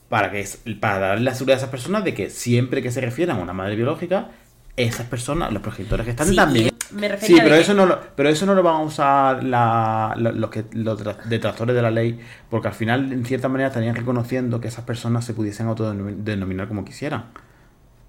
para 0.09 0.31
que 0.31 0.47
para 0.81 0.99
darle 0.99 1.25
la 1.25 1.35
seguridad 1.35 1.57
a 1.57 1.59
esas 1.59 1.71
personas 1.71 2.03
de 2.05 2.15
que 2.15 2.31
siempre 2.31 2.81
que 2.83 2.91
se 2.91 3.01
refieran 3.03 3.39
a 3.39 3.43
una 3.43 3.53
madre 3.53 3.77
biológica, 3.77 4.29
esas 4.77 5.07
personas, 5.07 5.53
los 5.53 5.61
progenitores 5.61 6.05
que 6.05 6.11
están 6.13 6.29
Sí, 6.29 6.37
también. 6.37 6.71
me 6.93 7.19
Sí, 7.19 7.37
pero 7.43 7.55
eso 7.57 7.73
que- 7.73 7.77
no 7.77 7.85
lo, 7.87 8.01
pero 8.17 8.29
eso 8.31 8.47
no 8.47 8.55
lo 8.55 8.63
van 8.63 8.77
a 8.77 8.81
usar 8.81 9.45
la- 9.45 10.15
los 10.17 10.49
que 10.51 10.65
los 10.73 11.03
detractores 11.29 11.77
de 11.77 11.83
la 11.83 11.91
ley, 11.91 12.19
porque 12.49 12.69
al 12.69 12.75
final, 12.75 13.13
en 13.13 13.25
cierta 13.27 13.49
manera, 13.49 13.69
estarían 13.69 13.95
reconociendo 13.97 14.61
que 14.61 14.69
esas 14.69 14.85
personas 14.85 15.27
se 15.27 15.35
pudiesen 15.35 15.67
autodenominar 15.67 16.69
como 16.69 16.85
quisieran. 16.87 17.25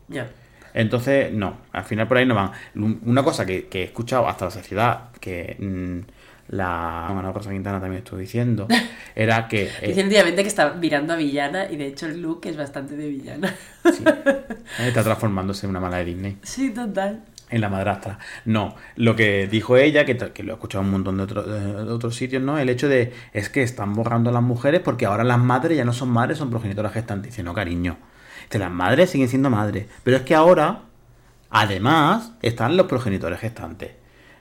Ya. 0.07 0.29
Entonces, 0.73 1.33
no, 1.33 1.57
al 1.73 1.83
final 1.83 2.07
por 2.07 2.17
ahí 2.17 2.25
no 2.25 2.35
van. 2.35 2.51
Un- 2.75 3.01
Una 3.05 3.23
cosa 3.23 3.45
que, 3.45 3.67
que 3.67 3.81
he 3.81 3.85
escuchado 3.85 4.29
hasta 4.29 4.45
la 4.45 4.51
sociedad, 4.51 5.09
que 5.19 5.57
mm, 5.59 5.99
la 6.49 7.07
Ana 7.07 7.31
Rosa 7.31 7.51
Quintana 7.51 7.79
también 7.79 7.99
estuvo 8.03 8.19
diciendo, 8.19 8.67
era 9.15 9.47
que... 9.47 9.63
eh, 9.81 9.87
Dice 9.87 10.03
últimamente 10.03 10.41
que 10.41 10.47
está 10.49 10.73
mirando 10.73 11.13
a 11.13 11.15
villana 11.15 11.69
y 11.71 11.77
de 11.77 11.87
hecho 11.87 12.05
el 12.07 12.21
look 12.21 12.41
es 12.45 12.57
bastante 12.57 12.95
de 12.95 13.07
villana. 13.07 13.55
sí, 13.85 14.03
está 14.79 15.03
transformándose 15.03 15.65
en 15.65 15.69
una 15.71 15.79
mala 15.79 15.97
de 15.97 16.05
Disney. 16.05 16.37
Sí, 16.43 16.71
total. 16.71 17.21
En 17.51 17.61
la 17.61 17.69
madrastra. 17.69 18.19
No, 18.45 18.75
lo 18.95 19.15
que 19.15 19.47
dijo 19.47 19.75
ella, 19.77 20.05
que, 20.05 20.15
que 20.17 20.43
lo 20.43 20.51
he 20.53 20.55
escuchado 20.55 20.81
en 20.83 20.85
un 20.87 20.91
montón 20.91 21.17
de, 21.17 21.23
otro- 21.23 21.41
de 21.43 21.91
otros 21.91 22.15
sitios, 22.15 22.43
¿no? 22.43 22.59
El 22.59 22.69
hecho 22.69 22.87
de 22.87 23.11
es 23.33 23.49
que 23.49 23.63
están 23.63 23.93
borrando 23.93 24.29
a 24.29 24.33
las 24.33 24.43
mujeres 24.43 24.81
porque 24.81 25.07
ahora 25.07 25.23
las 25.23 25.39
madres 25.39 25.75
ya 25.75 25.83
no 25.83 25.91
son 25.93 26.09
madres, 26.09 26.37
son 26.37 26.51
progenitoras 26.51 26.93
gestantes. 26.93 27.31
Dice, 27.31 27.41
no, 27.41 27.55
cariño. 27.55 27.97
Dice, 28.45 28.59
las 28.59 28.69
madres 28.69 29.09
siguen 29.09 29.29
siendo 29.29 29.49
madres. 29.49 29.87
Pero 30.03 30.17
es 30.17 30.23
que 30.23 30.35
ahora, 30.35 30.81
además, 31.49 32.33
están 32.43 32.77
los 32.77 32.85
progenitores 32.85 33.39
gestantes. 33.39 33.91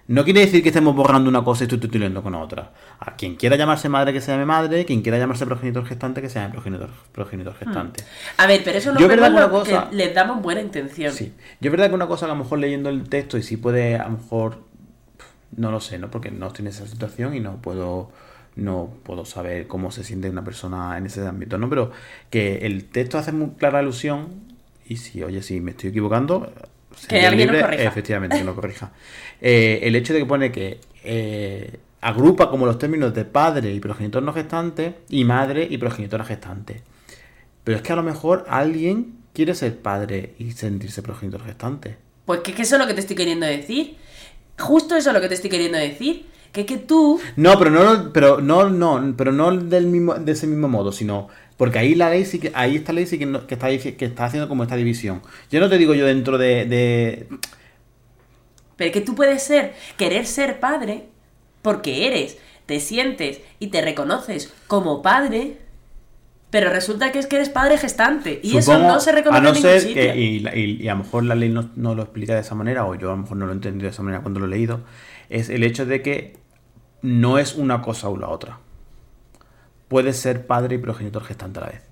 No 0.09 0.25
quiere 0.25 0.41
decir 0.41 0.63
que 0.63 0.71
estemos 0.71 0.97
borrando 0.97 1.29
una 1.29 1.45
cosa 1.45 1.65
y 1.65 1.69
sustituyendo 1.71 2.23
con 2.23 2.35
otra. 2.35 2.73
A 2.99 3.15
quien 3.15 3.37
quiera 3.37 3.57
llamarse 3.57 3.91
madre, 3.91 4.13
que 4.15 4.23
se 4.23 4.33
llame 4.33 4.47
madre. 4.47 4.87
Quien 4.87 5.03
quiera 5.03 5.19
llamarse 5.19 5.45
progenitor 5.45 5.85
gestante, 5.85 6.23
que 6.23 6.31
se 6.31 6.39
llame 6.41 6.53
progenitor, 6.53 6.89
progenitor 7.13 7.55
gestante. 7.55 8.05
A 8.39 8.47
ver, 8.47 8.63
pero 8.65 8.79
eso 8.79 8.93
no 8.93 8.99
es 8.99 9.07
verdad 9.07 9.31
una 9.33 9.51
cosa- 9.51 9.89
que 9.91 9.97
les 9.97 10.15
damos 10.15 10.41
buena 10.43 10.63
intención. 10.63 11.13
Sí. 11.13 11.35
Yo 11.61 11.69
es 11.69 11.71
verdad 11.73 11.91
que 11.91 11.95
una 11.95 12.07
cosa 12.07 12.25
que 12.27 12.33
a 12.33 12.35
lo 12.35 12.43
mejor 12.43 12.59
leyendo 12.59 12.89
el 12.89 13.07
texto 13.09 13.37
y 13.37 13.43
sí 13.43 13.59
puede, 13.59 13.97
a 13.97 14.05
lo 14.05 14.17
mejor, 14.17 14.63
no 15.57 15.71
lo 15.71 15.81
sé, 15.81 15.99
¿no? 15.99 16.11
Porque 16.11 16.31
no 16.31 16.47
estoy 16.47 16.63
en 16.65 16.69
esa 16.69 16.87
situación 16.87 17.35
y 17.37 17.41
no 17.41 17.57
puedo, 17.57 18.11
no 18.57 18.89
puedo 19.03 19.27
saber 19.27 19.67
cómo 19.67 19.91
se 19.91 20.05
siente 20.05 20.31
una 20.31 20.43
persona 20.43 20.97
en 20.97 21.05
ese 21.05 21.27
ámbito, 21.27 21.59
¿no? 21.59 21.69
Pero 21.69 21.91
que 22.31 22.65
el 22.67 22.87
texto 22.87 23.19
hace 23.19 23.33
muy 23.33 23.51
clara 23.59 23.81
alusión 23.81 24.29
y 24.87 24.97
si, 24.97 25.23
oye, 25.23 25.43
si 25.43 25.61
me 25.61 25.73
estoy 25.73 25.91
equivocando, 25.91 26.51
alguien 27.11 27.49
libre, 27.49 27.61
corrija. 27.61 27.83
efectivamente, 27.83 28.39
que 28.39 28.45
lo 28.45 28.55
corrija. 28.55 28.93
Eh, 29.41 29.81
el 29.83 29.97
hecho 29.97 30.13
de 30.13 30.21
que 30.21 30.27
pone 30.27 30.53
que 30.53 30.81
eh, 31.05 31.79
agrupa 32.01 32.51
como 32.51 32.67
los 32.67 32.79
términos 32.79 33.15
de 33.15 33.25
padre 33.25 33.73
y 33.73 33.81
progenitor 33.81 34.23
no 34.23 34.33
gestante 34.33 34.95
y 35.09 35.25
madre 35.25 35.67
y 35.69 35.79
progenitora 35.79 36.25
gestante. 36.25 36.83
Pero 37.65 37.77
es 37.77 37.83
que 37.83 37.93
a 37.93 37.97
lo 37.97 38.03
mejor 38.03 38.45
alguien 38.49 39.19
quiere 39.33 39.55
ser 39.55 39.79
padre 39.79 40.35
y 40.39 40.53
sentirse 40.53 41.03
progenitor 41.03 41.45
gestante. 41.45 41.97
Pues 42.25 42.41
que, 42.41 42.53
que 42.55 42.63
eso 42.63 42.77
es 42.77 42.81
lo 42.81 42.87
que 42.87 42.95
te 42.95 43.01
estoy 43.01 43.17
queriendo 43.17 43.47
decir. 43.47 43.97
Justo 44.59 44.97
eso 44.97 45.11
es 45.11 45.15
lo 45.15 45.21
que 45.21 45.29
te 45.29 45.35
estoy 45.35 45.51
queriendo 45.51 45.79
decir. 45.79 46.27
Que 46.53 46.65
que 46.67 46.79
tú. 46.79 47.21
No, 47.37 47.59
pero 47.59 47.71
no, 47.71 48.13
pero 48.13 48.41
no, 48.41 48.69
no, 48.71 49.15
pero 49.17 49.33
no 49.33 49.57
del 49.57 49.87
mismo, 49.87 50.15
de 50.15 50.33
ese 50.33 50.47
mismo 50.47 50.69
modo, 50.69 50.93
sino 50.93 51.29
porque 51.57 51.79
ahí 51.79 51.95
la 51.95 52.11
ley 52.11 52.25
sí 52.25 52.39
que, 52.39 52.53
ahí 52.55 52.77
esta 52.77 52.93
ley 52.93 53.07
sí 53.07 53.19
que, 53.19 53.27
no- 53.27 53.47
que 53.47 53.55
está, 53.55 53.69
que 53.69 54.05
está 54.05 54.25
haciendo 54.27 54.49
como 54.49 54.63
esta 54.63 54.77
división. 54.77 55.23
Yo 55.51 55.61
no 55.61 55.69
te 55.69 55.77
digo 55.79 55.95
yo 55.95 56.07
dentro 56.07 56.39
de, 56.39 56.65
de 56.67 57.29
Pero 58.77 58.93
que 58.93 59.01
tú 59.01 59.15
puedes 59.15 59.43
ser, 59.43 59.75
querer 59.97 60.25
ser 60.27 60.61
padre, 60.61 61.09
porque 61.63 62.07
eres, 62.07 62.39
te 62.67 62.81
sientes 62.81 63.41
y 63.59 63.69
te 63.69 63.81
reconoces 63.83 64.53
como 64.69 65.03
padre, 65.03 65.59
pero 66.51 66.71
resulta 66.71 67.13
que 67.13 67.19
es 67.19 67.27
que 67.27 67.37
eres 67.37 67.51
padre 67.51 67.77
gestante. 67.77 68.41
Y 68.43 68.57
eso 68.57 68.79
no 68.79 69.01
se 69.01 69.13
reconoce 69.13 69.39
a 69.39 69.41
no 69.43 69.49
en 69.49 69.55
ningún 69.55 69.71
ser 69.73 69.81
sitio. 69.81 69.95
que, 69.95 70.17
y, 70.17 70.39
la- 70.41 70.57
y- 70.57 70.79
y 70.83 70.89
a 70.89 70.95
lo 70.95 71.03
mejor 71.05 71.25
la 71.25 71.35
ley 71.35 71.49
no, 71.49 71.71
no 71.77 71.95
lo 71.95 72.03
explica 72.03 72.35
de 72.35 72.41
esa 72.41 72.55
manera, 72.55 72.87
o 72.87 72.95
yo 72.95 73.09
a 73.09 73.17
lo 73.17 73.23
mejor 73.23 73.37
no 73.37 73.47
lo 73.47 73.53
he 73.53 73.55
entendido 73.57 73.85
de 73.85 73.91
esa 73.91 74.03
manera 74.03 74.23
cuando 74.23 74.41
lo 74.41 74.47
he 74.47 74.51
leído, 74.51 74.81
es 75.31 75.49
el 75.51 75.63
hecho 75.65 75.87
de 75.87 76.03
que 76.03 76.37
no 77.03 77.39
es 77.39 77.55
una 77.55 77.81
cosa 77.83 78.09
o 78.09 78.17
la 78.17 78.29
otra. 78.29 78.59
Puedes 79.89 80.19
ser 80.19 80.47
padre 80.47 80.77
y 80.77 80.79
progenitor 80.79 81.25
gestante 81.25 81.59
a 81.61 81.63
la 81.63 81.69
vez. 81.69 81.83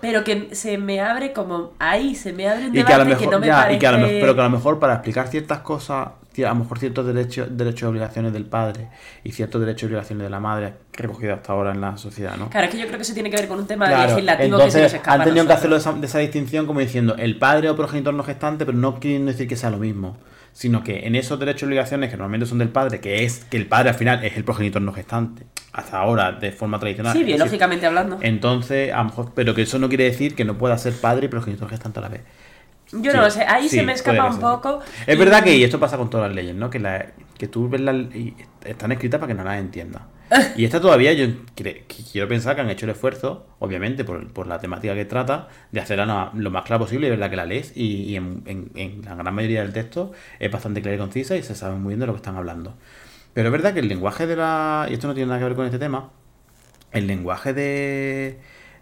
Pero 0.00 0.22
que 0.22 0.54
se 0.54 0.78
me 0.78 1.00
abre 1.00 1.32
como 1.32 1.72
ahí, 1.80 2.14
se 2.14 2.32
me 2.32 2.48
abre 2.48 2.68
un 2.68 2.76
Y 2.76 2.84
que 2.84 2.92
a 2.92 2.98
lo 2.98 3.04
que, 3.04 3.10
mejor, 3.10 3.32
no 3.32 3.40
me 3.40 3.46
ya, 3.48 3.56
parece... 3.56 3.76
y 3.76 3.78
que 3.80 3.86
a 3.88 3.92
lo 3.92 3.98
mejor- 3.98 4.20
pero 4.20 4.34
que 4.36 4.40
a 4.40 4.44
lo 4.44 4.50
mejor 4.50 4.78
para 4.78 4.94
explicar 4.94 5.26
ciertas 5.28 5.58
cosas, 5.58 6.08
a 6.08 6.40
lo 6.40 6.54
mejor 6.54 6.78
ciertos 6.78 7.04
derechos, 7.04 7.48
derechos 7.50 7.82
y 7.82 7.84
obligaciones 7.86 8.32
del 8.32 8.44
padre 8.46 8.88
y 9.24 9.32
ciertos 9.32 9.60
derechos 9.60 9.82
y 9.82 9.86
obligaciones 9.86 10.22
de 10.24 10.30
la 10.30 10.38
madre 10.38 10.74
recogidos 10.92 11.38
hasta 11.38 11.52
ahora 11.52 11.72
en 11.72 11.80
la 11.80 11.96
sociedad, 11.96 12.36
¿no? 12.36 12.48
Claro, 12.48 12.66
es 12.68 12.72
que 12.72 12.78
yo 12.78 12.86
creo 12.86 12.96
que 12.96 13.02
eso 13.02 13.12
tiene 13.12 13.28
que 13.28 13.36
ver 13.36 13.48
con 13.48 13.58
un 13.58 13.66
tema 13.66 13.88
Claro, 13.88 14.10
legislativo 14.10 14.38
que 14.38 14.44
se 14.44 14.50
nos 14.50 14.74
entonces 14.76 14.94
escapa. 14.94 15.14
han 15.14 15.24
tenido 15.24 15.46
que 15.48 15.52
hacerlo 15.52 15.74
de 15.76 15.80
esa, 15.80 15.92
de 15.94 16.06
esa 16.06 16.18
distinción 16.20 16.66
como 16.66 16.78
diciendo 16.78 17.16
el 17.18 17.36
padre 17.38 17.68
o 17.68 17.74
progenitor 17.76 18.14
no 18.14 18.22
gestante, 18.22 18.64
pero 18.64 18.78
no 18.78 19.00
quieren 19.00 19.26
decir 19.26 19.48
que 19.48 19.56
sea 19.56 19.70
lo 19.70 19.78
mismo, 19.78 20.16
sino 20.52 20.84
que 20.84 21.06
en 21.06 21.16
esos 21.16 21.38
derechos 21.38 21.62
y 21.62 21.66
obligaciones 21.66 22.10
que 22.10 22.16
normalmente 22.16 22.46
son 22.46 22.58
del 22.58 22.68
padre, 22.68 23.00
que 23.00 23.24
es 23.24 23.44
que 23.50 23.56
el 23.56 23.66
padre 23.66 23.90
al 23.90 23.94
final 23.94 24.24
es 24.24 24.36
el 24.36 24.44
progenitor 24.44 24.82
no 24.82 24.92
gestante, 24.92 25.44
hasta 25.72 25.98
ahora 25.98 26.32
de 26.32 26.52
forma 26.52 26.78
tradicional. 26.78 27.12
Sí, 27.16 27.24
biológicamente 27.24 27.86
hablando. 27.86 28.18
Entonces, 28.20 28.92
a 28.92 28.98
lo 28.98 29.04
mejor, 29.04 29.32
pero 29.34 29.54
que 29.54 29.62
eso 29.62 29.78
no 29.78 29.88
quiere 29.88 30.04
decir 30.04 30.34
que 30.34 30.44
no 30.44 30.58
pueda 30.58 30.76
ser 30.78 30.92
padre 30.94 31.26
y 31.26 31.28
progenitor 31.28 31.68
gestante 31.68 31.98
a 32.00 32.02
la 32.02 32.08
vez. 32.08 32.20
Yo 32.92 33.10
Sí, 33.10 33.16
no 33.16 33.22
lo 33.22 33.30
sé, 33.30 33.42
ahí 33.44 33.68
sí, 33.70 33.76
se 33.76 33.82
me 33.84 33.92
escapa 33.94 34.26
un 34.26 34.38
poco. 34.38 34.80
Es 35.06 35.16
y- 35.16 35.18
verdad 35.18 35.42
que 35.42 35.56
y 35.56 35.64
esto 35.64 35.80
pasa 35.80 35.96
con 35.96 36.10
todas 36.10 36.26
las 36.28 36.36
leyes, 36.36 36.54
¿no? 36.54 36.68
Que, 36.68 36.78
la, 36.78 37.06
que 37.38 37.48
tú 37.48 37.68
ves 37.70 37.80
las 37.80 37.96
están 38.64 38.92
escritas 38.92 39.18
para 39.18 39.32
que 39.32 39.34
no 39.38 39.44
las 39.44 39.58
entiendas. 39.58 40.02
Y 40.56 40.64
esta 40.64 40.80
todavía 40.80 41.12
yo 41.12 41.26
quiero 41.54 42.28
pensar 42.28 42.54
que 42.54 42.62
han 42.62 42.70
hecho 42.70 42.86
el 42.86 42.90
esfuerzo, 42.92 43.46
obviamente, 43.58 44.04
por, 44.04 44.32
por 44.32 44.46
la 44.46 44.58
temática 44.60 44.94
que 44.94 45.04
trata, 45.04 45.48
de 45.72 45.80
hacerla 45.80 46.30
lo, 46.34 46.50
más 46.50 46.64
clara 46.64 46.78
posible. 46.78 47.06
Y 47.08 47.10
es 47.10 47.16
verdad 47.18 47.30
que 47.30 47.36
la 47.36 47.46
lees 47.46 47.72
y, 47.76 48.02
y 48.04 48.16
en, 48.16 48.42
en- 48.46 48.70
en 48.74 49.02
la 49.04 49.14
gran 49.14 49.34
mayoría 49.34 49.62
del 49.62 49.72
texto 49.72 50.12
es 50.38 50.50
bastante 50.50 50.82
clara 50.82 50.96
y 50.96 50.98
concisa 50.98 51.36
y 51.36 51.42
se 51.42 51.54
sabe 51.54 51.76
muy 51.76 51.90
bien 51.90 52.00
de 52.00 52.06
lo 52.06 52.12
que 52.12 52.18
están 52.18 52.36
hablando. 52.36 52.74
Pero 53.34 53.48
es 53.48 53.52
verdad 53.52 53.72
que 53.74 53.80
el 53.80 53.88
lenguaje 53.88 54.26
de 54.26 54.36
la... 54.36 54.86
Y 54.90 54.94
esto 54.94 55.06
no 55.08 55.14
tiene 55.14 55.28
nada 55.28 55.38
que 55.40 55.44
ver 55.46 55.54
con 55.56 55.64
este 55.66 55.78
tema. 55.78 56.10
El 56.92 57.06
lenguaje 57.06 57.54
de, 57.54 58.38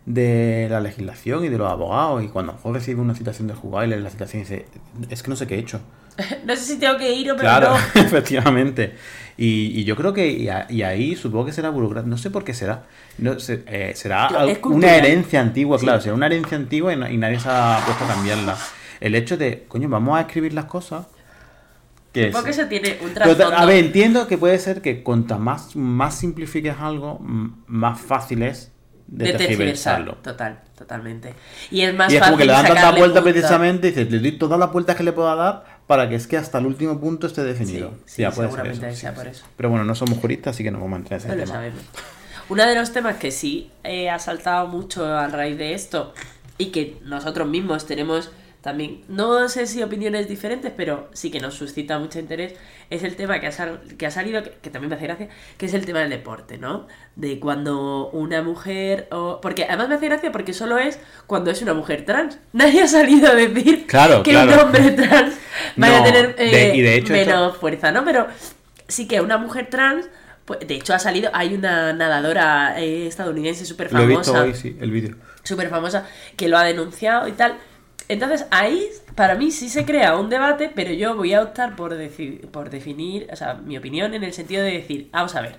de 0.07 0.67
la 0.71 0.81
legislación 0.81 1.45
y 1.45 1.49
de 1.49 1.59
los 1.59 1.71
abogados. 1.71 2.25
Y 2.25 2.29
cuando 2.29 2.53
a 2.63 2.73
recibe 2.73 3.01
una 3.01 3.15
citación 3.15 3.47
del 3.49 3.57
juzgado 3.57 3.85
y 3.85 3.89
lee 3.89 4.01
la 4.01 4.11
citación 4.11 4.41
y 4.41 4.45
dice, 4.45 4.67
es 5.09 5.23
que 5.23 5.31
no 5.31 5.37
sé 5.37 5.47
qué 5.47 5.55
he 5.57 5.59
hecho. 5.59 5.81
No 6.45 6.55
sé 6.57 6.63
si 6.75 6.79
tengo 6.79 6.99
que 6.99 7.13
ir 7.13 7.31
o 7.31 7.37
pero 7.37 7.49
Claro, 7.49 7.71
no. 7.71 7.77
efectivamente. 8.03 8.95
Y, 9.43 9.73
y 9.81 9.85
yo 9.85 9.97
creo 9.97 10.13
que 10.13 10.29
y, 10.31 10.49
a- 10.51 10.67
y 10.69 10.83
ahí 10.83 11.17
supongo 11.17 11.47
que 11.47 11.53
será 11.53 11.71
burocrático. 11.71 12.11
No 12.11 12.19
sé 12.19 12.31
por 12.31 12.45
qué 12.45 12.53
será. 12.53 12.83
No 13.17 13.41
sé, 13.41 13.63
eh, 13.67 13.93
será 13.95 14.29
una 14.65 14.95
herencia 14.97 15.41
antigua, 15.41 15.79
Sí. 15.79 15.87
claro. 15.87 16.01
Será 16.03 16.15
una 16.15 16.27
herencia 16.27 16.59
antigua 16.59 16.93
y, 16.93 16.97
no- 16.97 17.09
y 17.11 17.17
nadie 17.17 17.41
se 17.41 17.49
ha 17.49 17.81
puesto 17.87 18.05
a 18.05 18.09
cambiarla. 18.09 18.57
El 19.01 19.15
hecho 19.15 19.39
de, 19.39 19.65
coño, 19.67 19.89
vamos 19.89 20.19
a 20.19 20.23
escribir 20.23 20.53
las 20.53 20.67
cosas. 20.67 21.07
Que 22.13 22.27
Porque 22.27 22.51
eso 22.51 22.67
tiene 22.67 22.99
un 23.03 23.15
trasfondo. 23.15 23.57
a 23.57 23.65
ver, 23.65 23.77
entiendo 23.85 24.27
que 24.27 24.37
puede 24.37 24.59
ser 24.59 24.83
que 24.83 25.03
cuanto 25.03 25.39
más, 25.39 25.75
más 25.77 26.17
simplifiques 26.19 26.75
algo, 26.79 27.19
más 27.21 27.99
fácil 28.01 28.43
es 28.43 28.73
de, 29.07 29.27
de 29.27 29.33
tergiversar. 29.39 29.57
tergiversarlo. 30.05 30.15
Total, 30.17 30.61
totalmente. 30.77 31.35
Y 31.71 31.83
es 31.83 31.95
más 31.95 32.13
Y 32.13 32.17
es 32.17 32.21
fácil 32.21 32.33
como 32.33 32.39
que 32.41 32.47
le 32.47 32.53
dan 32.53 32.67
tanta 32.67 32.91
vuelta 32.91 33.21
punta. 33.21 33.23
precisamente 33.33 33.87
y 33.89 33.91
dices, 33.93 34.11
le 34.11 34.19
doy 34.19 34.33
todas 34.33 34.59
las 34.59 34.71
vueltas 34.73 34.97
que 34.97 35.03
le 35.05 35.13
pueda 35.13 35.35
dar 35.37 35.80
para 35.91 36.09
que 36.09 36.15
es 36.15 36.29
que 36.29 36.37
hasta 36.37 36.59
el 36.59 36.67
último 36.67 37.01
punto 37.01 37.27
esté 37.27 37.43
definido. 37.43 37.91
Sí, 38.07 38.13
sí, 38.15 38.23
Ya, 38.23 38.31
seguramente 38.31 38.91
eso, 38.91 39.01
sea 39.01 39.11
sí, 39.11 39.17
por 39.17 39.27
eso. 39.27 39.45
Pero 39.57 39.71
bueno, 39.71 39.85
no 39.85 39.97
somos 39.97 40.19
juristas, 40.19 40.55
así 40.55 40.63
que 40.63 40.71
no 40.71 40.79
vamos 40.79 40.93
a 40.93 40.97
entrar 40.99 41.21
en 41.21 41.27
ese 41.27 41.37
No 41.37 41.53
tema. 41.53 41.73
Uno 42.49 42.65
de 42.65 42.77
los 42.77 42.93
temas 42.93 43.17
que 43.17 43.33
sí 43.33 43.73
eh, 43.83 44.09
ha 44.09 44.21
saltado 44.21 44.69
mucho 44.69 45.05
a 45.05 45.27
raíz 45.27 45.59
de 45.59 45.75
esto 45.75 46.15
y 46.59 46.67
que 46.67 46.97
nosotros 47.05 47.49
mismos 47.49 47.87
tenemos 47.87 48.31
también, 48.61 49.03
no 49.09 49.49
sé 49.49 49.67
si 49.67 49.83
opiniones 49.83 50.29
diferentes, 50.29 50.71
pero 50.77 51.09
sí 51.15 51.31
que 51.31 51.41
nos 51.41 51.55
suscita 51.55 51.99
mucho 51.99 52.19
interés, 52.19 52.55
es 52.91 53.03
el 53.05 53.17
tema 53.17 53.41
que 53.41 53.47
ha, 53.47 53.53
sal- 53.53 53.81
que 53.97 54.05
ha 54.07 54.11
salido, 54.11 54.43
que, 54.43 54.51
que 54.61 54.69
también 54.69 54.91
me 54.91 54.97
hace 54.97 55.07
gracia, 55.07 55.29
que 55.57 55.67
es 55.67 55.73
el 55.75 55.87
tema 55.87 56.01
del 56.01 56.11
deporte, 56.11 56.59
¿no? 56.59 56.87
De 57.17 57.41
cuando 57.41 58.11
una 58.11 58.43
mujer, 58.43 59.09
o... 59.13 59.41
porque 59.41 59.65
además 59.65 59.89
me 59.89 59.95
hace 59.95 60.07
gracia 60.07 60.31
porque 60.33 60.53
solo 60.53 60.77
es 60.79 60.99
cuando 61.27 61.51
es 61.51 61.63
una 61.63 61.73
mujer 61.73 62.05
trans. 62.05 62.39
Nadie 62.53 62.83
ha 62.83 62.89
salido 62.89 63.31
a 63.31 63.35
decir 63.35 63.87
Claro, 63.87 64.23
que 64.23 64.33
claro. 64.33 64.53
un 64.53 64.59
hombre 64.61 64.91
trans 64.91 65.35
vaya 65.77 65.97
No, 65.99 66.03
a 66.03 66.05
tener 66.05 66.35
eh, 66.39 66.73
y 66.75 66.81
de 66.83 66.97
hecho 66.97 67.15
esto- 67.15 67.31
menos 67.31 67.57
fuerza, 67.57 67.93
¿no? 67.93 68.05
Pero 68.05 68.27
sí 68.89 69.09
que 69.09 69.21
una 69.23 69.39
mujer 69.39 69.69
trans, 69.71 70.07
pues, 70.45 70.61
de 70.67 70.75
hecho 70.75 70.93
ha 70.93 70.99
salido, 70.99 71.31
hay 71.33 71.55
una 71.55 71.93
nadadora 71.95 72.79
eh, 72.81 73.07
estadounidense 73.07 73.65
súper 73.65 73.91
Lo 73.93 74.01
he 74.03 74.07
visto 74.07 74.25
famosa, 74.35 74.43
hoy, 74.45 74.55
sí, 74.55 74.77
el 74.81 74.91
vídeo. 74.91 75.17
súper 75.45 75.69
famosa, 75.71 76.07
que 76.37 76.49
lo 76.49 76.59
ha 76.59 76.65
denunciado 76.65 77.27
y 77.29 77.33
tal. 77.33 77.55
Entonces 78.11 78.45
ahí, 78.51 78.87
para 79.15 79.37
mí 79.37 79.53
sí 79.53 79.69
se 79.69 79.85
crea 79.85 80.17
un 80.17 80.29
debate, 80.31 80.69
pero 80.75 80.93
yo 80.93 81.15
voy 81.15 81.33
a 81.33 81.43
optar 81.43 81.77
por, 81.77 81.97
por 82.51 82.69
definir, 82.69 83.29
o 83.33 83.37
sea, 83.37 83.55
mi 83.55 83.79
opinión 83.79 84.15
en 84.15 84.25
el 84.25 84.33
sentido 84.33 84.65
de 84.65 84.73
decir, 84.73 85.09
vamos 85.13 85.37
a 85.37 85.43
ver, 85.43 85.55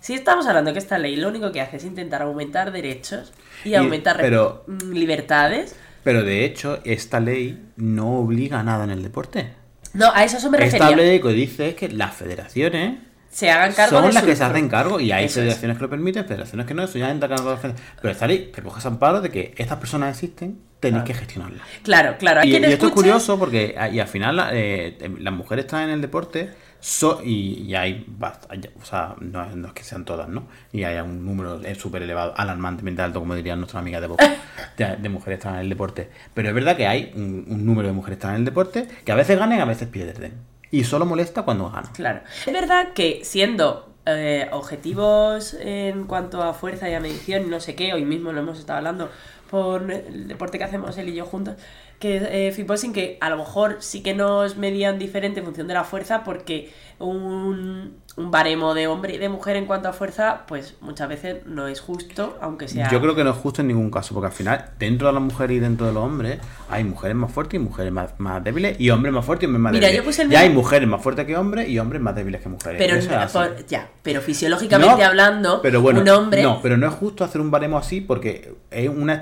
si 0.00 0.14
estamos 0.14 0.46
hablando 0.46 0.72
que 0.72 0.78
esta 0.78 0.96
ley 0.98 1.16
lo 1.16 1.28
único 1.28 1.52
que 1.52 1.60
hace 1.60 1.76
es 1.76 1.84
intentar 1.84 2.22
aumentar 2.22 2.72
derechos 2.72 3.32
y, 3.64 3.70
Y- 3.70 3.74
aumentar 3.74 4.16
pero- 4.18 4.64
mm, 4.66 4.92
libertades, 4.92 5.76
Pero 6.02 6.22
de 6.24 6.44
hecho, 6.46 6.80
esta 6.84 7.20
ley 7.20 7.62
no 7.76 8.16
obliga 8.20 8.60
a 8.60 8.62
nada 8.62 8.84
en 8.84 8.90
el 8.90 9.02
deporte. 9.02 9.52
no, 9.92 10.10
a 10.14 10.24
eso, 10.24 10.38
eso 10.38 10.50
me 10.50 10.56
refería. 10.58 10.86
Esta 10.88 10.96
ley 10.96 11.20
que 11.20 11.28
dice 11.28 11.68
es 11.68 11.74
que 11.74 11.88
las 11.90 12.14
federaciones 12.14 13.00
Se 13.32 13.50
hagan 13.50 13.72
cargo 13.72 13.96
son 13.96 14.06
de 14.08 14.12
las 14.12 14.22
que 14.24 14.36
se 14.36 14.44
hacen 14.44 14.68
cargo 14.68 15.00
y 15.00 15.10
hay 15.10 15.26
federaciones 15.28 15.78
que 15.78 15.82
lo 15.82 15.88
permiten, 15.90 16.26
federaciones 16.26 16.66
que 16.66 16.74
no, 16.74 16.82
eso 16.84 16.98
ya 16.98 17.10
entra 17.10 17.28
cargo 17.30 17.56
de. 17.56 17.74
Pero 18.00 18.12
esta 18.12 18.26
ley 18.26 18.52
recoge 18.54 18.86
amparo 18.86 19.22
de 19.22 19.30
que 19.30 19.54
estas 19.56 19.78
personas 19.78 20.10
existen, 20.10 20.58
tenéis 20.80 21.02
Claro. 21.02 21.04
que 21.06 21.14
gestionarlas. 21.14 21.66
Claro, 21.82 22.16
claro. 22.18 22.44
Y, 22.44 22.54
esto 22.56 22.88
es 22.88 22.92
curioso 22.92 23.38
porque 23.38 23.74
ah, 23.78 23.88
y 23.88 24.00
al 24.00 24.06
final 24.08 24.38
eh, 24.52 24.98
las 25.18 25.32
mujeres 25.32 25.64
están 25.64 25.84
en 25.84 25.90
el 25.90 26.00
deporte 26.02 26.50
so- 26.78 27.22
y, 27.24 27.62
y 27.62 27.74
hay, 27.74 28.04
o 28.20 28.84
sea, 28.84 29.14
no, 29.20 29.42
es- 29.48 29.56
no 29.56 29.68
es 29.68 29.72
que 29.72 29.82
sean 29.82 30.04
todas, 30.04 30.28
¿no? 30.28 30.46
Y 30.70 30.84
hay 30.84 30.98
un 31.00 31.24
número 31.24 31.58
súper 31.78 32.02
elevado, 32.02 32.34
alarmantemente 32.36 33.00
alto, 33.00 33.20
como 33.20 33.34
diría 33.34 33.56
nuestra 33.56 33.80
amiga 33.80 33.98
de 34.02 34.08
Boca, 34.08 34.30
de, 34.76 34.96
de 34.96 35.08
mujeres 35.08 35.38
que 35.38 35.40
están 35.40 35.54
en 35.54 35.60
el 35.60 35.68
deporte. 35.70 36.10
Pero 36.34 36.50
es 36.50 36.54
verdad 36.54 36.76
que 36.76 36.86
hay 36.86 37.12
un, 37.16 37.46
un 37.48 37.64
número 37.64 37.88
de 37.88 37.94
mujeres 37.94 38.18
que 38.18 38.20
están 38.20 38.34
en 38.34 38.40
el 38.40 38.44
deporte 38.44 38.86
que 39.06 39.10
a 39.12 39.14
veces 39.14 39.38
ganan 39.38 39.58
y 39.58 39.62
a 39.62 39.64
veces 39.64 39.88
pierden. 39.88 40.51
Y 40.72 40.82
solo 40.82 41.06
molesta 41.06 41.42
cuando 41.42 41.70
ganan. 41.70 41.92
Claro. 41.92 42.20
Es 42.44 42.52
verdad 42.52 42.92
que 42.94 43.20
siendo 43.22 43.94
eh, 44.06 44.48
objetivos 44.50 45.54
en 45.54 46.04
cuanto 46.08 46.42
a 46.42 46.54
fuerza 46.54 46.90
y 46.90 46.94
a 46.94 47.00
medición 47.00 47.48
no 47.48 47.60
sé 47.60 47.76
qué, 47.76 47.94
hoy 47.94 48.04
mismo 48.04 48.32
lo 48.32 48.40
hemos 48.40 48.58
estado 48.58 48.78
hablando 48.78 49.08
por 49.48 49.92
el 49.92 50.26
deporte 50.26 50.58
que 50.58 50.64
hacemos 50.64 50.96
él 50.96 51.10
y 51.10 51.14
yo 51.14 51.26
juntos, 51.26 51.56
que 52.00 52.48
eh, 52.48 52.52
fitboxing, 52.52 52.94
que 52.94 53.18
a 53.20 53.28
lo 53.28 53.36
mejor 53.36 53.76
sí 53.80 54.02
que 54.02 54.14
nos 54.14 54.56
medían 54.56 54.98
diferente 54.98 55.40
en 55.40 55.44
función 55.44 55.68
de 55.68 55.74
la 55.74 55.84
fuerza 55.84 56.24
porque 56.24 56.72
un, 57.06 57.94
un 58.16 58.30
baremo 58.30 58.74
de 58.74 58.86
hombre 58.86 59.14
y 59.14 59.18
de 59.18 59.28
mujer 59.28 59.56
en 59.56 59.66
cuanto 59.66 59.88
a 59.88 59.92
fuerza, 59.92 60.42
pues 60.46 60.74
muchas 60.80 61.08
veces 61.08 61.46
no 61.46 61.66
es 61.68 61.80
justo, 61.80 62.36
aunque 62.40 62.68
sea... 62.68 62.90
Yo 62.90 63.00
creo 63.00 63.14
que 63.14 63.24
no 63.24 63.30
es 63.30 63.36
justo 63.36 63.60
en 63.62 63.68
ningún 63.68 63.90
caso, 63.90 64.14
porque 64.14 64.26
al 64.26 64.32
final, 64.32 64.66
dentro 64.78 65.06
de 65.08 65.14
las 65.14 65.22
mujeres 65.22 65.56
y 65.56 65.60
dentro 65.60 65.86
de 65.86 65.92
los 65.92 66.02
hombres, 66.04 66.38
hay 66.68 66.84
mujeres 66.84 67.16
más 67.16 67.32
fuertes 67.32 67.54
y 67.60 67.62
mujeres 67.62 67.92
más, 67.92 68.10
más 68.18 68.42
débiles, 68.44 68.78
y 68.80 68.90
hombres 68.90 69.12
más 69.14 69.24
fuertes 69.24 69.44
y 69.44 69.46
hombres 69.46 69.62
más 69.62 69.72
Mira, 69.72 69.86
débiles. 69.86 70.04
yo 70.04 70.08
puse 70.08 70.22
el 70.22 70.30
ya 70.30 70.40
hay 70.40 70.50
mujeres 70.50 70.88
más 70.88 71.02
fuertes 71.02 71.26
que 71.26 71.36
hombres 71.36 71.68
y 71.68 71.78
hombres 71.78 72.02
más 72.02 72.14
débiles 72.14 72.40
que 72.42 72.48
mujeres. 72.48 72.78
Pero, 72.78 73.28
por- 73.32 73.66
ya, 73.66 73.88
pero 74.02 74.20
fisiológicamente 74.20 74.96
No, 75.02 75.06
hablando, 75.06 75.60
pero 75.62 75.80
bueno, 75.80 76.00
un 76.02 76.08
hombre... 76.08 76.42
No, 76.42 76.60
pero 76.62 76.76
no 76.76 76.86
es 76.88 76.94
justo 76.94 77.24
hacer 77.24 77.40
un 77.40 77.50
baremo 77.50 77.78
así 77.78 78.00
porque 78.00 78.54
es 78.70 78.88
una, 78.88 79.20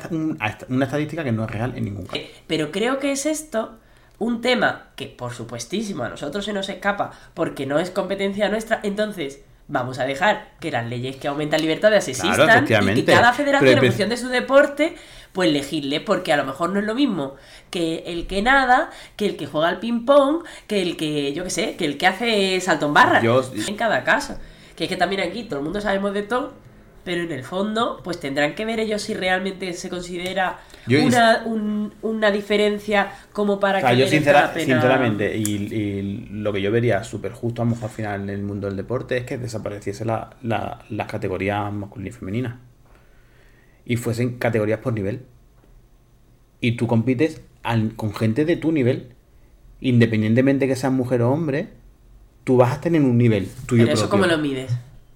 una 0.69 0.85
estadística 0.85 1.23
que 1.25 1.33
no 1.33 1.45
es 1.45 1.51
real 1.51 1.73
en 1.77 1.85
ningún 1.85 2.07
caso. 2.07 2.17
Eh, 2.17 2.31
Pero 2.47 2.71
creo 2.71 2.99
que 2.99 3.13
es 3.13 3.27
esto 3.27 3.79
un 4.21 4.43
tema 4.43 4.91
que, 4.97 5.07
por 5.07 5.33
supuestísimo, 5.35 6.05
a 6.05 6.09
nosotros 6.09 6.45
se 6.45 6.53
nos 6.53 6.69
escapa 6.69 7.11
porque 7.35 7.67
no 7.67 7.81
es 7.81 7.91
competencia 7.91 8.49
nuestra. 8.49 8.79
Entonces, 8.85 9.41
vamos 9.67 9.99
a 9.99 10.05
dejar 10.05 10.53
que 10.61 10.71
las 10.71 10.87
leyes 10.87 11.17
que 11.17 11.27
aumentan 11.27 11.61
libertades 11.61 12.07
existan 12.07 12.65
y 12.65 12.95
que 12.95 13.05
cada 13.05 13.33
federación, 13.33 13.79
en 13.79 13.85
función 13.87 14.09
de 14.11 14.17
su 14.19 14.29
deporte, 14.29 14.95
pues 15.33 15.51
legisle, 15.51 16.01
porque 16.01 16.33
a 16.33 16.37
lo 16.37 16.45
mejor 16.45 16.71
no 16.71 16.81
es 16.81 16.85
lo 16.85 16.95
mismo 16.95 17.37
que 17.71 18.05
el 18.07 18.27
que 18.27 18.43
nada, 18.43 18.91
que 19.17 19.27
el 19.27 19.37
que 19.37 19.47
juega 19.47 19.69
al 19.69 19.81
ping-pong, 19.81 20.45
que 20.67 20.83
el 20.83 20.97
que, 20.99 21.33
yo 21.33 21.45
qué 21.45 21.51
sé, 21.51 21.77
que 21.77 21.87
el 21.87 21.97
que 21.97 22.07
hace 22.07 22.61
salto 22.61 22.87
en 22.87 22.95
barra. 22.95 23.23
En 23.67 23.77
cada 23.77 24.05
caso. 24.05 24.37
Que 24.77 24.85
es 24.85 24.91
que 24.91 24.97
también 24.97 25.23
aquí 25.23 25.45
todo 25.45 25.61
el 25.61 25.65
mundo 25.65 25.81
sabemos 25.81 26.13
de 26.13 26.25
todo. 26.25 26.53
Pero 27.05 27.23
en 27.23 27.33
el 27.33 27.45
fondo, 27.45 28.01
pues 28.05 28.21
tendrán 28.21 28.55
que 28.55 28.65
ver 28.65 28.81
ellos 28.81 29.03
si 29.03 29.15
realmente 29.15 29.73
se 29.73 29.89
considera 29.89 30.59
Yo- 30.87 31.05
una, 31.05 31.43
un- 31.47 31.93
una 32.03 32.31
diferencia 32.31 33.11
como 33.33 33.59
para 33.61 33.79
O 33.79 33.81
sea, 33.81 33.91
que 33.91 33.97
yo 33.97 34.05
merezca 34.05 34.17
sincera- 34.19 34.41
la 34.43 34.53
pena. 34.55 34.65
sinceramente, 34.75 35.37
y, 35.37 35.43
y 35.75 36.29
lo 36.33 36.53
que 36.53 36.61
yo 36.63 36.71
vería 36.71 37.03
súper 37.05 37.33
justo 37.33 37.63
a 37.63 37.65
lo 37.65 37.71
mejor 37.73 37.85
al 37.91 37.91
final 37.97 38.21
en 38.23 38.31
el 38.31 38.43
mundo 38.43 38.67
del 38.69 38.77
deporte 38.77 39.17
es 39.19 39.25
que 39.25 39.39
desapareciese 39.39 40.05
la, 40.05 40.31
la- 40.43 40.85
las 40.91 41.07
categorías 41.07 41.73
masculina 41.73 42.09
y 42.09 42.13
femenina. 42.13 42.61
Y 43.85 43.97
fuesen 43.97 44.39
categorías 44.39 44.81
por 44.81 44.93
nivel. 44.93 45.23
Y 46.61 46.73
tú 46.73 46.87
compites 46.87 47.41
al- 47.63 47.95
con 47.97 48.15
gente 48.15 48.45
de 48.45 48.57
tu 48.57 48.73
nivel. 48.73 49.15
Independientemente 49.81 50.67
que 50.69 50.77
seas 50.77 50.93
mujer 50.93 51.23
o 51.23 51.31
hombre, 51.33 51.69
tú 52.45 52.59
vas 52.59 52.77
a 52.77 52.81
tener 52.81 53.01
un 53.01 53.17
nivel 53.17 53.49
tuyo 53.67 53.85
Pero 53.85 53.95
eso 53.95 54.09
propio. 54.09 54.27
cómo 54.27 54.27
lo 54.37 54.39
mides. 54.43 54.71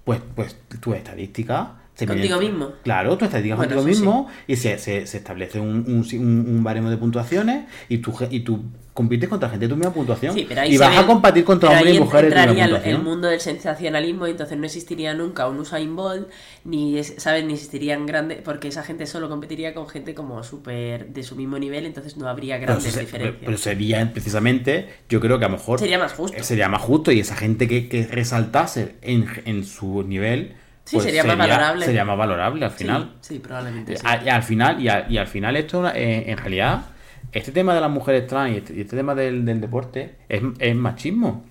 Pues, 0.05 0.21
pues 0.35 0.55
tu 0.79 0.93
estadística. 0.93 1.84
Se 1.95 2.05
Contigo 2.05 2.37
mide- 2.39 2.49
mismo. 2.51 2.71
Claro, 2.83 3.17
tu 3.17 3.25
estadística 3.25 3.55
Bueno, 3.55 3.73
contigo 3.75 3.89
eso 3.89 3.95
sí. 3.99 4.01
mismo 4.05 4.27
y 4.47 4.55
se, 4.57 4.77
se- 4.77 5.07
se 5.07 5.17
establece 5.17 5.59
un, 5.59 5.85
un, 5.87 6.47
un- 6.49 6.63
baremo 6.63 6.89
de 6.89 6.97
puntuaciones 6.97 7.65
y 7.89 7.99
tú, 7.99 8.13
y 8.29 8.41
tú 8.41 8.63
compites 8.93 9.27
contra 9.29 9.49
gente 9.49 9.65
de 9.67 9.69
tu 9.69 9.77
misma 9.77 9.93
puntuación. 9.93 10.33
Sí, 10.33 10.45
pero 10.47 10.61
ahí 10.61 10.73
y 10.75 10.77
vas 10.77 10.89
ve- 10.91 10.97
a 10.97 11.05
competir 11.07 11.43
contra 11.45 11.69
pero 11.69 11.79
hombres 11.79 11.95
y 11.95 11.99
mujeres 11.99 12.29
de 12.29 12.35
tu 12.35 12.35
misma 12.35 12.43
entraría 12.43 12.63
el, 12.65 12.69
el 12.69 12.75
puntuación. 12.75 13.03
mundo 13.03 13.27
del 13.29 13.39
sensacionalismo 13.41 14.27
y 14.27 14.31
entonces 14.31 14.57
no 14.57 14.65
existiría 14.65 15.13
nunca 15.13 15.47
un 15.47 15.59
Usain 15.59 15.95
Bolt 15.95 16.27
ni 16.65 16.97
es- 16.97 17.15
sabes 17.17 17.45
ni 17.45 17.53
existirían 17.53 18.05
grandes 18.05 18.39
porque 18.43 18.67
esa 18.69 18.83
gente 18.83 19.05
solo 19.05 19.29
competiría 19.29 19.73
con 19.73 19.87
gente 19.89 20.13
como 20.13 20.43
súper 20.43 21.07
de 21.07 21.23
su 21.23 21.35
mismo 21.35 21.57
nivel 21.59 21.85
entonces 21.85 22.17
no 22.17 22.27
habría 22.27 22.55
Pero, 22.55 22.67
grandes 22.73 22.93
se- 22.93 22.99
diferencias 23.01 23.41
pero 23.45 23.57
sería 23.57 24.11
precisamente, 24.13 24.89
yo 25.09 25.19
creo 25.21 25.39
que 25.39 25.45
a 25.45 25.49
lo 25.49 25.55
mejor 25.57 25.79
sería 25.79 25.99
más 25.99 26.13
justo 26.13 26.43
sería 26.43 26.67
más 26.69 26.81
justo 26.81 27.11
y 27.11 27.19
esa 27.21 27.35
gente 27.35 27.67
que, 27.67 27.87
que 27.89 28.05
resaltase 28.07 28.95
en, 29.01 29.27
en 29.45 29.63
su 29.65 30.03
nivel 30.03 30.53
Sí, 30.85 30.99
sería 30.99 31.23
más 31.23 31.37
valorable. 31.37 31.85
sería 31.85 32.05
más 32.05 32.17
valorable 32.17 32.65
al 32.65 32.71
final. 32.71 33.15
sí, 33.21 33.39
probablemente 33.39 33.97
sí. 33.97 34.05
Al 34.05 34.43
final, 34.43 34.79
y, 34.81 35.17
al 35.17 35.27
final 35.27 35.55
esto, 35.55 35.87
eh, 35.87 36.29
en 36.29 36.37
realidad, 36.37 36.85
este 37.31 37.51
tema 37.51 37.73
de 37.73 37.81
las 37.81 37.89
mujeres 37.89 38.27
trans 38.27 38.53
y 38.53 38.57
este, 38.57 38.81
este 38.81 38.95
tema 38.95 39.15
del, 39.15 39.45
del 39.45 39.59
deporte 39.59 40.15
es, 40.29 40.43
es 40.59 40.75
machismo. 40.75 41.43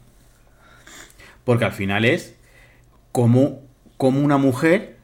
Porque 1.42 1.64
al 1.64 1.72
final 1.72 2.04
es 2.04 2.36
como, 3.12 3.62
como 3.96 4.20
una 4.20 4.38
mujer 4.38 4.96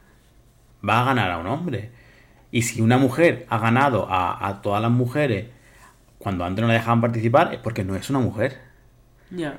va 0.89 1.03
a 1.03 1.05
ganar 1.05 1.31
a 1.33 1.39
un 1.39 1.49
hombre. 1.49 1.91
Y 2.53 2.63
si 2.63 2.81
una 2.81 2.99
mujer 2.99 3.47
ha 3.51 3.59
ganado 3.59 4.09
a, 4.09 4.47
a 4.47 4.63
todas 4.63 4.81
las 4.81 4.91
mujeres 4.91 5.47
cuando 6.19 6.45
antes 6.45 6.63
no 6.63 6.69
la 6.69 6.75
dejaban 6.75 7.01
participar, 7.01 7.53
es 7.53 7.61
porque 7.61 7.83
no 7.83 7.97
es 7.97 8.09
una 8.11 8.21
mujer. 8.21 8.70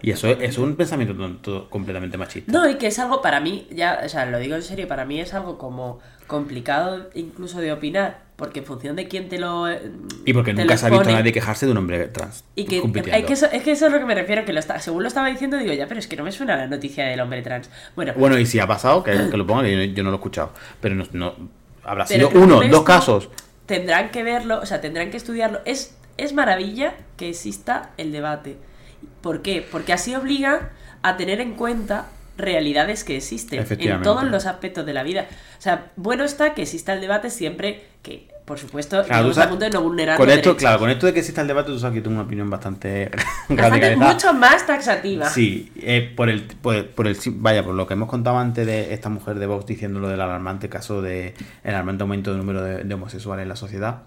Y 0.01 0.11
eso 0.11 0.27
es, 0.27 0.37
es 0.41 0.57
un 0.57 0.75
pensamiento 0.75 1.13
tonto- 1.15 1.69
completamente 1.69 2.17
machista. 2.17 2.51
No, 2.51 2.69
y 2.69 2.75
que 2.75 2.87
es 2.87 2.99
algo 2.99 3.21
para 3.21 3.39
mí, 3.39 3.67
ya, 3.71 4.01
o 4.05 4.09
sea, 4.09 4.25
lo 4.25 4.37
digo 4.39 4.55
en 4.55 4.63
serio, 4.63 4.87
para 4.87 5.05
mí 5.05 5.19
es 5.21 5.33
algo 5.33 5.57
como 5.57 5.99
complicado 6.27 7.09
incluso 7.13 7.59
de 7.59 7.71
opinar, 7.71 8.19
porque 8.35 8.59
en 8.59 8.65
función 8.65 8.95
de 8.95 9.07
quién 9.07 9.29
te 9.29 9.37
lo. 9.37 9.69
eh, 9.69 9.81
Y 10.25 10.33
porque 10.33 10.53
nunca 10.53 10.77
se 10.77 10.87
ha 10.87 10.89
visto 10.89 11.09
a 11.09 11.13
nadie 11.13 11.31
quejarse 11.31 11.65
de 11.65 11.71
un 11.73 11.77
hombre 11.77 12.07
trans. 12.07 12.43
Y 12.55 12.65
que, 12.65 12.81
compitiendo. 12.81 13.17
es, 13.19 13.25
que 13.25 13.33
eso, 13.33 13.45
es 13.51 13.63
que 13.63 13.71
eso 13.71 13.85
es 13.87 13.91
lo 13.91 13.99
que 13.99 14.05
me 14.05 14.15
refiero, 14.15 14.43
que 14.45 14.53
lo 14.53 14.59
está, 14.59 14.79
según 14.79 15.03
lo 15.03 15.07
estaba 15.07 15.27
diciendo, 15.29 15.57
digo, 15.57 15.73
ya, 15.73 15.87
pero 15.87 15.99
es 15.99 16.07
que 16.07 16.15
no 16.15 16.23
me 16.23 16.31
suena 16.31 16.55
la 16.57 16.67
noticia 16.67 17.05
del 17.05 17.19
hombre 17.19 17.41
trans. 17.41 17.69
Bueno, 17.95 18.13
Bueno, 18.15 18.37
y 18.37 18.45
si 18.45 18.59
ha 18.59 18.67
pasado, 18.67 19.03
que, 19.03 19.11
que 19.29 19.37
lo 19.37 19.45
pongan, 19.45 19.65
yo, 19.67 19.83
yo 19.83 20.03
no 20.03 20.09
lo 20.09 20.15
he 20.15 20.19
escuchado. 20.19 20.51
Pero 20.79 20.95
no, 20.95 21.05
no- 21.13 21.35
habrá 21.83 22.05
pero 22.05 22.29
sido 22.29 22.41
uno, 22.41 22.61
dos 22.69 22.83
casos. 22.83 23.29
Tendrán 23.65 24.09
que 24.09 24.23
verlo, 24.23 24.59
o 24.59 24.65
sea, 24.65 24.81
tendrán 24.81 25.11
que 25.11 25.17
estudiarlo. 25.17 25.59
Es, 25.65 25.95
es 26.17 26.33
maravilla 26.33 26.93
que 27.17 27.29
exista 27.29 27.91
el 27.97 28.11
debate. 28.11 28.57
¿Por 29.21 29.41
qué? 29.41 29.65
Porque 29.71 29.93
así 29.93 30.15
obliga 30.15 30.69
a 31.03 31.17
tener 31.17 31.41
en 31.41 31.53
cuenta 31.53 32.07
realidades 32.37 33.03
que 33.03 33.17
existen 33.17 33.65
en 33.69 34.01
todos 34.01 34.23
los 34.23 34.45
aspectos 34.45 34.85
de 34.85 34.93
la 34.93 35.03
vida. 35.03 35.27
O 35.57 35.61
sea, 35.61 35.91
bueno 35.95 36.23
está 36.23 36.53
que 36.53 36.63
exista 36.63 36.93
el 36.93 37.01
debate 37.01 37.29
siempre 37.29 37.83
que, 38.01 38.27
por 38.45 38.57
supuesto, 38.57 39.03
Claro, 39.03 39.27
tú 39.27 39.33
sabes- 39.35 39.49
punto 39.49 39.65
de 39.65 39.69
no 39.71 39.81
vulnerar 39.83 40.17
con 40.17 40.27
esto, 40.27 40.35
derechos. 40.37 40.55
claro, 40.57 40.79
con 40.79 40.89
esto 40.89 41.05
de 41.05 41.13
que 41.13 41.19
exista 41.19 41.41
el 41.41 41.47
debate, 41.47 41.69
tú 41.71 41.77
sabes 41.77 41.95
que 41.95 42.01
tengo 42.01 42.15
una 42.15 42.23
opinión 42.25 42.49
bastante 42.49 43.11
Bastante, 43.49 43.95
mucho 43.95 44.33
más 44.33 44.65
taxativa. 44.65 45.29
Sí, 45.29 45.71
eh, 45.81 46.11
por 46.15 46.29
el, 46.29 46.43
por, 46.43 46.87
por 46.89 47.05
el 47.07 47.15
vaya, 47.33 47.63
por 47.63 47.75
lo 47.75 47.85
que 47.85 47.93
hemos 47.93 48.09
contado 48.09 48.39
antes 48.39 48.65
de 48.65 48.93
esta 48.93 49.09
mujer 49.09 49.37
de 49.37 49.45
Vox 49.45 49.67
diciendo 49.67 49.99
lo 49.99 50.07
del 50.09 50.21
alarmante 50.21 50.67
caso 50.69 51.01
de 51.03 51.35
el 51.63 51.69
alarmante 51.75 52.01
aumento 52.03 52.31
del 52.31 52.39
número 52.39 52.63
de, 52.63 52.83
de 52.83 52.93
homosexuales 52.95 53.43
en 53.43 53.49
la 53.49 53.55
sociedad, 53.55 54.03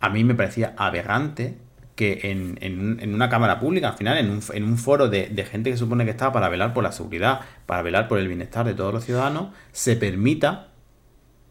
a 0.00 0.08
mí 0.10 0.22
me 0.22 0.34
parecía 0.34 0.74
aberrante 0.76 1.56
que 1.98 2.20
en, 2.30 2.56
en 2.60 2.78
un- 2.78 3.00
en 3.00 3.12
una 3.12 3.28
cámara 3.28 3.58
pública, 3.58 3.88
al 3.88 3.96
final, 3.98 4.18
en 4.18 4.30
un, 4.30 4.40
en 4.54 4.62
un 4.62 4.78
foro 4.78 5.08
de, 5.08 5.26
de 5.26 5.44
gente 5.44 5.68
que 5.72 5.76
supone 5.76 6.04
que 6.04 6.12
está 6.12 6.30
para 6.30 6.48
velar 6.48 6.72
por 6.72 6.84
la 6.84 6.92
seguridad, 6.92 7.40
para 7.66 7.82
velar 7.82 8.06
por 8.06 8.20
el 8.20 8.28
bienestar 8.28 8.64
de 8.64 8.74
todos 8.74 8.94
los 8.94 9.04
ciudadanos, 9.04 9.48
se 9.72 9.96
permita 9.96 10.68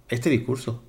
este 0.08 0.30
discurso. 0.30 0.86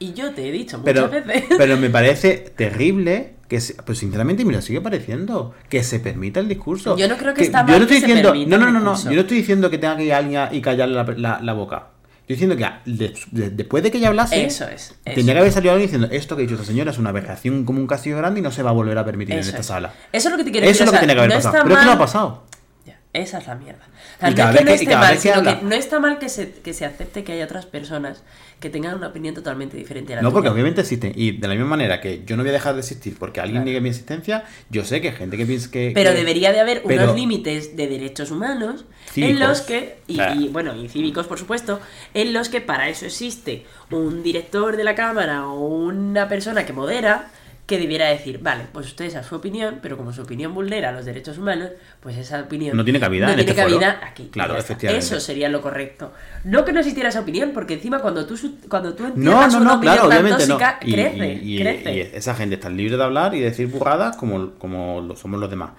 Y 0.00 0.14
yo 0.14 0.32
te 0.34 0.48
he 0.48 0.50
dicho 0.50 0.82
Pero, 0.84 1.06
muchas 1.06 1.24
veces. 1.24 1.44
pero 1.58 1.76
me 1.76 1.90
parece 1.90 2.38
terrible 2.56 3.34
que, 3.48 3.60
se- 3.60 3.74
pues 3.74 3.98
sinceramente 3.98 4.44
me 4.44 4.52
lo 4.52 4.60
sigue 4.60 4.80
pareciendo, 4.80 5.54
que 5.68 5.84
se 5.84 6.00
permita 6.00 6.40
el 6.40 6.48
discurso. 6.48 6.96
Yo 6.96 7.06
no 7.08 7.16
creo 7.16 7.34
que 7.34 7.44
está 7.44 7.60
yo 7.60 7.68
mal 7.68 7.78
no 7.78 7.82
estoy 7.84 8.00
que 8.00 8.06
diciendo, 8.08 8.34
no, 8.34 8.58
no, 8.58 8.70
no, 8.72 8.80
no, 8.80 8.96
yo 9.04 9.12
no 9.14 9.20
estoy 9.20 9.36
diciendo 9.36 9.70
que 9.70 9.78
tenga 9.78 9.96
que 9.96 10.06
ir 10.06 10.12
alguien 10.12 10.38
a- 10.40 10.52
y 10.52 10.60
callarle 10.60 10.94
la, 10.96 11.04
la- 11.16 11.40
la 11.40 11.52
boca. 11.52 11.90
Diciendo 12.28 12.56
que 12.56 12.64
a- 12.64 12.82
de- 12.84 13.14
de- 13.30 13.50
después 13.50 13.82
de 13.84 13.90
que 13.92 13.98
ella 13.98 14.08
hablase, 14.08 14.44
Eso 14.44 14.64
es. 14.68 14.86
eso 14.86 14.94
tendría 15.04 15.34
que 15.34 15.40
haber 15.40 15.52
salido 15.52 15.72
alguien 15.74 15.88
diciendo 15.88 16.08
esto 16.10 16.34
que 16.36 16.42
ha 16.42 16.44
dicho 16.44 16.54
esta 16.54 16.66
señora 16.66 16.90
es 16.90 16.98
una 16.98 17.10
aberración 17.10 17.64
como 17.64 17.78
un 17.78 17.86
castillo 17.86 18.16
grande 18.16 18.40
y 18.40 18.42
no 18.42 18.50
se 18.50 18.62
va 18.64 18.70
a 18.70 18.72
volver 18.72 18.98
a 18.98 19.04
permitir 19.04 19.34
en 19.34 19.40
Eso 19.40 19.50
esta 19.50 19.60
es. 19.60 19.66
sala. 19.66 19.92
Eso 20.12 20.28
es 20.28 20.32
lo 20.32 20.38
que 20.38 20.44
te 20.44 20.50
quiero 20.50 20.66
Eso 20.66 20.72
decir. 20.72 20.82
es 20.82 20.86
lo 20.86 20.92
que 20.92 20.98
tiene 20.98 21.14
que 21.14 21.18
haber 21.20 21.30
no 21.30 21.36
pasado. 21.36 21.62
Pero 21.62 21.74
es 21.74 21.80
que 21.80 21.86
no 21.86 21.92
ha 21.92 21.98
pasado. 21.98 22.44
Ya, 22.84 22.98
esa 23.12 23.38
es 23.38 23.46
la 23.46 23.54
mierda. 23.54 23.84
Y 24.22 24.30
no 24.30 24.34
cada 24.34 24.50
que 24.50 24.56
vez 24.56 24.64
no 24.64 24.68
que- 24.70 24.74
esté 24.82 24.96
mal, 24.96 25.18
sino 25.18 25.42
que 25.42 25.58
no 25.62 25.74
está 25.74 26.00
mal 26.00 26.18
que 26.18 26.28
se, 26.28 26.50
que 26.50 26.74
se 26.74 26.84
acepte 26.84 27.22
que 27.22 27.32
haya 27.32 27.44
otras 27.44 27.66
personas 27.66 28.22
que 28.60 28.70
tengan 28.70 28.94
una 28.96 29.08
opinión 29.08 29.34
totalmente 29.34 29.76
diferente 29.76 30.14
a 30.14 30.16
la 30.16 30.22
No, 30.22 30.32
porque 30.32 30.48
obviamente 30.48 30.80
existen. 30.80 31.12
Y 31.14 31.32
de 31.32 31.46
la 31.46 31.54
misma 31.54 31.68
manera 31.70 32.00
que 32.00 32.22
yo 32.24 32.36
no 32.36 32.42
voy 32.42 32.50
a 32.50 32.52
dejar 32.54 32.74
de 32.74 32.80
existir 32.80 33.14
porque 33.18 33.40
alguien 33.40 33.56
Claro. 33.56 33.64
niegue 33.66 33.80
mi 33.82 33.90
existencia, 33.90 34.44
yo 34.70 34.82
sé 34.84 35.00
que 35.02 35.08
hay 35.10 35.14
gente 35.14 35.36
que 35.36 35.44
piensa 35.44 35.70
que. 35.70 35.92
Pero 35.94 36.10
que- 36.12 36.16
debería 36.16 36.52
de 36.52 36.60
haber 36.60 36.82
pero- 36.82 37.04
unos 37.04 37.16
límites 37.16 37.76
de 37.76 37.86
derechos 37.86 38.30
humanos 38.30 38.84
en 39.14 39.38
los 39.38 39.60
que, 39.60 39.98
y, 40.06 40.14
Claro. 40.14 40.40
y, 40.40 40.48
bueno, 40.48 40.74
y 40.74 40.88
cívicos 40.88 41.26
por 41.26 41.38
supuesto, 41.38 41.80
en 42.14 42.32
los 42.32 42.48
que 42.48 42.60
para 42.62 42.88
eso 42.88 43.04
existe 43.06 43.64
un 43.90 44.22
director 44.22 44.76
de 44.76 44.84
la 44.84 44.94
cámara 44.94 45.46
o 45.48 45.60
una 45.66 46.28
persona 46.28 46.64
que 46.64 46.72
modera 46.72 47.30
que 47.66 47.78
debiera 47.78 48.06
decir, 48.08 48.38
vale, 48.40 48.64
pues 48.72 48.86
usted 48.86 49.06
esa 49.06 49.20
es 49.20 49.26
su 49.26 49.34
opinión, 49.34 49.80
pero 49.82 49.96
como 49.96 50.12
su 50.12 50.22
opinión 50.22 50.54
vulnera 50.54 50.92
los 50.92 51.04
derechos 51.04 51.36
humanos, 51.36 51.70
pues 51.98 52.16
esa 52.16 52.40
opinión 52.42 52.76
No 52.76 52.84
tiene 52.84 53.00
cabida 53.00 53.26
no 53.26 53.32
en 53.32 53.38
tiene 53.38 53.50
este 53.50 53.62
foro. 53.62 53.74
cabida 53.80 54.00
aquí. 54.06 54.28
Claro, 54.30 54.56
efectivamente. 54.56 55.04
Eso 55.04 55.18
sería 55.18 55.48
lo 55.48 55.60
correcto. 55.60 56.12
No 56.44 56.64
que 56.64 56.72
no 56.72 56.78
existiera 56.78 57.08
esa 57.08 57.20
opinión, 57.20 57.50
porque 57.52 57.74
encima 57.74 57.98
cuando 57.98 58.24
tú 58.24 58.36
cuando 58.68 58.94
tú 58.94 59.02
No, 59.16 59.48
no, 59.48 59.56
una 59.56 59.58
no, 59.64 59.74
opinión 59.74 59.80
claro, 59.80 60.08
tan 60.08 60.18
obviamente 60.20 60.46
no. 60.46 60.58
tóxica, 60.58 60.78
Y, 60.82 60.92
crece, 60.92 61.32
y- 61.42 61.56
y- 61.56 61.60
crece. 61.60 61.92
y 61.94 62.00
esa 62.16 62.34
gente 62.36 62.54
está 62.54 62.70
libre 62.70 62.96
de 62.96 63.02
hablar 63.02 63.34
y 63.34 63.40
decir 63.40 63.66
burradas 63.66 64.16
como, 64.16 64.52
como 64.54 65.00
lo 65.00 65.16
somos 65.16 65.40
los 65.40 65.50
demás. 65.50 65.70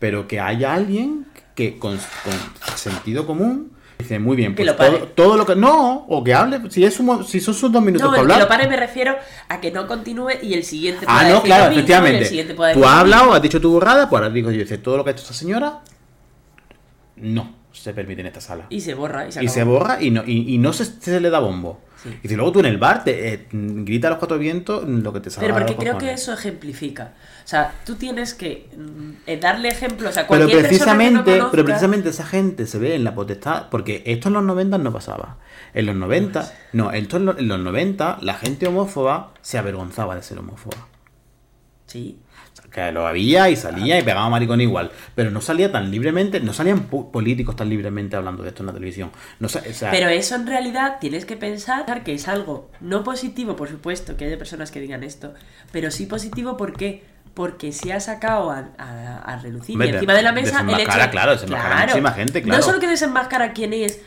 Pero 0.00 0.26
que 0.26 0.40
haya 0.40 0.74
alguien 0.74 1.26
que 1.54 1.78
con, 1.78 1.96
con 2.24 2.76
sentido 2.76 3.26
común 3.26 3.70
dice, 3.98 4.18
muy 4.18 4.36
bien, 4.36 4.54
Que 4.54 4.64
pues 4.64 4.66
lo 4.66 4.76
pare. 4.76 4.90
todo, 4.98 5.06
todo 5.08 5.36
lo 5.36 5.44
que. 5.46 5.56
No, 5.56 6.06
o 6.08 6.22
que 6.22 6.32
hable, 6.34 6.60
si, 6.70 6.84
es 6.84 6.98
un 7.00 7.24
si 7.24 7.40
son 7.40 7.54
sus 7.54 7.70
dos 7.72 7.82
minutos 7.82 8.02
No, 8.04 8.10
para 8.10 8.22
el 8.22 8.26
que 8.26 8.32
hablar. 8.34 8.46
lo 8.46 8.48
pare 8.48 8.68
me 8.68 8.76
refiero 8.76 9.16
a 9.48 9.60
que 9.60 9.70
no 9.70 9.86
continúe 9.86 10.30
y 10.42 10.54
el 10.54 10.64
siguiente 10.64 11.04
pueda 11.06 11.18
Ah, 11.18 11.22
no, 11.24 11.28
decir 11.28 11.42
claro, 11.44 11.64
mismo, 11.70 11.78
efectivamente. 11.80 12.54
pueda 12.54 12.72
Tú 12.74 12.84
has 12.84 12.94
hablado, 12.94 13.32
has 13.34 13.42
dicho 13.42 13.60
tu 13.60 13.70
burrada, 13.70 14.08
pues 14.08 14.20
ahora 14.22 14.32
digo 14.32 14.50
yo, 14.50 14.58
dice 14.58 14.78
todo 14.78 14.96
lo 14.96 15.04
que 15.04 15.10
ha 15.10 15.12
hecho 15.12 15.22
esta 15.22 15.34
señora, 15.34 15.80
no 17.16 17.54
se 17.72 17.92
permite 17.92 18.20
en 18.20 18.26
esta 18.28 18.40
sala. 18.40 18.66
Y 18.70 18.80
se 18.80 18.94
borra 18.94 19.28
y 19.28 19.32
se 19.32 19.42
Y 19.42 19.46
acabó. 19.46 19.54
se 19.54 19.64
borra 19.64 20.02
y 20.02 20.10
no, 20.10 20.22
y, 20.26 20.54
y 20.54 20.58
no 20.58 20.72
se, 20.72 20.84
se 20.84 21.20
le 21.20 21.30
da 21.30 21.38
bombo. 21.40 21.80
Sí. 22.02 22.18
Y 22.22 22.28
si 22.28 22.36
luego 22.36 22.52
tú 22.52 22.60
en 22.60 22.66
el 22.66 22.78
bar 22.78 23.02
te 23.02 23.34
eh, 23.34 23.46
grita 23.50 24.06
a 24.08 24.10
los 24.10 24.18
cuatro 24.18 24.38
vientos 24.38 24.84
lo 24.86 25.12
que 25.12 25.20
te 25.20 25.30
salga 25.30 25.54
Pero 25.54 25.66
porque 25.66 25.76
creo 25.76 25.98
que 25.98 26.12
eso 26.12 26.32
ejemplifica. 26.32 27.14
O 27.44 27.48
sea, 27.48 27.74
tú 27.84 27.96
tienes 27.96 28.34
que 28.34 28.68
mm, 28.76 29.10
eh, 29.26 29.36
darle 29.38 29.68
ejemplos 29.68 30.16
a 30.16 30.26
Pero 30.26 30.46
cualquier 30.46 30.68
persona 30.68 30.98
que 30.98 31.10
no 31.10 31.24
precisamente, 31.24 31.48
pero 31.50 31.64
precisamente 31.64 32.08
esa 32.10 32.26
gente 32.26 32.66
se 32.66 32.78
ve 32.78 32.94
en 32.94 33.04
la 33.04 33.14
potestad, 33.14 33.68
porque 33.70 34.02
esto 34.06 34.28
en 34.28 34.34
los 34.34 34.44
90 34.44 34.78
no 34.78 34.92
pasaba. 34.92 35.38
En 35.74 35.86
los 35.86 35.96
90, 35.96 36.52
no, 36.72 36.92
esto 36.92 37.16
en 37.16 37.26
los, 37.26 37.38
en 37.38 37.48
los 37.48 37.60
90 37.60 38.18
la 38.22 38.34
gente 38.34 38.66
homófoba 38.66 39.32
se 39.42 39.58
avergonzaba 39.58 40.14
de 40.14 40.22
ser 40.22 40.38
homófoba. 40.38 40.86
Sí. 41.86 42.18
Que 42.86 42.92
lo 42.92 43.06
había 43.06 43.50
y 43.50 43.56
salía 43.56 43.98
y 43.98 44.02
pegaba 44.02 44.28
maricón 44.30 44.60
igual. 44.60 44.90
Pero 45.14 45.30
no 45.30 45.40
salía 45.40 45.72
tan 45.72 45.90
libremente, 45.90 46.40
no 46.40 46.52
salían 46.52 46.84
políticos 46.84 47.56
tan 47.56 47.68
libremente 47.68 48.16
hablando 48.16 48.42
de 48.42 48.50
esto 48.50 48.62
en 48.62 48.66
la 48.68 48.72
televisión. 48.72 49.10
No, 49.40 49.48
sa- 49.48 49.62
o 49.68 49.72
sea, 49.72 49.90
Pero 49.90 50.08
eso 50.08 50.34
en 50.34 50.46
realidad 50.46 50.98
tienes 51.00 51.24
que 51.24 51.36
pensar 51.36 52.04
que 52.04 52.12
es 52.14 52.28
algo 52.28 52.70
no 52.80 53.02
positivo, 53.04 53.56
por 53.56 53.68
supuesto, 53.68 54.16
que 54.16 54.24
haya 54.26 54.38
personas 54.38 54.70
que 54.70 54.80
digan 54.80 55.02
esto, 55.02 55.34
pero 55.72 55.90
sí 55.90 56.06
positivo 56.06 56.56
¿por 56.56 56.74
qué? 56.74 57.04
Porque 57.34 57.72
se 57.72 57.92
ha 57.92 58.00
sacado 58.00 58.50
a, 58.50 58.68
a- 58.78 59.18
a 59.18 59.36
relucir 59.40 59.74
Hombre, 59.74 59.88
y 59.88 59.92
encima 59.94 60.14
de 60.14 60.22
la 60.22 60.32
mesa 60.32 60.60
el 60.60 60.80
hecho... 60.80 61.10
claro, 61.10 61.32
desenmascara 61.32 61.76
a 61.76 61.80
muchísima 61.82 62.12
gente, 62.12 62.42
claro. 62.42 62.58
No 62.58 62.64
solo 62.64 62.80
que 62.80 62.86
desenmascara 62.88 63.52
quién 63.52 63.72
es 63.72 64.00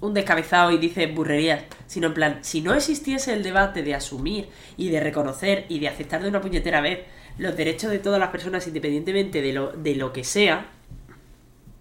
un 0.00 0.14
descabezado 0.14 0.70
y 0.70 0.78
dice 0.78 1.08
burrerías, 1.08 1.62
sino 1.88 2.06
en 2.08 2.14
plan, 2.14 2.38
si 2.42 2.60
no 2.60 2.74
existiese 2.74 3.32
el 3.32 3.42
debate 3.42 3.82
de 3.82 3.94
asumir 3.96 4.48
y 4.76 4.90
de 4.90 5.00
reconocer 5.00 5.66
y 5.68 5.80
de 5.80 5.88
aceptar 5.88 6.22
de 6.22 6.28
una 6.28 6.40
puñetera 6.40 6.80
vez 6.80 7.00
los 7.38 7.56
derechos 7.56 7.90
de 7.90 7.98
todas 7.98 8.20
las 8.20 8.30
personas 8.30 8.66
independientemente 8.66 9.40
de 9.40 9.52
lo, 9.52 9.72
de 9.72 9.94
lo 9.94 10.12
que 10.12 10.24
sea, 10.24 10.70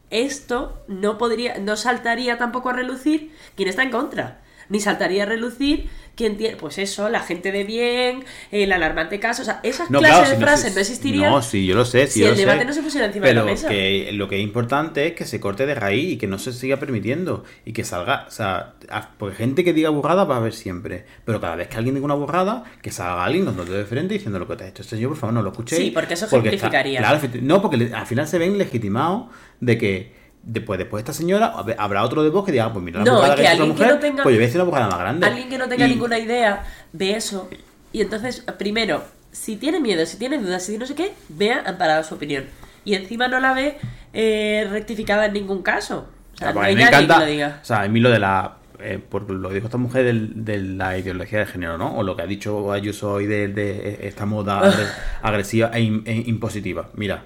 esto 0.09 0.83
no 0.87 1.17
podría, 1.17 1.57
no 1.57 1.75
saltaría 1.75 2.37
tampoco 2.37 2.69
a 2.69 2.73
relucir 2.73 3.33
quien 3.55 3.67
está 3.67 3.83
en 3.83 3.91
contra. 3.91 4.41
Ni 4.69 4.79
saltaría 4.79 5.23
a 5.23 5.25
relucir 5.25 5.89
quien 6.15 6.35
tiene, 6.35 6.55
pues 6.57 6.79
eso, 6.79 7.09
la 7.09 7.19
gente 7.19 7.51
de 7.51 7.63
bien, 7.63 8.23
el 8.51 8.71
alarmante 8.71 9.19
caso, 9.19 9.43
o 9.43 9.45
sea, 9.45 9.59
esas 9.61 9.91
No, 9.91 9.99
clases 9.99 10.17
claro, 10.17 10.29
de 10.31 10.35
no 10.37 10.41
frases 10.47 10.69
se- 10.69 10.73
no 10.75 10.81
existirían. 10.81 11.31
No, 11.31 11.41
sí, 11.43 11.67
yo 11.67 11.75
lo 11.75 11.85
sé. 11.85 12.07
Sí, 12.07 12.13
si 12.13 12.19
yo 12.21 12.25
el 12.29 12.31
lo 12.31 12.37
debate 12.39 12.59
sé. 12.61 12.65
no 12.65 12.73
se 12.73 12.81
pusiera 12.81 13.05
encima 13.05 13.25
pero 13.27 13.41
de 13.41 13.45
la 13.45 13.51
mesa. 13.51 13.69
que 13.69 14.09
lo 14.13 14.27
que 14.27 14.37
es 14.37 14.41
importante 14.41 15.05
es 15.07 15.13
que 15.13 15.25
se 15.25 15.39
corte 15.39 15.67
de 15.67 15.75
raíz 15.75 16.13
y 16.13 16.17
que 16.17 16.25
no 16.25 16.39
se 16.39 16.53
siga 16.53 16.77
permitiendo 16.77 17.43
y 17.65 17.73
que 17.73 17.83
salga, 17.83 18.25
o 18.27 18.31
sea, 18.31 18.73
porque 19.19 19.35
gente 19.35 19.63
que 19.63 19.73
diga 19.73 19.91
burrada 19.91 20.23
va 20.23 20.35
a 20.35 20.37
haber 20.39 20.53
siempre, 20.53 21.05
pero 21.23 21.39
cada 21.39 21.55
vez 21.55 21.67
que 21.67 21.77
alguien 21.77 21.93
diga 21.93 22.05
una 22.05 22.15
burrada, 22.15 22.63
que 22.81 22.89
salga 22.91 23.23
alguien 23.23 23.45
con 23.45 23.55
dedos 23.55 23.69
de 23.69 23.85
frente 23.85 24.15
diciendo 24.15 24.39
lo 24.39 24.47
que 24.47 24.55
te 24.55 24.63
ha 24.63 24.67
hecho 24.69 24.81
este 24.81 24.95
señor, 24.95 25.11
por 25.11 25.19
favor, 25.19 25.33
no 25.35 25.43
lo 25.43 25.51
escuchéis. 25.51 25.83
Sí, 25.83 25.91
porque 25.91 26.15
eso 26.15 26.25
está- 26.25 26.37
ejemplificaría. 26.37 26.97
claro, 26.99 27.19
no, 27.43 27.61
porque 27.61 27.91
al 27.93 28.07
final 28.07 28.27
se 28.27 28.39
ven 28.39 28.57
legitimados 28.57 29.27
de 29.59 29.77
que 29.77 30.26
después, 30.47 30.77
después 30.79 31.03
de 31.03 31.11
esta 31.11 31.17
señora 31.17 31.53
hab- 31.53 31.75
habrá 31.77 32.03
otro 32.03 32.23
de 32.23 32.29
vos 32.29 32.45
que 32.45 32.51
diga, 32.51 32.65
ah, 32.65 32.73
pues 32.73 32.83
mira 32.83 32.99
la 32.99 33.05
No, 33.05 33.17
y 33.19 33.25
que 33.25 33.29
alguien 33.31 33.47
esa 33.51 33.57
que 33.63 33.67
mujer, 33.69 33.87
no 33.89 33.99
tenga- 33.99 34.23
pues 34.23 34.33
yo 34.33 34.37
voy 34.39 34.43
a 34.43 34.47
decir 34.47 34.61
una 34.61 34.69
burrada 34.69 34.87
más 34.87 34.99
grande. 34.99 35.27
Alguien 35.27 35.49
que 35.49 35.57
no 35.57 35.67
tenga 35.67 35.85
Y- 35.85 35.89
ninguna 35.91 36.17
idea 36.19 36.63
ve 36.93 37.15
eso 37.15 37.49
y 37.93 38.01
entonces, 38.01 38.43
primero, 38.57 39.03
si 39.31 39.57
tiene 39.57 39.79
miedo, 39.79 40.05
si 40.05 40.17
tiene 40.17 40.37
dudas, 40.39 40.63
si 40.65 40.77
no 40.77 40.85
sé 40.85 40.95
qué, 40.95 41.13
vea 41.29 41.63
amparada 41.65 42.03
su 42.03 42.15
opinión. 42.15 42.45
Y 42.85 42.95
encima 42.95 43.27
no 43.27 43.39
la 43.39 43.53
ve 43.53 43.77
eh, 44.13 44.65
rectificada 44.71 45.25
en 45.25 45.33
ningún 45.33 45.61
caso. 45.61 46.07
O 46.33 46.37
sea, 46.37 46.49
Ah, 46.49 46.51
no 46.51 46.55
pues 46.55 46.65
a 46.65 46.67
hay 46.69 46.75
mí 46.75 46.83
me 46.83 46.89
nadie 46.91 47.03
encanta, 47.05 47.13
que 47.15 47.25
lo 47.25 47.31
diga. 47.31 47.59
O 47.61 47.65
sea, 47.65 47.81
a 47.81 47.87
mí 47.87 47.99
lo 47.99 48.09
de 48.09 48.19
la. 48.19 48.53
eh, 48.79 48.99
por 48.99 49.29
lo 49.29 49.49
que 49.49 49.55
dijo 49.55 49.67
esta 49.67 49.77
mujer 49.77 50.05
del- 50.05 50.45
de, 50.45 50.59
la 50.59 50.97
ideología 50.97 51.39
de 51.39 51.45
género, 51.47 51.77
¿no? 51.79 51.95
O 51.97 52.03
lo 52.03 52.15
que 52.15 52.21
ha 52.21 52.27
dicho 52.27 52.71
Ayuso 52.71 53.11
hoy 53.13 53.25
de, 53.25 53.47
de 53.47 53.99
esta 54.07 54.25
moda 54.27 54.59
agre- 54.63 54.87
agresiva 55.23 55.71
e, 55.73 55.81
e 56.05 56.23
impositiva. 56.27 56.89
Mira, 56.93 57.25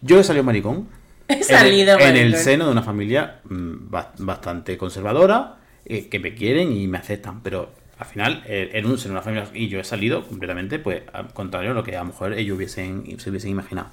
yo 0.00 0.18
he 0.20 0.24
salido 0.24 0.44
maricón. 0.44 0.88
He 1.28 1.42
en 2.08 2.16
el- 2.16 2.34
en, 2.34 2.40
seno 2.40 2.66
de 2.66 2.72
una 2.72 2.82
familia 2.82 3.40
mm, 3.44 3.90
ba- 3.90 4.12
bastante 4.18 4.76
conservadora, 4.76 5.56
eh, 5.84 6.08
que 6.08 6.18
me 6.18 6.34
quieren 6.34 6.72
y 6.72 6.86
me 6.88 6.98
aceptan, 6.98 7.42
pero 7.42 7.72
al 7.98 8.06
final, 8.06 8.42
eh, 8.46 8.70
en 8.74 8.86
un 8.86 8.98
seno 8.98 9.14
de 9.14 9.18
una 9.20 9.22
familia. 9.22 9.48
Y 9.54 9.68
yo 9.68 9.78
he 9.80 9.84
salido 9.84 10.26
completamente, 10.26 10.78
pues, 10.78 11.02
al 11.12 11.32
contrario 11.32 11.70
a 11.70 11.74
lo 11.74 11.84
que 11.84 11.96
a 11.96 12.00
lo 12.00 12.06
mejor 12.06 12.32
ellos 12.34 12.56
hubiesen, 12.56 13.18
se 13.18 13.30
hubiesen 13.30 13.50
imaginado 13.50 13.88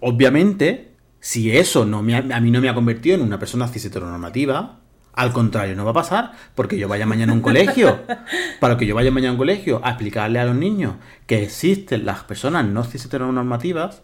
obviamente, 0.00 0.90
si 1.20 1.56
eso 1.56 1.84
no 1.86 2.02
me 2.02 2.14
ha- 2.16 2.36
a 2.36 2.40
mí 2.40 2.50
no 2.50 2.60
me 2.60 2.68
ha 2.68 2.74
convertido 2.74 3.16
en 3.16 3.22
una 3.22 3.38
persona 3.38 3.68
cis 3.68 3.84
heteronormativa, 3.86 4.80
al 5.14 5.32
contrario, 5.32 5.76
no 5.76 5.84
va 5.84 5.92
a 5.92 5.94
pasar 5.94 6.32
porque 6.54 6.76
yo 6.76 6.88
vaya 6.88 7.06
mañana 7.06 7.32
a 7.32 7.36
un 7.36 7.40
colegio, 7.42 8.00
para 8.60 8.76
que 8.76 8.86
yo 8.86 8.94
vaya 8.94 9.10
mañana 9.10 9.30
a 9.30 9.32
un 9.32 9.38
colegio 9.38 9.80
a 9.84 9.90
explicarle 9.90 10.40
a 10.40 10.44
los 10.44 10.56
niños 10.56 10.94
que 11.26 11.42
existen 11.42 12.04
las 12.04 12.24
personas 12.24 12.66
no 12.66 12.84
cis 12.84 13.04
heteronormativas, 13.06 14.02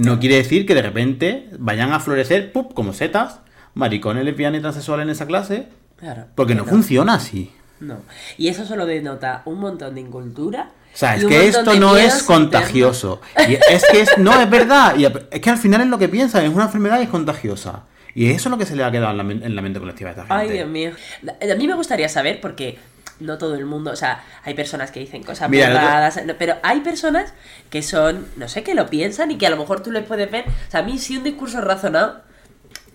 no 0.00 0.18
quiere 0.18 0.36
decir 0.36 0.66
que 0.66 0.74
de 0.74 0.82
repente 0.82 1.48
vayan 1.58 1.92
a 1.92 2.00
florecer 2.00 2.52
¡pup! 2.52 2.74
como 2.74 2.92
setas, 2.92 3.40
maricones, 3.74 4.24
lesbianas 4.24 4.58
y 4.58 4.62
transexuales 4.62 5.04
en 5.04 5.10
esa 5.10 5.26
clase, 5.26 5.68
Claro, 5.98 6.26
porque 6.34 6.54
no 6.54 6.64
funciona 6.64 7.14
así. 7.14 7.52
No. 7.80 7.98
Y 8.36 8.48
eso 8.48 8.64
solo 8.64 8.86
denota 8.86 9.42
un 9.44 9.58
montón 9.58 9.94
de 9.94 10.00
incultura. 10.02 10.70
O 10.92 10.96
sea, 10.96 11.16
es 11.16 11.24
que 11.24 11.46
esto 11.48 11.74
no 11.76 11.96
es 11.96 12.22
contagioso. 12.22 13.20
Y 13.48 13.54
es 13.54 13.84
que 13.90 14.00
es, 14.00 14.18
no, 14.18 14.38
es 14.40 14.50
verdad. 14.50 14.96
Y 14.96 15.04
es 15.04 15.40
que 15.40 15.50
al 15.50 15.58
final 15.58 15.82
es 15.82 15.86
lo 15.86 15.98
que 15.98 16.08
piensan, 16.08 16.44
es 16.44 16.52
una 16.52 16.64
enfermedad 16.64 17.00
y 17.00 17.04
es 17.04 17.08
contagiosa. 17.08 17.84
Y 18.14 18.30
eso 18.30 18.48
es 18.48 18.50
lo 18.50 18.58
que 18.58 18.66
se 18.66 18.76
le 18.76 18.82
ha 18.82 18.90
quedado 18.90 19.12
en 19.12 19.16
la, 19.16 19.46
en 19.46 19.54
la 19.54 19.62
mente 19.62 19.78
colectiva 19.78 20.10
a 20.10 20.12
esta 20.12 20.22
gente. 20.22 20.34
Ay, 20.34 20.50
Dios 20.50 20.68
mío. 20.68 20.92
A 21.28 21.54
mí 21.54 21.66
me 21.68 21.74
gustaría 21.74 22.08
saber, 22.08 22.40
porque 22.40 22.76
no 23.20 23.38
todo 23.38 23.54
el 23.54 23.66
mundo, 23.66 23.90
o 23.92 23.96
sea, 23.96 24.22
hay 24.44 24.54
personas 24.54 24.90
que 24.90 25.00
dicen 25.00 25.22
cosas 25.22 25.48
el 25.70 25.76
otro- 25.76 26.36
pero 26.38 26.56
hay 26.62 26.80
personas 26.80 27.32
que 27.70 27.82
son, 27.82 28.26
no 28.36 28.48
sé, 28.48 28.62
que 28.62 28.74
lo 28.74 28.88
piensan 28.90 29.30
y 29.30 29.38
que 29.38 29.46
a 29.46 29.50
lo 29.50 29.56
mejor 29.56 29.82
tú 29.82 29.90
les 29.92 30.04
puedes 30.04 30.30
ver. 30.30 30.44
O 30.48 30.70
sea, 30.70 30.80
a 30.80 30.82
mí 30.82 30.98
si 30.98 31.16
un 31.16 31.24
discurso 31.24 31.58
es 31.58 31.64
razonado, 31.64 32.22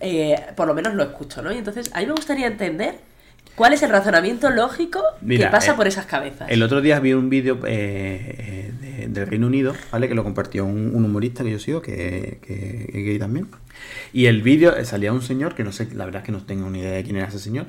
eh, 0.02 0.36
por 0.56 0.68
lo 0.68 0.74
menos 0.74 0.94
lo 0.96 1.04
escucho, 1.04 1.42
¿no? 1.42 1.52
Y 1.54 1.58
entonces 1.58 1.90
a 1.94 2.00
mí 2.00 2.06
me 2.08 2.12
gustaría 2.14 2.48
entender 2.48 2.96
cuál 3.56 3.72
es 3.74 3.82
el 3.84 3.90
razonamiento 3.90 4.50
lógico 4.50 5.02
Mira, 5.22 5.46
que 5.46 5.52
pasa 5.52 5.72
eh, 5.72 5.76
por 5.76 5.88
esas 5.88 6.06
cabezas. 6.06 6.50
El 6.50 6.62
otro 6.64 6.82
día 6.82 7.00
vi 7.00 7.14
un 7.14 7.30
vídeo 7.30 7.60
eh, 7.66 8.74
de- 8.82 9.08
del 9.08 9.28
Reino 9.28 9.48
Unido, 9.48 9.74
¿vale? 9.92 10.08
Que 10.10 10.16
lo 10.16 10.24
compartió 10.24 10.66
un, 10.66 10.92
un 10.94 11.06
humorista 11.06 11.44
que 11.44 11.52
yo 11.52 11.60
sigo, 11.60 11.82
que, 11.82 12.40
que 12.42 12.90
gay 12.92 13.20
también. 13.20 13.48
Y 14.14 14.26
el 14.26 14.42
vídeo 14.42 14.74
salía 14.86 15.12
un 15.14 15.22
señor, 15.22 15.54
que 15.56 15.64
no 15.64 15.72
sé, 15.72 15.88
la 15.94 16.06
verdad 16.06 16.22
es 16.22 16.26
que 16.26 16.32
no 16.32 16.44
tengo 16.46 16.70
ni 16.70 16.80
idea 16.80 16.92
de 16.92 17.04
quién 17.04 17.16
era 17.18 17.28
ese 17.28 17.40
señor, 17.40 17.68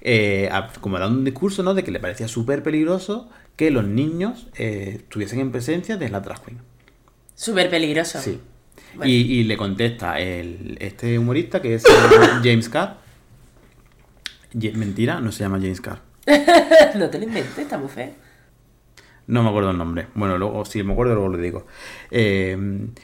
eh, 0.00 0.48
a- 0.52 0.72
como 0.80 0.98
dando 0.98 1.18
un 1.18 1.24
discurso, 1.24 1.62
¿no? 1.62 1.74
De 1.74 1.82
que 1.84 1.90
le 1.90 2.00
parecía 2.00 2.28
súper 2.28 2.62
peligroso 2.62 3.28
que 3.56 3.70
los 3.70 3.84
niños 3.84 4.46
eh, 4.56 4.94
estuviesen 4.98 5.40
en 5.40 5.50
presencia 5.52 5.96
de 5.96 6.08
la 6.08 6.20
drag 6.20 6.42
queen. 6.44 6.58
Súper 7.34 7.68
peligroso. 7.70 8.20
Sí. 8.20 8.40
Bueno. 8.94 9.10
Y, 9.12 9.16
y 9.16 9.44
le 9.44 9.56
contesta 9.56 10.18
el, 10.20 10.76
este 10.80 11.18
humorista 11.18 11.60
que 11.60 11.74
es 11.74 11.84
James 12.42 12.68
Carr. 12.68 12.96
Mentira, 14.74 15.20
no 15.20 15.30
se 15.32 15.40
llama 15.44 15.58
James 15.60 15.80
Carr. 15.80 16.00
no 16.96 17.10
te 17.10 17.18
lo 17.18 17.24
inventes, 17.24 17.58
está 17.58 17.78
muy 17.78 17.88
feo. 17.88 18.10
No 19.28 19.42
me 19.42 19.50
acuerdo 19.50 19.70
el 19.70 19.78
nombre. 19.78 20.06
Bueno, 20.14 20.38
luego, 20.38 20.64
si 20.64 20.82
me 20.82 20.92
acuerdo, 20.94 21.14
luego 21.14 21.28
lo 21.28 21.38
digo. 21.38 21.66
Eh, 22.10 22.56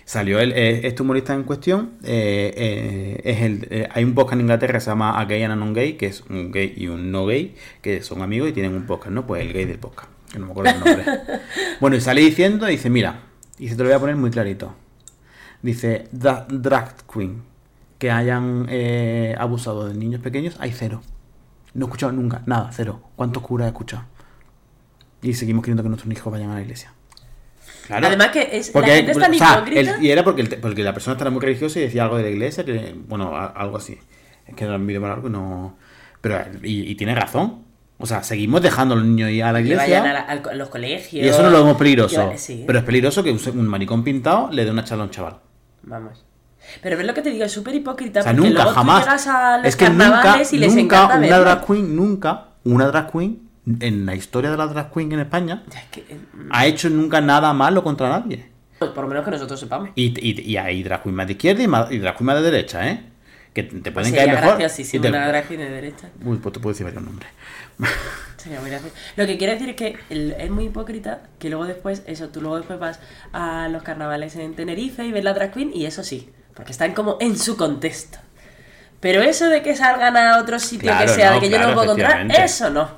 salió 0.04 0.40
el, 0.40 0.52
eh, 0.52 0.86
este 0.86 1.02
humorista 1.02 1.34
en 1.34 1.44
cuestión. 1.44 1.92
eh, 2.02 3.20
es 3.24 3.42
el, 3.42 3.88
hay 3.92 4.02
un 4.04 4.14
podcast 4.14 4.34
en 4.34 4.40
Inglaterra 4.40 4.72
que 4.74 4.80
se 4.80 4.90
llama 4.90 5.20
A 5.20 5.24
Gay 5.26 5.42
and 5.42 5.52
a 5.52 5.56
Non-Gay, 5.56 5.92
que 5.98 6.06
es 6.06 6.22
un 6.30 6.50
gay 6.50 6.72
y 6.76 6.88
un 6.88 7.12
no 7.12 7.26
gay, 7.26 7.54
que 7.82 8.02
son 8.02 8.22
amigos 8.22 8.48
y 8.48 8.52
tienen 8.52 8.72
un 8.74 8.86
podcast, 8.86 9.12
¿no? 9.12 9.26
Pues 9.26 9.42
el 9.42 9.52
gay 9.52 9.66
del 9.66 9.78
podcast, 9.78 10.08
que 10.32 10.38
no 10.38 10.46
me 10.46 10.52
acuerdo 10.52 10.72
el 10.72 10.80
nombre. 10.80 11.04
bueno, 11.80 11.96
y 11.96 12.00
sale 12.00 12.22
diciendo, 12.22 12.66
dice, 12.66 12.88
mira, 12.90 13.20
y 13.58 13.68
se 13.68 13.76
te 13.76 13.82
lo 13.82 13.90
voy 13.90 13.96
a 13.96 14.00
poner 14.00 14.16
muy 14.16 14.30
clarito. 14.30 14.74
Dice, 15.62 16.08
"Dra- 16.12 16.46
drag 16.48 17.06
queen 17.06 17.42
que 17.98 18.10
hayan 18.10 18.66
eh, 18.70 19.34
abusado 19.38 19.86
de 19.88 19.94
niños 19.94 20.20
pequeños, 20.22 20.56
hay 20.58 20.72
cero. 20.72 21.02
No 21.74 21.84
he 21.84 21.88
escuchado 21.88 22.12
nunca, 22.12 22.42
nada, 22.46 22.70
cero. 22.72 23.02
¿Cuántos 23.16 23.42
curas 23.42 23.66
he 23.66 23.68
escuchado? 23.68 24.04
Y 25.24 25.34
seguimos 25.34 25.62
queriendo 25.64 25.82
que 25.82 25.88
nuestros 25.88 26.12
hijos 26.12 26.32
vayan 26.32 26.50
a 26.50 26.54
la 26.56 26.62
iglesia. 26.62 26.92
Claro. 27.86 28.06
Además 28.06 28.28
que 28.28 28.48
es, 28.52 28.70
Porque, 28.70 28.90
la 28.90 28.96
gente 28.96 29.12
es 29.12 29.18
tan 29.18 29.30
o 29.34 29.34
sea, 29.38 29.52
hipócrita. 29.56 29.80
el- 29.96 30.04
y 30.04 30.10
era 30.10 30.24
porque, 30.24 30.42
el 30.42 30.48
porque 30.58 30.82
la 30.82 30.94
persona 30.94 31.14
estaba 31.14 31.30
muy 31.30 31.40
religiosa 31.40 31.78
y 31.78 31.82
decía 31.82 32.04
algo 32.04 32.16
de 32.16 32.22
la 32.24 32.30
iglesia, 32.30 32.64
que, 32.64 32.94
bueno, 33.08 33.34
a- 33.36 33.46
algo 33.48 33.76
así. 33.76 33.98
Es 34.46 34.54
que 34.54 34.64
era 34.64 34.76
un 34.76 34.86
vídeo 34.86 35.00
más 35.00 35.10
largo 35.10 35.28
y 35.28 35.30
no... 35.32 35.76
Pero, 36.20 36.38
y, 36.62 36.90
y 36.90 36.94
tiene 36.94 37.14
razón. 37.14 37.64
O 37.98 38.06
sea, 38.06 38.22
seguimos 38.22 38.62
dejando 38.62 38.94
a 38.94 38.98
los 38.98 39.06
niños 39.06 39.30
ir 39.30 39.44
a 39.44 39.52
la 39.52 39.58
que 39.60 39.64
iglesia. 39.68 40.00
vayan 40.00 40.06
a, 40.06 40.12
la- 40.14 40.20
al- 40.20 40.48
a 40.50 40.54
los 40.54 40.68
colegios. 40.68 41.24
y 41.24 41.28
eso 41.28 41.42
no 41.42 41.50
lo 41.50 41.58
vemos 41.62 41.76
peligroso. 41.76 42.30
Que- 42.30 42.38
sí. 42.38 42.64
Pero 42.66 42.78
es 42.78 42.84
peligroso 42.84 43.22
que 43.22 43.30
un, 43.30 43.40
un 43.58 43.66
maricón 43.68 44.02
pintado 44.02 44.48
le 44.50 44.64
dé 44.64 44.70
una 44.70 44.84
charla 44.84 45.04
a 45.04 45.06
un 45.06 45.10
chaval. 45.12 45.36
Vamos. 45.82 46.24
Pero 46.82 46.96
ves 46.96 47.06
lo 47.06 47.12
que 47.12 47.20
te 47.20 47.30
digo, 47.30 47.44
es 47.44 47.52
súper 47.52 47.74
hipócrita. 47.74 48.20
O 48.20 48.22
sea, 48.22 48.32
porque 48.32 48.48
nunca, 48.48 48.62
luego 48.62 48.70
tú 48.70 48.74
jamás. 48.76 49.04
llegas 49.04 49.26
a 49.26 49.56
los 49.58 49.66
Es 49.66 49.76
que 49.76 49.90
nunca, 49.90 50.38
y 50.50 50.56
les 50.58 50.74
nunca 50.74 50.80
encanta 50.96 51.18
una 51.18 51.26
verlo. 51.28 51.44
drag 51.44 51.66
queen, 51.66 51.96
nunca, 51.96 52.44
una 52.64 52.86
drag 52.86 53.12
queen, 53.12 53.43
en 53.80 54.06
la 54.06 54.14
historia 54.14 54.50
de 54.50 54.56
la 54.56 54.66
drag 54.66 54.92
queen 54.92 55.12
en 55.12 55.20
España, 55.20 55.62
Ya, 55.70 55.80
es 55.80 55.86
que, 55.86 56.00
eh, 56.00 56.18
ha 56.50 56.66
hecho 56.66 56.90
nunca 56.90 57.20
nada 57.20 57.52
malo 57.52 57.82
contra 57.82 58.08
nadie. 58.08 58.46
pues 58.78 58.90
por 58.90 59.04
lo 59.04 59.08
menos 59.08 59.24
que 59.24 59.30
nosotros 59.30 59.58
sepamos. 59.58 59.90
Y, 59.94 60.14
y, 60.20 60.40
y 60.42 60.56
hay 60.56 60.82
drag 60.82 61.02
queen 61.02 61.14
más 61.14 61.26
de 61.26 61.32
izquierda 61.34 61.62
y, 61.62 61.68
más, 61.68 61.90
y 61.90 61.98
drag 61.98 62.16
queen 62.16 62.26
más 62.26 62.36
de 62.36 62.42
derecha, 62.42 62.88
¿eh? 62.90 63.00
Que 63.54 63.62
te 63.62 63.92
pueden 63.92 64.10
Sería 64.10 64.26
caer 64.26 64.40
mejor. 64.40 64.58
graciosísimo 64.58 65.00
y 65.00 65.10
te- 65.10 65.16
una 65.16 65.28
drag 65.28 65.46
queen 65.48 65.60
de 65.60 65.70
derecha. 65.70 66.08
Uy, 66.24 66.38
pues 66.38 66.52
te 66.52 66.60
puedo 66.60 66.72
decir 66.74 66.84
varios 66.84 67.02
nombres. 67.04 67.30
Sería 68.36 68.60
muy 68.60 68.68
gracioso. 68.68 68.94
Lo 69.16 69.26
que 69.26 69.38
quiero 69.38 69.52
decir 69.52 69.70
es 69.70 69.76
que 69.76 69.96
es 70.10 70.50
muy 70.50 70.64
hipócrita 70.64 71.22
que 71.38 71.48
luego 71.48 71.64
después, 71.64 72.02
eso, 72.06 72.28
tú 72.28 72.40
luego 72.42 72.56
después 72.58 72.78
vas 72.78 73.00
a 73.32 73.68
los 73.68 73.82
carnavales 73.82 74.36
en 74.36 74.54
Tenerife 74.54 75.04
y 75.06 75.12
ves 75.12 75.24
la 75.24 75.32
drag 75.34 75.52
queen 75.52 75.70
y 75.72 75.86
eso 75.86 76.02
sí, 76.04 76.30
porque 76.54 76.72
están 76.72 76.92
como 76.92 77.16
en 77.20 77.38
su 77.38 77.56
contexto. 77.56 78.18
Pero 79.00 79.22
eso 79.22 79.48
de 79.48 79.62
que 79.62 79.76
salgan 79.76 80.16
a 80.16 80.38
otro 80.38 80.58
sitio 80.58 80.88
Claro, 80.90 81.06
que 81.06 81.12
sea, 81.12 81.28
no, 81.30 81.34
de 81.36 81.40
que 81.40 81.50
yo 81.50 81.58
no 81.58 81.68
lo 81.68 81.74
puedo 81.74 81.92
encontrar, 81.92 82.26
eso 82.42 82.70
no. 82.70 82.88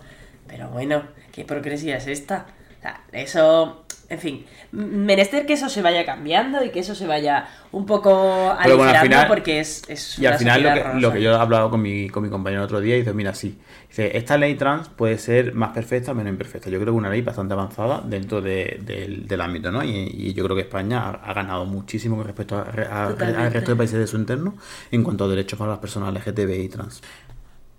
Pero 0.57 0.71
bueno, 0.71 1.03
¿qué 1.33 1.43
hipocresía 1.43 1.99
es 1.99 2.07
esta? 2.07 2.47
O 2.79 2.83
sea, 2.83 3.01
eso, 3.13 3.85
en 4.09 4.19
fin, 4.19 4.47
menester 4.73 5.45
que 5.45 5.53
eso 5.55 5.69
se 5.69 5.83
vaya 5.83 6.07
cambiando 6.07 6.65
y 6.65 6.71
que 6.71 6.81
eso 6.81 6.95
se 6.95 7.07
vaya 7.07 7.47
un 7.73 7.85
poco 7.85 8.55
Pero 8.63 8.77
bueno, 8.79 8.91
al 8.91 8.97
aligerando 8.97 9.05
final- 9.07 9.29
porque 9.29 9.61
es, 9.61 9.83
es 9.89 10.19
Y 10.19 10.25
al 10.27 10.33
una 10.33 10.39
final 10.39 10.63
lo 10.63 10.73
que, 10.75 11.01
lo 11.01 11.13
que 11.13 11.23
yo 11.23 11.33
he 11.33 11.35
hablado 11.35 11.69
con 11.71 11.83
mi, 11.83 12.09
con 12.09 12.23
mi 12.23 12.31
compañero 12.31 12.63
el 12.63 12.65
otro 12.67 12.81
día, 12.81 12.95
dice, 12.97 13.13
mira, 13.13 13.35
sí. 13.35 13.59
Dice, 13.89 14.17
esta 14.17 14.39
ley 14.39 14.55
trans 14.55 14.89
puede 14.89 15.19
ser 15.19 15.55
más 15.55 15.71
perfecta 15.73 16.13
o 16.13 16.15
menos 16.15 16.31
imperfecta. 16.31 16.71
Yo 16.71 16.79
creo 16.81 16.93
que 16.95 16.99
una 16.99 17.11
ley 17.11 17.21
bastante 17.23 17.53
avanzada 17.55 18.03
dentro 18.05 18.41
de- 18.41 18.81
del, 18.83 19.27
del 19.29 19.41
ámbito, 19.43 19.71
¿no? 19.71 19.85
Y, 19.85 19.91
y 19.91 20.33
yo 20.35 20.43
creo 20.45 20.57
que 20.57 20.63
España 20.63 21.03
ha, 21.09 21.11
ha 21.31 21.35
ganado 21.35 21.67
muchísimo 21.67 22.17
con 22.17 22.25
respecto 22.27 22.57
a- 22.57 22.61
a- 22.63 23.09
Totalmente. 23.09 23.43
al 23.43 23.53
resto 23.53 23.73
de 23.73 23.77
países 23.77 23.99
de 23.99 24.07
su 24.07 24.17
entorno 24.17 24.55
en 24.91 25.03
cuanto 25.03 25.25
a 25.25 25.29
derechos 25.29 25.59
para 25.59 25.73
las 25.73 25.81
personas 25.81 26.15
LGTBI 26.15 26.69
trans. 26.71 27.03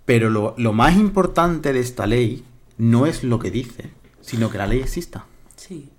Pero 0.04 0.30
lo, 0.30 0.54
lo 0.58 0.72
más 0.72 0.94
importante 0.96 1.72
de 1.72 1.80
esta 1.80 2.06
ley 2.06 2.44
no 2.78 3.06
es 3.06 3.22
lo 3.24 3.38
que 3.38 3.50
dice, 3.50 3.90
sino 4.20 4.50
que 4.50 4.58
la 4.58 4.66
ley 4.66 4.80
exista. 4.80 5.26
Sí. 5.56 5.90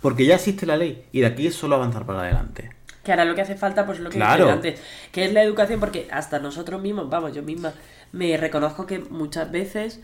Porque 0.00 0.26
ya 0.26 0.34
existe 0.34 0.66
la 0.66 0.76
ley 0.76 1.06
y 1.12 1.20
de 1.20 1.26
aquí 1.26 1.46
es 1.46 1.54
solo 1.54 1.76
avanzar 1.76 2.04
para 2.06 2.20
adelante. 2.20 2.70
Que 3.02 3.12
ahora 3.12 3.24
lo 3.24 3.34
que 3.34 3.42
hace 3.42 3.54
falta, 3.54 3.86
pues 3.86 4.00
lo 4.00 4.10
que 4.10 4.16
Claro. 4.16 4.44
dije 4.44 4.54
antes, 4.54 4.80
que 5.12 5.24
es 5.24 5.32
la 5.32 5.42
educación, 5.42 5.78
porque 5.80 6.08
hasta 6.10 6.38
nosotros 6.40 6.82
mismos, 6.82 7.08
vamos, 7.08 7.32
yo 7.34 7.42
misma 7.42 7.72
me 8.12 8.36
reconozco 8.36 8.86
que 8.86 8.98
muchas 8.98 9.50
veces 9.50 10.00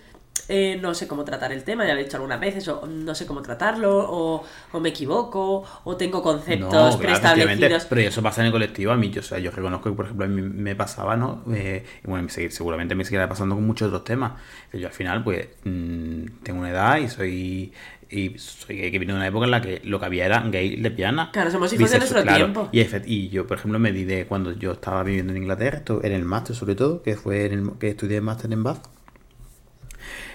eh, 0.49 0.78
no 0.80 0.95
sé 0.95 1.07
cómo 1.07 1.24
tratar 1.24 1.53
el 1.53 1.62
tema, 1.64 1.87
ya 1.87 1.95
lo 1.95 2.01
he 2.01 2.05
dicho 2.05 2.16
algunas 2.16 2.41
veces, 2.41 2.66
o 2.68 2.87
no 2.87 3.14
sé 3.14 3.26
cómo 3.26 3.43
tratarlo, 3.43 3.99
o, 3.99 4.45
o 4.72 4.80
me 4.80 4.89
equivoco, 4.91 5.64
o 5.85 5.97
tengo 5.97 6.22
conceptos 6.22 6.72
No, 6.72 6.99
claro, 6.99 6.99
preestablecidos. 6.99 7.87
pero 7.87 8.01
eso 8.01 8.22
pasa 8.22 8.41
en 8.41 8.47
el 8.47 8.53
colectivo 8.53 8.93
a 8.93 8.97
mí. 8.97 9.11
Yo, 9.11 9.20
o 9.20 9.24
sea, 9.24 9.39
yo 9.39 9.51
reconozco 9.51 9.91
que, 9.91 9.97
por 9.97 10.07
ejemplo, 10.07 10.26
a 10.26 10.28
mí 10.28 10.43
me 10.43 10.74
pasaba, 10.74 11.16
¿no? 11.16 11.45
Eh, 11.53 11.85
y 12.05 12.07
bueno, 12.09 12.28
seguramente 12.28 12.95
me 12.95 13.05
seguirá 13.05 13.28
pasando 13.28 13.55
con 13.55 13.66
muchos 13.66 13.89
otros 13.89 14.05
temas. 14.05 14.33
Yo 14.72 14.87
al 14.87 14.93
final, 14.93 15.22
pues, 15.22 15.49
mm, 15.64 16.24
tengo 16.43 16.61
una 16.61 16.70
edad 16.70 16.99
y 16.99 17.09
soy 17.09 17.72
y 18.12 18.39
soy 18.39 18.76
gay, 18.76 18.91
que 18.93 18.99
viene 18.99 19.14
de 19.14 19.18
una 19.18 19.26
época 19.26 19.47
en 19.47 19.51
la 19.51 19.62
que 19.62 19.80
lo 19.85 19.99
que 19.99 20.05
había 20.07 20.26
era 20.26 20.41
gay, 20.43 20.76
lesbiana. 20.76 21.30
Claro, 21.33 21.51
somos 21.51 21.72
hijos 21.72 21.91
de 21.91 21.99
nuestro 21.99 22.22
claro. 22.22 22.37
tiempo. 22.37 22.68
Y 23.07 23.28
yo, 23.30 23.47
por 23.47 23.57
ejemplo, 23.57 23.78
me 23.78 23.91
di 23.91 24.05
de 24.05 24.26
cuando 24.26 24.53
yo 24.53 24.72
estaba 24.72 25.03
viviendo 25.03 25.33
en 25.33 25.39
Inglaterra, 25.39 25.78
esto, 25.78 26.01
en 26.05 26.12
el 26.12 26.24
máster 26.24 26.55
sobre 26.55 26.74
todo, 26.74 27.03
que 27.03 27.16
fue 27.16 27.47
en 27.47 27.53
el, 27.53 27.70
que 27.78 27.89
estudié 27.89 28.20
máster 28.20 28.53
en 28.53 28.62
Bath. 28.62 28.87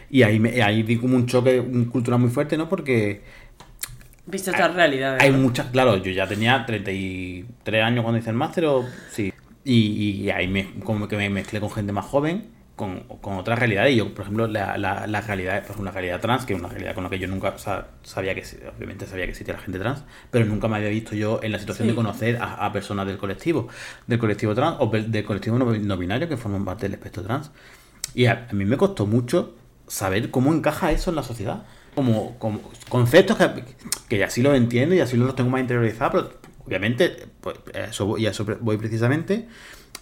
Y 0.09 0.23
ahí, 0.23 0.39
me, 0.39 0.61
ahí 0.61 0.83
di 0.83 0.97
como 0.97 1.15
un 1.15 1.25
choque 1.27 1.59
un 1.59 1.85
cultural 1.85 2.19
muy 2.19 2.29
fuerte, 2.29 2.57
¿no? 2.57 2.69
Porque 2.69 3.23
Viste 4.25 4.51
estas 4.51 4.73
realidades. 4.73 5.21
hay 5.23 5.31
muchas, 5.31 5.67
claro, 5.67 5.97
yo 5.97 6.11
ya 6.11 6.27
tenía 6.27 6.65
33 6.65 7.83
años 7.83 8.03
cuando 8.03 8.19
hice 8.19 8.29
el 8.29 8.35
máster, 8.35 8.65
o 8.65 8.85
sí. 9.11 9.33
Y, 9.63 10.11
y 10.23 10.29
ahí 10.31 10.47
me, 10.47 10.79
como 10.83 11.07
que 11.07 11.17
me 11.17 11.29
mezclé 11.29 11.59
con 11.59 11.69
gente 11.71 11.91
más 11.93 12.05
joven, 12.05 12.47
con, 12.75 13.01
con 13.21 13.35
otras 13.37 13.57
realidades. 13.59 13.93
Y 13.93 13.97
yo, 13.97 14.13
por 14.13 14.21
ejemplo, 14.23 14.47
la, 14.47 14.77
la, 14.77 15.07
la 15.07 15.21
realidad, 15.21 15.61
por 15.61 15.71
ejemplo, 15.71 15.85
la 15.85 15.91
realidad 15.91 16.19
trans, 16.21 16.45
que 16.45 16.53
es 16.53 16.59
una 16.59 16.69
realidad 16.69 16.93
con 16.93 17.03
la 17.05 17.09
que 17.09 17.19
yo 17.19 17.27
nunca 17.27 17.49
o 17.49 17.57
sea, 17.57 17.87
sabía 18.03 18.35
que, 18.35 18.43
obviamente 18.77 19.05
sabía 19.07 19.25
que 19.25 19.31
existía 19.31 19.53
la 19.55 19.61
gente 19.61 19.79
trans, 19.79 20.03
pero 20.31 20.45
nunca 20.45 20.67
me 20.67 20.77
había 20.77 20.89
visto 20.89 21.15
yo 21.15 21.39
en 21.43 21.51
la 21.53 21.59
situación 21.59 21.87
Sí. 21.87 21.89
de 21.89 21.95
conocer 21.95 22.37
a, 22.37 22.65
a 22.65 22.71
personas 22.73 23.07
del 23.07 23.17
colectivo, 23.17 23.67
del 24.07 24.19
colectivo 24.19 24.53
trans 24.55 24.77
o 24.79 24.87
del 24.87 25.23
colectivo 25.25 25.57
no, 25.57 25.65
no 25.73 25.97
binario 25.97 26.27
que 26.29 26.37
forman 26.37 26.65
parte 26.65 26.83
del 26.85 26.93
espectro 26.93 27.23
trans. 27.23 27.51
Y 28.13 28.25
a, 28.25 28.47
a 28.49 28.53
mí 28.53 28.65
me 28.65 28.77
costó 28.77 29.05
mucho 29.05 29.55
saber 29.87 30.31
cómo 30.31 30.53
encaja 30.53 30.91
eso 30.91 31.09
en 31.09 31.15
la 31.15 31.23
sociedad. 31.23 31.63
Como, 31.95 32.37
como 32.37 32.59
conceptos 32.89 33.37
que, 33.37 33.63
que 34.07 34.17
ya 34.19 34.29
sí 34.29 34.41
los 34.43 34.55
entiendo 34.55 34.93
y 34.93 34.99
así 34.99 35.17
los 35.17 35.35
tengo 35.35 35.49
más 35.49 35.61
interiorizados, 35.61 36.11
pero 36.11 36.39
obviamente, 36.65 37.27
pues, 37.41 37.57
eso 37.73 38.05
voy, 38.05 38.21
y 38.23 38.27
a 38.27 38.29
eso 38.31 38.45
voy 38.61 38.77
precisamente. 38.77 39.47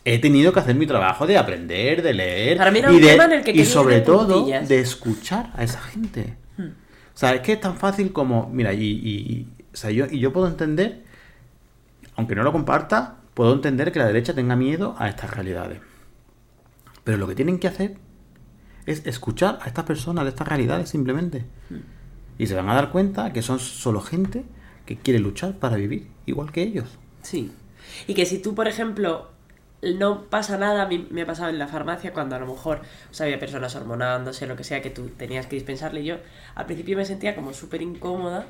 He 0.03 0.19
tenido 0.19 0.51
que 0.53 0.59
hacer 0.59 0.75
mi 0.75 0.85
trabajo 0.85 1.25
de 1.25 1.37
aprender, 1.37 2.03
de 2.03 2.13
leer 2.13 2.57
Para 2.57 2.69
mí 2.71 2.79
era 2.79 2.91
y, 2.91 2.95
un 2.95 3.01
de- 3.01 3.07
tema 3.07 3.25
en 3.25 3.31
el 3.31 3.43
que 3.43 3.51
y 3.51 3.65
sobre 3.65 4.01
todo 4.01 4.35
puntillas. 4.35 4.67
de 4.69 4.79
escuchar 4.79 5.51
a 5.55 5.63
esa 5.63 5.79
gente. 5.81 6.35
Hmm. 6.57 6.67
O 6.67 7.17
sea, 7.17 7.33
es 7.33 7.41
que 7.41 7.53
es 7.53 7.61
tan 7.61 7.77
fácil 7.77 8.11
como, 8.11 8.49
mira, 8.51 8.73
y, 8.73 8.83
y- 8.83 9.17
y- 9.17 9.47
o 9.73 9.77
sea, 9.77 9.89
yo, 9.89 10.05
y 10.11 10.19
yo 10.19 10.31
puedo 10.33 10.47
entender, 10.47 11.01
aunque 12.17 12.35
no 12.35 12.43
lo 12.43 12.51
comparta, 12.51 13.15
puedo 13.33 13.53
entender 13.53 13.91
que 13.91 13.99
la 13.99 14.05
derecha 14.07 14.33
tenga 14.35 14.55
miedo 14.55 14.95
a 14.99 15.07
estas 15.09 15.31
realidades. 15.31 15.79
Pero 17.03 17.17
lo 17.17 17.27
que 17.27 17.35
tienen 17.35 17.57
que 17.59 17.67
hacer 17.67 17.97
es 18.85 19.05
escuchar 19.05 19.59
a 19.61 19.67
estas 19.67 19.85
personas 19.85 20.25
de 20.25 20.29
estas 20.29 20.47
realidades 20.47 20.89
simplemente. 20.89 21.45
Y 22.37 22.47
se 22.47 22.55
van 22.55 22.69
a 22.69 22.75
dar 22.75 22.91
cuenta 22.91 23.33
que 23.33 23.41
son 23.41 23.59
solo 23.59 24.01
gente 24.01 24.43
que 24.85 24.97
quiere 24.97 25.19
luchar 25.19 25.53
para 25.53 25.77
vivir 25.77 26.07
igual 26.25 26.51
que 26.51 26.61
ellos. 26.61 26.97
Sí. 27.21 27.51
Y 28.07 28.13
que 28.13 28.25
si 28.25 28.39
tú, 28.39 28.55
por 28.55 28.67
ejemplo, 28.67 29.31
no 29.81 30.23
pasa 30.23 30.57
nada, 30.57 30.83
a 30.83 30.87
mí 30.87 31.07
me 31.09 31.23
ha 31.23 31.25
pasado 31.25 31.49
en 31.49 31.59
la 31.59 31.67
farmacia 31.67 32.13
cuando 32.13 32.35
a 32.35 32.39
lo 32.39 32.47
mejor 32.47 32.81
o 33.09 33.13
sea, 33.13 33.25
había 33.25 33.39
personas 33.39 33.75
hormonándose, 33.75 34.47
lo 34.47 34.55
que 34.55 34.63
sea, 34.63 34.81
que 34.81 34.89
tú 34.89 35.09
tenías 35.09 35.47
que 35.47 35.55
dispensarle. 35.55 36.03
Yo 36.03 36.17
al 36.55 36.65
principio 36.65 36.97
me 36.97 37.05
sentía 37.05 37.35
como 37.35 37.53
súper 37.53 37.81
incómoda, 37.81 38.45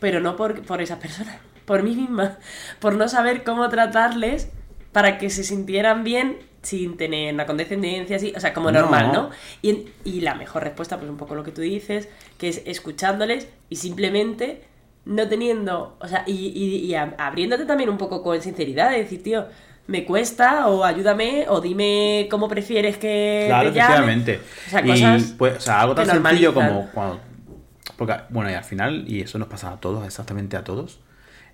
pero 0.00 0.20
no 0.20 0.36
por, 0.36 0.62
por 0.62 0.80
esas 0.80 0.98
personas, 0.98 1.38
por 1.64 1.82
mí 1.82 1.94
misma, 1.94 2.38
por 2.78 2.94
no 2.94 3.08
saber 3.08 3.44
cómo 3.44 3.68
tratarles 3.68 4.50
para 4.92 5.18
que 5.18 5.30
se 5.30 5.44
sintieran 5.44 6.04
bien 6.04 6.38
sin 6.62 6.96
tener 6.96 7.32
una 7.34 7.46
condescendencia 7.46 8.16
así, 8.16 8.32
o 8.36 8.40
sea, 8.40 8.52
como 8.52 8.70
No. 8.70 8.80
normal, 8.80 9.10
¿no? 9.12 9.30
Y, 9.62 9.70
en- 9.70 9.84
y 10.04 10.20
la 10.20 10.34
mejor 10.34 10.62
respuesta, 10.64 10.98
pues 10.98 11.10
un 11.10 11.16
poco 11.16 11.34
lo 11.34 11.42
que 11.42 11.52
tú 11.52 11.62
dices, 11.62 12.08
que 12.38 12.48
es 12.48 12.62
escuchándoles 12.66 13.48
y 13.70 13.76
simplemente 13.76 14.64
no 15.06 15.26
teniendo, 15.28 15.96
o 16.00 16.06
sea, 16.08 16.24
y, 16.26 16.32
y- 16.48 16.84
y 16.86 16.94
abriéndote 16.94 17.64
también 17.64 17.88
un 17.88 17.96
poco 17.98 18.22
con 18.22 18.40
sinceridad, 18.42 18.90
de 18.90 18.98
decir, 18.98 19.22
tío, 19.22 19.46
me 19.86 20.04
cuesta, 20.04 20.68
o 20.68 20.84
ayúdame, 20.84 21.46
o 21.48 21.60
dime 21.60 22.28
cómo 22.30 22.46
prefieres 22.48 22.98
que 22.98 23.44
Claro, 23.48 23.70
te 23.72 23.76
llame. 23.78 24.12
efectivamente. 24.12 24.40
O 24.66 24.70
sea, 24.70 24.80
y 24.82 24.88
cosas 24.88 25.34
pues, 25.38 25.56
o 25.56 25.60
sea, 25.60 25.80
algo 25.80 25.94
tan 25.94 26.06
sencillo 26.06 26.52
como 26.54 26.88
cuando. 26.92 27.20
Porque, 27.96 28.14
bueno, 28.28 28.50
y 28.50 28.54
al 28.54 28.64
final, 28.64 29.04
y 29.08 29.20
eso 29.22 29.38
nos 29.38 29.48
pasa 29.48 29.72
a 29.72 29.80
todos, 29.80 30.06
exactamente 30.06 30.56
a 30.56 30.62
todos, 30.64 31.00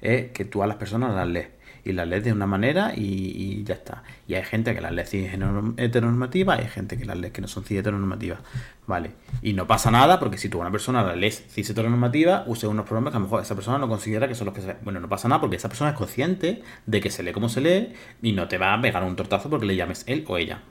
es 0.02 0.32
que 0.32 0.44
tú 0.44 0.62
a 0.62 0.66
las 0.66 0.76
personas 0.76 1.14
las 1.14 1.26
lees. 1.28 1.48
Y 1.86 1.92
las 1.92 2.08
lees 2.08 2.24
de 2.24 2.32
una 2.32 2.46
manera 2.46 2.92
y, 2.96 3.62
ya 3.64 3.74
está. 3.74 4.02
Y 4.26 4.34
hay 4.34 4.42
gente 4.42 4.74
que 4.74 4.80
las 4.80 4.90
lee 4.90 5.04
cis 5.06 5.30
heteronormativas, 5.76 6.58
hay 6.58 6.66
gente 6.66 6.98
que 6.98 7.04
las 7.04 7.16
lee 7.16 7.30
que 7.30 7.40
no 7.40 7.46
son 7.46 7.64
cis 7.64 7.78
heteronormativas. 7.78 8.40
Vale. 8.88 9.12
Y 9.40 9.52
no 9.52 9.68
pasa 9.68 9.92
nada 9.92 10.18
porque 10.18 10.36
si 10.36 10.48
tú 10.48 10.58
a 10.58 10.62
una 10.62 10.72
persona 10.72 11.04
la 11.04 11.14
lees 11.14 11.44
cis 11.48 11.70
heteronormativa, 11.70 12.42
use 12.48 12.66
unos 12.66 12.86
pronombres 12.86 13.12
que 13.12 13.18
a 13.18 13.20
lo 13.20 13.26
mejor 13.26 13.42
esa 13.42 13.54
persona 13.54 13.78
no 13.78 13.88
considera 13.88 14.26
que 14.26 14.34
son 14.34 14.46
los 14.46 14.54
que 14.54 14.62
se. 14.62 14.76
Bueno, 14.82 14.98
no 14.98 15.08
pasa 15.08 15.28
nada 15.28 15.40
porque 15.40 15.56
esa 15.56 15.68
persona 15.68 15.90
es 15.90 15.96
consciente 15.96 16.62
de 16.86 17.00
que 17.00 17.10
se 17.10 17.22
lee 17.22 17.32
como 17.32 17.48
se 17.48 17.60
lee 17.60 17.92
y 18.20 18.32
no 18.32 18.48
te 18.48 18.58
va 18.58 18.74
a 18.74 18.80
pegar 18.80 19.04
un 19.04 19.14
tortazo 19.14 19.48
porque 19.48 19.66
le 19.66 19.76
llames 19.76 20.02
él 20.08 20.24
o 20.26 20.36
ella. 20.36 20.62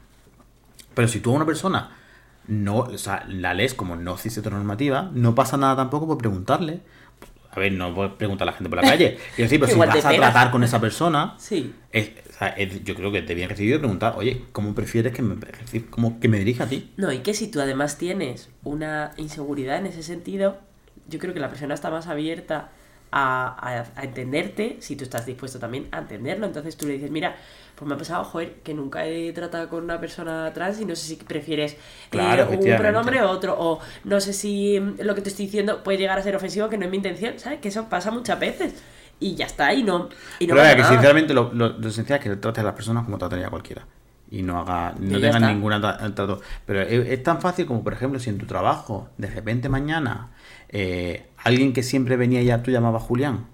Pero 0.94 1.08
si 1.08 1.22
tú 1.22 1.32
a 1.32 1.36
una 1.36 1.46
persona 1.46 1.92
no, 2.48 2.80
o 2.80 2.98
sea, 2.98 3.26
la 3.28 3.54
lees 3.54 3.74
como 3.74 3.96
no 3.96 4.18
cis 4.18 4.38
heteronormativa, 4.38 5.10
no 5.14 5.34
pasa 5.36 5.58
nada 5.58 5.76
tampoco 5.76 6.08
por 6.08 6.18
preguntarle. 6.18 6.82
A 7.56 7.60
ver, 7.60 7.72
no 7.72 7.94
puedes 7.96 8.14
preguntar 8.14 8.48
a 8.48 8.52
la 8.52 8.58
gente 8.58 8.70
por 8.70 8.82
la 8.84 8.90
calle. 8.90 9.18
Quiero 9.36 9.46
decir, 9.50 9.60
pero 9.60 9.72
si 9.72 9.80
vas 9.80 10.06
a 10.06 10.10
tratar 10.16 10.52
con 10.52 10.64
esa 10.64 10.80
persona, 10.82 11.36
Sí. 11.38 11.74
es- 11.92 12.12
o 12.30 12.38
sea, 12.38 12.50
es- 12.50 12.84
yo 12.84 12.96
creo 12.96 13.12
que 13.12 13.22
te 13.22 13.34
bien 13.34 13.50
recibido 13.50 13.80
preguntar, 13.80 14.14
oye, 14.18 14.44
¿cómo 14.52 14.76
prefieres 14.76 15.14
que 15.14 15.22
me, 15.22 15.36
cómo- 15.90 16.20
que 16.20 16.28
me 16.28 16.38
dirija 16.40 16.66
a 16.66 16.68
ti? 16.68 16.92
No, 16.98 17.12
y 17.14 17.20
que 17.20 17.34
si 17.34 17.48
tú 17.50 17.62
además 17.62 17.98
tienes 17.98 18.50
una 18.64 19.12
inseguridad 19.18 19.78
en 19.78 19.86
ese 19.86 20.04
sentido, 20.04 20.58
yo 21.08 21.18
creo 21.20 21.34
que 21.34 21.40
la 21.40 21.50
persona 21.50 21.74
está 21.74 21.90
más 21.90 22.08
abierta 22.08 22.70
a, 23.12 23.46
a- 23.48 23.86
a 23.96 24.04
entenderte 24.04 24.78
si 24.80 24.98
tú 24.98 25.04
estás 25.06 25.26
dispuesto 25.26 25.58
también 25.60 25.88
a 25.92 26.00
entenderlo. 26.00 26.46
Entonces 26.46 26.76
tú 26.76 26.86
le 26.88 26.94
dices, 26.94 27.12
mira, 27.12 27.38
pues 27.76 27.88
me 27.88 27.96
ha 27.96 27.98
pasado, 27.98 28.24
joder, 28.24 28.56
que 28.64 28.74
nunca 28.74 29.06
he 29.06 29.32
tratado 29.34 29.70
con 29.70 29.84
una 29.84 30.00
persona 30.00 30.52
trans 30.54 30.80
y 30.82 30.86
no 30.86 30.96
sé 30.96 31.08
si 31.08 31.16
prefieres 31.18 31.74
eh, 31.74 31.78
Claro, 32.10 32.44
un 32.44 32.48
efectivamente. 32.50 32.78
pronombre 32.78 33.22
o 33.22 33.30
otro, 33.30 33.56
o 33.58 33.80
no 34.06 34.20
sé 34.22 34.34
si 34.34 34.80
mm, 34.80 35.02
lo 35.02 35.16
que 35.16 35.22
te 35.22 35.30
estoy 35.30 35.46
diciendo 35.46 35.84
puede 35.84 35.98
llegar 35.98 36.18
a 36.20 36.24
ser 36.24 36.36
ofensivo, 36.36 36.70
que 36.70 36.78
no 36.78 36.86
es 36.86 36.92
mi 36.92 36.98
intención, 36.98 37.38
¿sabes? 37.40 37.60
Que 37.60 37.70
eso 37.70 37.90
pasa 37.90 38.12
muchas 38.12 38.40
veces. 38.40 38.74
Y 39.20 39.36
ya 39.36 39.46
está, 39.46 39.74
y 39.74 39.84
no. 39.84 40.10
Y 40.40 40.48
no 40.48 40.56
Pero 40.56 40.62
vaya, 40.62 40.76
que 40.76 40.82
nada. 40.82 40.94
sinceramente 40.94 41.34
lo, 41.34 41.54
lo- 41.54 41.78
lo 41.78 41.88
esencial 41.88 42.20
es 42.20 42.24
que 42.24 42.36
trates 42.36 42.62
a 42.62 42.66
las 42.66 42.76
personas 42.76 43.06
como 43.06 43.18
trataría 43.18 43.50
cualquiera. 43.50 43.86
Y 44.30 44.42
no 44.42 44.60
haga, 44.60 44.94
no 45.00 45.20
tengan 45.20 45.46
ningún 45.48 45.72
tra- 45.74 46.14
trato. 46.14 46.42
Pero 46.66 46.82
es, 46.82 47.08
es 47.10 47.24
tan 47.24 47.40
fácil 47.42 47.66
como, 47.66 47.84
por 47.84 47.94
ejemplo, 47.94 48.20
si 48.20 48.30
en 48.30 48.38
tu 48.38 48.46
trabajo, 48.46 49.10
de 49.18 49.28
repente 49.30 49.70
mañana, 49.70 50.32
eh, 50.70 51.28
alguien 51.44 51.74
que 51.74 51.84
siempre 51.84 52.18
venía 52.18 52.42
ya 52.42 52.62
tú 52.64 52.72
llamabas 52.72 53.04
Julián, 53.04 53.46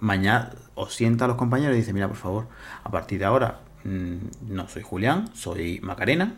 mañana 0.00 0.50
os 0.80 0.94
sienta 0.94 1.24
a 1.24 1.28
los 1.28 1.36
compañeros 1.36 1.74
y 1.76 1.80
dice, 1.80 1.92
mira, 1.92 2.08
por 2.08 2.16
favor, 2.16 2.46
a 2.84 2.90
partir 2.90 3.18
de 3.18 3.24
ahora 3.26 3.60
mm, 3.84 4.16
no 4.48 4.68
soy 4.68 4.82
Julián, 4.82 5.28
soy 5.34 5.80
Macarena. 5.82 6.34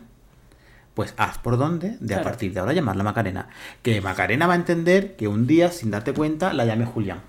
Pues 0.93 1.15
haz 1.17 1.39
por 1.39 1.57
dónde 1.57 1.97
de 2.01 2.13
a 2.13 2.21
partir 2.21 2.53
de 2.53 2.59
ahora 2.59 2.73
llamarla 2.73 3.03
Macarena. 3.03 3.47
Que 3.81 3.99
Macarena 4.01 4.45
va 4.45 4.53
a 4.53 4.57
entender 4.57 5.15
que 5.15 5.27
un 5.27 5.47
día, 5.47 5.71
sin 5.71 5.89
darte 5.89 6.13
cuenta, 6.13 6.53
la 6.53 6.65
llame 6.65 6.85
Julián. 6.85 7.21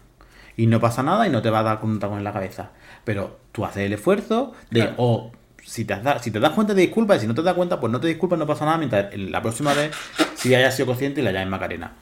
Y 0.56 0.66
no 0.66 0.80
pasa 0.80 1.02
nada 1.02 1.26
y 1.26 1.30
no 1.30 1.40
te 1.40 1.48
va 1.50 1.60
a 1.60 1.62
dar 1.62 1.80
con 1.80 1.90
un 1.90 1.98
tacón 1.98 2.18
en 2.18 2.24
la 2.24 2.32
cabeza. 2.34 2.72
Pero 3.04 3.38
tú 3.52 3.64
haces 3.64 3.84
el 3.86 3.94
esfuerzo 3.94 4.52
de, 4.70 4.80
Claro. 4.80 4.94
o 4.98 5.32
si 5.62 5.86
te, 5.86 5.96
da- 5.98 6.18
si 6.22 6.30
te 6.30 6.40
das 6.40 6.50
cuenta, 6.52 6.74
te 6.74 6.80
disculpas. 6.82 7.16
Y 7.16 7.20
si 7.22 7.26
no 7.26 7.34
te 7.34 7.42
das 7.42 7.54
cuenta, 7.54 7.80
pues 7.80 7.90
no 7.90 7.98
te 8.00 8.06
disculpas, 8.06 8.38
no 8.38 8.46
pasa 8.46 8.66
nada. 8.66 8.76
Mientras 8.76 9.16
la 9.16 9.40
próxima 9.40 9.72
vez, 9.72 9.92
si 10.34 10.54
hayas 10.54 10.76
sido 10.76 10.86
consciente 10.86 11.22
y 11.22 11.24
la 11.24 11.32
llames 11.32 11.48
Macarena. 11.48 11.92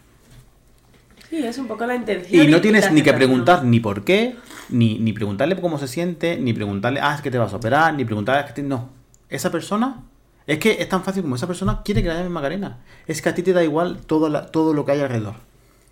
Sí, 1.32 1.42
es 1.42 1.56
un 1.56 1.66
poco 1.66 1.86
la 1.86 1.94
intención. 1.94 2.46
Y 2.46 2.50
no 2.50 2.60
tienes 2.60 2.92
ni 2.92 3.00
que 3.00 3.14
preguntar 3.14 3.64
ni 3.64 3.80
por 3.80 4.04
qué, 4.04 4.36
ni, 4.68 4.98
ni 4.98 5.14
preguntarle 5.14 5.56
cómo 5.58 5.78
se 5.78 5.88
siente, 5.88 6.36
ni 6.36 6.52
preguntarle, 6.52 7.00
ah, 7.02 7.14
es 7.14 7.22
que 7.22 7.30
te 7.30 7.38
vas 7.38 7.54
a 7.54 7.56
operar, 7.56 7.94
ni 7.94 8.04
preguntarle, 8.04 8.40
"Ah, 8.42 8.44
es 8.44 8.52
que 8.52 8.60
te... 8.60 8.68
No. 8.68 8.90
Esa 9.30 9.50
persona, 9.50 10.02
es 10.46 10.58
que 10.58 10.72
es 10.78 10.86
tan 10.90 11.02
fácil 11.02 11.22
como 11.22 11.36
esa 11.36 11.46
persona 11.46 11.80
quiere 11.82 12.02
que 12.02 12.08
la 12.08 12.16
llames 12.16 12.30
Macarena. 12.32 12.80
Es 13.06 13.22
que 13.22 13.30
a 13.30 13.34
ti 13.34 13.42
te 13.42 13.54
da 13.54 13.64
igual 13.64 14.00
todo, 14.04 14.28
la- 14.28 14.44
todo 14.50 14.74
lo 14.74 14.84
que 14.84 14.92
hay 14.92 15.00
alrededor. 15.00 15.36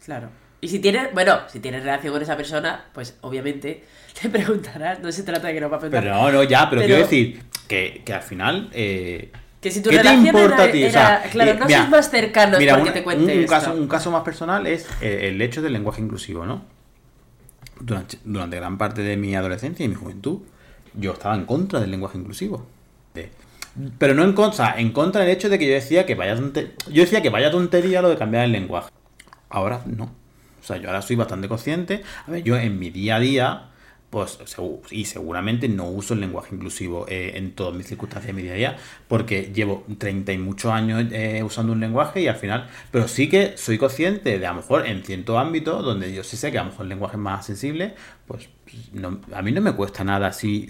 Claro. 0.05 0.29
Y 0.61 0.69
si 0.69 0.79
tienes, 0.79 1.11
bueno, 1.15 1.39
si 1.49 1.59
tienes 1.59 1.85
relación 1.85 2.13
con 2.13 2.21
esa 2.21 2.37
persona, 2.37 2.85
pues 2.93 3.17
obviamente 3.23 3.83
te 4.21 4.29
preguntarás. 4.29 5.01
No 5.01 5.11
se 5.11 5.23
trata 5.23 5.49
de 5.49 5.55
que 5.55 5.61
no 5.63 5.71
va 5.71 5.79
a 5.79 5.81
preguntar. 5.81 6.03
Pero 6.05 6.15
no, 6.17 6.31
no, 6.31 6.43
ya, 6.43 6.69
pero, 6.69 6.83
Pero- 6.83 6.87
quiero 6.97 7.01
decir 7.03 7.43
que, 7.67 8.03
que 8.05 8.13
al 8.13 8.23
final. 8.23 8.69
eh, 8.75 9.33
Que 9.61 9.71
si 9.71 9.83
tu 9.83 9.91
¿Qué 9.91 9.99
te 9.99 10.13
importa 10.15 10.55
era- 10.55 10.65
a 10.65 10.71
ti? 10.73 10.83
O 10.83 10.87
era- 10.87 10.93
sea, 11.21 11.31
claro, 11.31 11.51
eh, 11.51 11.57
no 11.59 11.67
mira, 11.67 11.79
sois 11.81 11.91
más 11.91 12.11
cercanos 12.11 12.59
mira, 12.59 12.75
porque 12.77 12.89
un- 12.91 12.95
te 12.95 13.03
cuente 13.05 13.25
un, 13.25 13.31
esto. 13.41 13.51
caso, 13.51 13.73
un 13.75 13.89
caso 13.89 14.11
más 14.11 14.23
personal 14.23 14.67
es 14.67 14.87
eh, 15.03 15.29
el 15.29 15.41
hecho 15.43 15.61
del 15.61 15.73
lenguaje 15.75 16.01
inclusivo, 16.01 16.47
¿no? 16.47 16.63
Durante, 17.79 18.19
durante 18.25 18.57
gran 18.57 18.79
parte 18.79 19.03
de 19.03 19.17
mi 19.17 19.35
adolescencia 19.35 19.85
y 19.85 19.89
mi 19.89 19.95
juventud, 19.95 20.39
yo 20.95 21.13
estaba 21.13 21.35
en 21.35 21.45
contra 21.45 21.81
del 21.81 21.91
lenguaje 21.91 22.19
inclusivo. 22.19 22.67
Pero 23.99 24.15
no 24.15 24.25
en 24.25 24.33
contra, 24.33 24.75
en 24.81 24.91
contra 24.93 25.21
del 25.23 25.31
hecho 25.31 25.49
de 25.49 25.59
que 25.59 25.67
yo 25.67 25.73
decía 25.75 26.05
que 26.05 26.15
vaya 26.17 26.35
tonte- 26.35 26.73
yo 26.91 27.03
decía 27.03 27.23
que 27.23 27.31
vaya 27.31 27.51
tontería 27.53 28.03
lo 28.03 28.09
de 28.11 28.17
cambiar 28.17 28.45
el 28.45 28.53
lenguaje. 28.53 28.91
Ahora 29.49 29.81
no. 29.87 30.05
O 30.05 30.65
sea, 30.67 30.77
yo 30.77 30.89
ahora 30.89 31.01
soy 31.03 31.15
bastante 31.17 31.49
consciente. 31.49 32.03
A 32.27 32.31
ver, 32.33 32.43
yo 32.43 32.57
en 32.57 32.79
mi 32.79 32.91
día 32.91 33.17
a 33.17 33.21
día, 33.21 33.63
pues, 34.11 34.39
y 34.91 35.05
seguramente 35.05 35.69
no 35.69 35.89
uso 35.89 36.15
el 36.15 36.21
lenguaje 36.21 36.53
inclusivo 36.55 37.07
eh, 37.09 37.33
en 37.37 37.53
todas 37.53 37.75
mis 37.77 37.87
circunstancias 37.87 38.27
de 38.27 38.33
mi 38.33 38.43
día 38.43 38.53
a 38.53 38.57
día, 38.57 38.77
porque 39.07 39.53
llevo 39.55 39.85
30 39.99 40.33
y 40.33 40.39
muchos 40.39 40.73
años 40.73 41.05
eh, 41.13 41.43
usando 41.45 41.73
un 41.73 41.79
lenguaje 41.81 42.21
y 42.21 42.27
al 42.27 42.35
final, 42.37 42.69
pero 42.91 43.07
sí 43.07 43.29
que 43.29 43.57
soy 43.57 43.79
consciente 43.79 44.39
de 44.39 44.47
a 44.47 44.51
lo 44.51 44.57
mejor 44.57 44.87
en 44.87 45.05
cierto 45.05 45.39
ámbito 45.39 45.81
donde 45.83 46.13
yo 46.13 46.25
sí 46.25 46.37
sé 46.37 46.51
que 46.51 46.59
a 46.59 46.65
lo 46.65 46.71
mejor 46.71 46.83
el 46.87 46.89
lenguaje 46.89 47.15
es 47.17 47.21
más 47.23 47.47
sensible, 47.47 47.95
pues 48.27 48.49
no- 48.93 49.21
a 49.33 49.43
mí 49.43 49.53
no 49.53 49.61
me 49.61 49.73
cuesta 49.75 50.03
nada 50.03 50.33
si- 50.33 50.69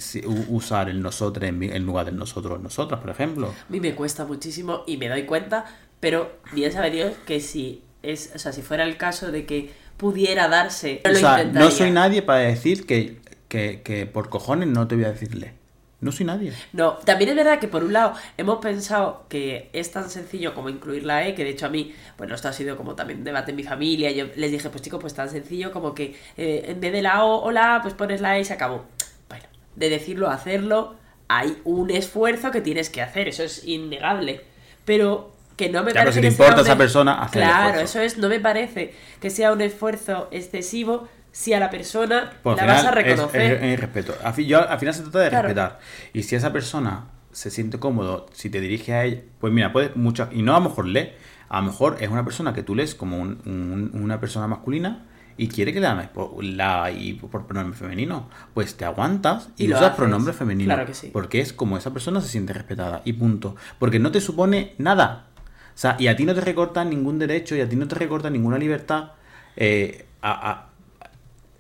usar 0.49 0.91
el 0.91 1.01
nosotros 1.01 1.49
en, 1.49 1.59
mi- 1.59 1.69
en 1.69 1.87
lugar 1.87 2.05
del 2.07 2.17
nosotros, 2.17 2.61
nosotras, 2.61 3.01
por 3.01 3.09
ejemplo. 3.11 3.49
A 3.49 3.73
mí 3.73 3.81
me 3.81 3.95
cuesta 3.95 4.27
muchísimo 4.27 4.85
y 4.87 4.99
me 4.99 5.09
doy 5.09 5.23
cuenta, 5.23 5.65
pero 5.99 6.31
bien 6.53 6.73
sabe 6.73 6.91
Dios 6.91 7.13
que 7.27 7.41
si 7.41 7.83
es, 8.03 8.33
o 8.35 8.39
sea, 8.39 8.53
si 8.53 8.61
fuera 8.63 8.85
el 8.85 8.99
caso 8.99 9.31
de 9.33 9.47
que 9.47 9.71
pudiera 9.99 10.49
darse, 10.49 11.03
O 11.05 11.09
lo 11.09 11.19
intentaría. 11.19 11.61
no 11.61 11.71
soy 11.71 11.91
nadie 11.91 12.23
para 12.23 12.39
decir 12.39 12.87
que, 12.87 13.20
que, 13.51 13.83
que 13.83 14.07
por 14.07 14.31
cojones 14.31 14.69
no 14.69 14.89
te 14.89 14.95
voy 14.95 15.05
a 15.05 15.11
decirle. 15.13 15.53
No 16.01 16.13
soy 16.13 16.25
nadie. 16.25 16.55
No, 16.73 16.95
también 16.95 17.29
es 17.29 17.37
verdad 17.37 17.59
que 17.59 17.69
por 17.69 17.85
un 17.85 17.93
lado 17.93 18.15
hemos 18.39 18.59
pensado 18.61 19.27
que 19.29 19.69
es 19.75 19.91
tan 19.93 20.09
sencillo 20.09 20.55
como 20.55 20.71
incluir 20.71 21.05
la 21.05 21.27
E, 21.27 21.35
que 21.35 21.45
de 21.45 21.51
hecho 21.51 21.67
a 21.67 21.69
mí, 21.69 21.95
bueno, 22.17 22.35
esto 22.35 22.49
ha 22.49 22.55
sido 22.55 22.79
como 22.79 22.95
también 22.95 23.19
un 23.19 23.25
debate 23.25 23.51
en 23.51 23.57
mi 23.57 23.65
familia, 23.65 24.11
yo 24.11 24.25
les 24.35 24.51
dije, 24.51 24.71
pues 24.71 24.81
chicos, 24.81 24.99
pues 24.99 25.13
tan 25.13 25.29
sencillo 25.29 25.73
como 25.73 25.95
que 25.95 26.15
eh, 26.39 26.65
en 26.69 26.81
vez 26.81 26.93
de 26.93 27.03
la 27.03 27.23
O 27.27 27.43
o 27.43 27.51
la 27.51 27.77
A, 27.77 27.83
pues 27.83 27.93
pones 27.93 28.23
la 28.23 28.39
E 28.39 28.41
y 28.41 28.45
se 28.47 28.55
acabó. 28.55 28.87
Bueno, 29.29 29.45
de 29.77 29.91
decirlo 29.91 30.31
a 30.31 30.35
hacerlo, 30.35 30.95
hay 31.29 31.59
un 31.65 31.91
esfuerzo 31.91 32.51
que 32.51 32.63
tienes 32.63 32.89
que 32.89 33.03
hacer, 33.03 33.29
eso 33.29 33.43
es 33.43 33.67
innegable, 33.67 34.41
pero 34.87 35.33
que 35.59 35.69
no 35.69 35.83
me 35.85 35.93
parece 35.93 36.15
si 36.15 36.21
te 36.23 36.29
que 36.29 36.35
sea 36.35 36.47
importa 36.47 36.61
a 36.63 36.65
esa 36.65 36.73
es- 36.73 36.79
persona, 36.79 37.23
hacer 37.23 37.43
Claro, 37.43 37.81
eso 37.81 38.01
es, 38.01 38.17
no 38.17 38.31
me 38.31 38.41
parece 38.41 38.95
que 39.21 39.29
sea 39.29 39.53
un 39.53 39.61
esfuerzo 39.61 40.29
excesivo 40.31 41.09
si 41.33 41.53
a 41.53 41.61
la 41.61 41.71
persona 41.71 42.33
Pues 42.43 42.57
la 42.57 42.67
vas 42.67 42.85
a 42.85 42.89
es- 42.89 42.95
reconocer. 42.95 43.41
Es, 43.41 43.63
es 43.63 43.81
respeto. 43.81 44.15
Al, 44.25 44.35
fin- 44.35 44.47
yo- 44.49 44.69
al 44.69 44.79
final 44.79 44.95
se 44.95 45.03
trata 45.03 45.19
de 45.21 45.29
Claro. 45.29 45.49
respetar. 45.49 45.79
Y 46.13 46.23
si 46.25 46.37
esa 46.37 46.53
persona 46.53 47.05
se 47.33 47.51
siente 47.51 47.79
cómodo, 47.79 48.27
si 48.33 48.51
te 48.51 48.61
dirige 48.61 48.93
a 48.95 49.05
ella, 49.05 49.23
pues 49.39 49.53
mira, 49.53 49.73
puedes 49.73 49.95
muchas. 49.97 50.29
Y 50.33 50.43
no 50.43 50.55
a 50.57 50.61
lo 50.61 50.69
mejor 50.69 50.87
lee. 50.87 51.11
A 51.49 51.61
lo 51.61 51.67
mejor 51.67 51.97
es 52.01 52.09
una 52.11 52.25
persona 52.25 52.53
que 52.53 52.63
tú 52.63 52.75
lees 52.75 52.95
como 52.95 53.19
un- 53.19 53.41
un- 53.45 53.91
una 54.03 54.21
persona 54.21 54.47
masculina 54.47 55.07
y 55.37 55.49
quiere 55.49 55.73
que 55.73 55.81
le 55.81 55.87
llames 55.87 56.09
por, 56.09 56.43
la, 56.45 56.91
y 56.91 57.15
por 57.15 57.47
pronombre 57.47 57.77
femenino. 57.77 58.29
Pues 58.55 58.77
te 58.77 58.85
aguantas 58.85 59.49
y, 59.57 59.65
Y 59.65 59.67
lo 59.69 59.77
usas 59.77 59.87
haces. 59.89 59.97
pronombre 59.99 60.33
femenino. 60.33 60.75
Claro 60.75 60.87
que 60.87 60.95
sí. 60.95 61.11
Porque 61.13 61.41
es 61.41 61.53
como 61.53 61.77
esa 61.77 61.93
persona 61.93 62.21
se 62.21 62.29
siente 62.29 62.53
respetada. 62.53 63.03
Y 63.05 63.15
punto. 63.15 63.57
Porque 63.79 63.99
no 63.99 64.11
te 64.13 64.21
supone 64.21 64.75
nada. 64.79 65.27
O 65.75 65.79
sea, 65.81 65.97
y 65.99 66.09
a 66.09 66.17
ti 66.17 66.25
no 66.25 66.35
te 66.35 66.41
recorta 66.43 66.85
ningún 66.85 67.19
derecho 67.19 67.55
y 67.57 67.61
a 67.63 67.69
ti 67.69 67.75
no 67.77 67.89
te 67.89 67.95
recorta 67.95 68.29
ninguna 68.29 68.59
libertad 68.59 69.13
eh, 69.57 70.07
a, 70.21 70.51
a- 70.51 70.70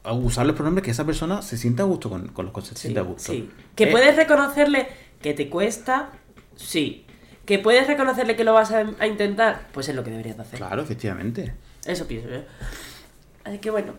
a 0.02 0.12
usar 0.12 0.46
los 0.46 0.56
pronombres 0.56 0.84
que 0.84 0.90
esa 0.92 1.04
persona 1.04 1.42
se 1.42 1.56
sienta 1.56 1.82
a 1.82 1.86
gusto 1.86 2.08
con, 2.08 2.28
con 2.28 2.46
los 2.54 2.64
se 2.66 2.74
Sí, 2.74 2.80
siente 2.82 3.00
a 3.00 3.02
gusto. 3.02 3.32
sí. 3.32 3.50
Que 3.74 3.84
Eh, 3.84 3.86
puedes 3.88 4.16
reconocerle 4.16 4.88
que 5.20 5.34
te 5.34 5.48
cuesta, 5.50 6.10
sí. 6.56 7.04
Que 7.44 7.58
puedes 7.58 7.86
reconocerle 7.86 8.36
que 8.36 8.44
lo 8.44 8.52
vas 8.54 8.70
a, 8.72 8.84
a 8.98 9.06
intentar, 9.06 9.68
pues 9.72 9.88
es 9.88 9.94
lo 9.94 10.04
que 10.04 10.10
deberías 10.10 10.36
de 10.36 10.42
hacer. 10.42 10.58
Claro, 10.58 10.82
efectivamente. 10.82 11.52
Eso 11.84 12.06
pienso 12.06 12.28
yo. 12.30 12.40
Así 13.44 13.58
que 13.58 13.70
bueno, 13.70 13.94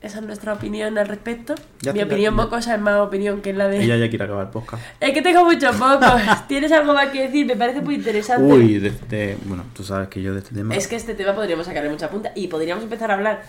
esa 0.00 0.18
es 0.20 0.24
nuestra 0.24 0.52
opinión 0.54 0.96
al 0.98 1.06
respecto. 1.08 1.54
Ya 1.82 1.92
Mi 1.92 2.02
opinión 2.02 2.34
mocosa 2.34 2.74
es 2.76 2.80
más 2.80 2.98
opinión 3.00 3.42
que 3.42 3.52
la 3.52 3.68
de... 3.68 3.82
Ella 3.82 3.96
ya 3.96 4.08
quiere 4.08 4.24
acabar 4.24 4.46
el 4.46 4.50
podcast. 4.52 4.82
Es 5.00 5.12
que 5.12 5.22
tengo 5.22 5.44
muchos 5.44 5.76
mocos. 5.76 6.08
¿Tienes 6.48 6.72
algo 6.72 6.94
más 6.94 7.08
que 7.10 7.22
decir? 7.22 7.44
Me 7.46 7.56
parece 7.56 7.80
muy 7.80 7.96
interesante. 7.96 8.44
Uy, 8.44 8.78
de, 8.78 8.90
de- 9.08 9.36
bueno, 9.44 9.64
tú 9.74 9.82
sabes 9.84 10.08
que 10.08 10.22
yo 10.22 10.32
de 10.32 10.38
este 10.40 10.54
tema... 10.54 10.74
Es 10.74 10.86
que 10.88 10.96
este 10.96 11.14
tema 11.14 11.34
podríamos 11.34 11.66
sacarle 11.66 11.90
mucha 11.90 12.08
punta 12.08 12.32
y 12.34 12.46
podríamos 12.48 12.84
empezar 12.84 13.10
a 13.10 13.14
hablar 13.14 13.42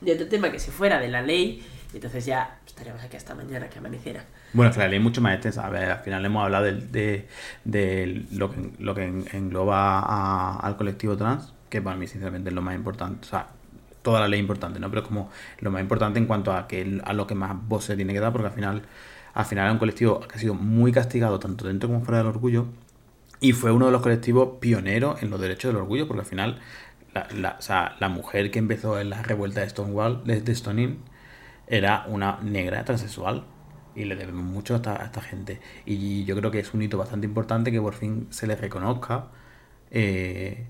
de 0.00 0.12
otro 0.14 0.26
tema 0.28 0.50
que 0.50 0.58
si 0.58 0.70
fuera 0.70 0.98
de 1.00 1.08
la 1.08 1.22
ley, 1.22 1.66
entonces 1.94 2.26
ya 2.26 2.58
estaríamos 2.66 3.02
aquí 3.02 3.16
hasta 3.16 3.34
mañana 3.34 3.68
que 3.68 3.78
amaneciera. 3.78 4.24
Bueno, 4.52 4.70
es 4.70 4.76
que 4.76 4.82
la 4.82 4.88
ley 4.88 4.98
es 4.98 5.02
mucho 5.02 5.20
más 5.20 5.34
extensa. 5.34 5.66
A 5.66 5.70
ver, 5.70 5.90
al 5.90 5.98
final 6.00 6.24
hemos 6.24 6.44
hablado 6.44 6.64
de, 6.66 7.26
de 7.64 8.24
lo 8.32 8.50
que, 8.50 8.70
lo 8.78 8.94
que 8.94 9.04
en- 9.04 9.24
engloba 9.32 10.00
a- 10.00 10.58
al 10.60 10.76
colectivo 10.76 11.16
trans, 11.16 11.52
que 11.70 11.80
para 11.80 11.96
mí, 11.96 12.06
sinceramente, 12.06 12.50
es 12.50 12.54
lo 12.54 12.62
más 12.62 12.74
importante. 12.74 13.26
O 13.26 13.28
sea, 13.30 13.48
toda 14.02 14.20
la 14.20 14.28
ley 14.28 14.38
importante, 14.40 14.78
¿no? 14.78 14.88
Pero 14.88 15.02
es 15.02 15.08
como 15.08 15.30
lo 15.60 15.70
más 15.70 15.80
importante 15.80 16.18
en 16.18 16.26
cuanto 16.26 16.52
a 16.52 16.68
que 16.68 17.00
a 17.04 17.12
lo 17.12 17.26
que 17.26 17.34
más 17.34 17.56
voz 17.68 17.84
se 17.84 17.96
tiene 17.96 18.12
que 18.12 18.20
dar, 18.20 18.32
porque 18.32 18.48
al 18.48 18.52
final, 18.54 18.82
al 19.34 19.44
final 19.46 19.66
es 19.66 19.72
un 19.72 19.78
colectivo 19.78 20.20
que 20.20 20.36
ha 20.36 20.38
sido 20.38 20.54
muy 20.54 20.92
castigado 20.92 21.38
tanto 21.40 21.66
dentro 21.66 21.88
como 21.88 22.02
fuera 22.04 22.18
del 22.18 22.26
orgullo. 22.28 22.66
Y 23.40 23.52
fue 23.52 23.70
uno 23.72 23.86
de 23.86 23.92
los 23.92 24.00
colectivos 24.00 24.58
pioneros 24.60 25.22
en 25.22 25.28
los 25.30 25.38
derechos 25.40 25.70
del 25.70 25.76
orgullo, 25.82 26.06
porque 26.08 26.20
al 26.20 26.26
final, 26.26 26.58
la, 27.16 27.26
la- 27.34 27.56
o 27.58 27.62
sea, 27.62 27.96
la 28.00 28.08
mujer 28.08 28.50
que 28.50 28.58
empezó 28.58 28.98
en 29.00 29.10
la 29.10 29.22
revuelta 29.22 29.60
de 29.60 29.68
Stonewall, 29.70 30.22
de, 30.24 30.40
de 30.40 30.54
Stonewall, 30.54 30.98
era 31.66 32.04
una 32.08 32.38
negra 32.42 32.84
transexual. 32.84 33.44
Y 33.94 34.04
le 34.04 34.14
debemos 34.14 34.44
mucho 34.44 34.74
a 34.74 34.76
esta, 34.76 35.02
a 35.02 35.06
esta 35.06 35.22
gente. 35.22 35.58
Y 35.86 36.24
yo 36.26 36.36
creo 36.36 36.50
que 36.50 36.58
es 36.58 36.74
un 36.74 36.82
hito 36.82 36.98
bastante 36.98 37.26
importante 37.26 37.72
que 37.72 37.80
por 37.80 37.94
fin 37.94 38.26
se 38.30 38.46
les 38.46 38.60
reconozca 38.60 39.28
eh, 39.90 40.66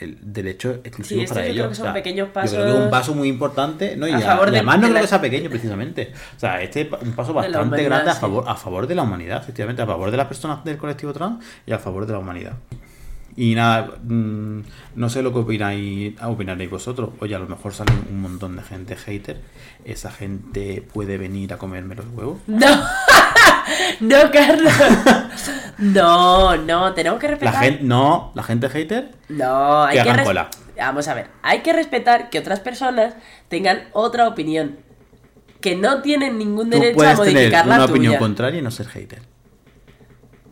el 0.00 0.16
derecho 0.32 0.74
exclusivo 0.84 1.18
Sí, 1.18 1.24
esto 1.24 1.34
para 1.34 1.46
yo 1.46 1.52
ellos. 1.52 1.60
creo 1.62 1.68
que 1.70 1.74
son 1.74 1.82
O 1.82 1.86
sea, 1.86 1.94
pequeños 1.94 2.28
Yo 2.28 2.32
creo 2.32 2.42
que 2.44 2.48
es 2.48 2.54
pasos 2.62 2.84
un 2.84 2.90
paso 2.90 3.14
muy 3.14 3.28
importante, 3.28 3.96
¿no? 3.96 4.06
Y, 4.06 4.12
a 4.12 4.18
a- 4.18 4.20
favor 4.20 4.48
y 4.48 4.50
de- 4.52 4.56
además 4.58 4.76
de 4.76 4.82
no 4.82 4.88
creo 4.90 5.02
que 5.02 5.08
sea 5.08 5.20
pequeño 5.20 5.50
precisamente. 5.50 6.12
O 6.36 6.38
sea, 6.38 6.62
este 6.62 6.82
es 6.82 6.88
un 7.02 7.12
paso 7.14 7.34
bastante 7.34 7.82
grande 7.82 8.10
a 8.10 8.14
sí. 8.14 8.20
favor, 8.20 8.44
a 8.46 8.54
favor 8.54 8.86
de 8.86 8.94
la 8.94 9.02
humanidad, 9.02 9.42
efectivamente, 9.42 9.82
a 9.82 9.86
favor 9.86 10.12
de 10.12 10.16
las 10.16 10.26
personas 10.28 10.62
del 10.64 10.76
colectivo 10.78 11.12
trans 11.12 11.44
y 11.66 11.72
a 11.72 11.80
favor 11.80 12.06
de 12.06 12.12
la 12.12 12.20
humanidad. 12.20 12.52
Y 13.40 13.54
nada, 13.54 13.92
mm, 14.02 14.62
no 14.96 15.08
sé 15.08 15.22
lo 15.22 15.32
que 15.32 15.38
opináis, 15.38 16.20
opinaréis 16.20 16.68
vosotros. 16.68 17.10
Oye, 17.20 17.36
a 17.36 17.38
lo 17.38 17.46
mejor 17.46 17.72
sale 17.72 17.92
un 18.10 18.20
montón 18.20 18.56
de 18.56 18.64
gente 18.64 18.96
hater. 18.96 19.40
¿Esa 19.84 20.10
gente 20.10 20.82
puede 20.92 21.18
venir 21.18 21.52
a 21.52 21.56
comerme 21.56 21.94
los 21.94 22.06
huevos? 22.12 22.40
No, 22.48 22.66
no, 24.00 24.30
Carlos. 24.32 24.72
No, 25.78 26.56
no, 26.56 26.92
tenemos 26.94 27.20
que 27.20 27.26
La 27.28 27.30
respetar. 27.32 27.62
gente, 27.62 27.84
no, 27.84 28.32
la 28.34 28.42
gente 28.42 28.68
hater. 28.70 29.12
No, 29.28 29.84
hay 29.84 29.98
Que 29.98 30.02
que, 30.02 30.10
hagan 30.10 30.24
cola. 30.24 30.50
Vamos 30.76 31.06
a 31.06 31.14
ver, 31.14 31.28
hay 31.42 31.60
que 31.60 31.72
respetar 31.72 32.30
que 32.30 32.40
otras 32.40 32.58
personas 32.58 33.14
tengan 33.48 33.82
otra 33.92 34.26
opinión. 34.26 34.78
Que 35.60 35.76
no 35.76 36.02
tienen 36.02 36.38
ningún 36.38 36.70
Tú 36.70 36.78
derecho 36.80 36.94
a 36.94 37.14
puedes 37.14 37.18
tener 37.20 37.34
modificar 37.34 37.66
la 37.68 37.74
una 37.76 37.84
opinión 37.84 38.16
contraria 38.16 38.58
y 38.58 38.62
no 38.62 38.72
ser 38.72 38.88
hater. 38.88 39.22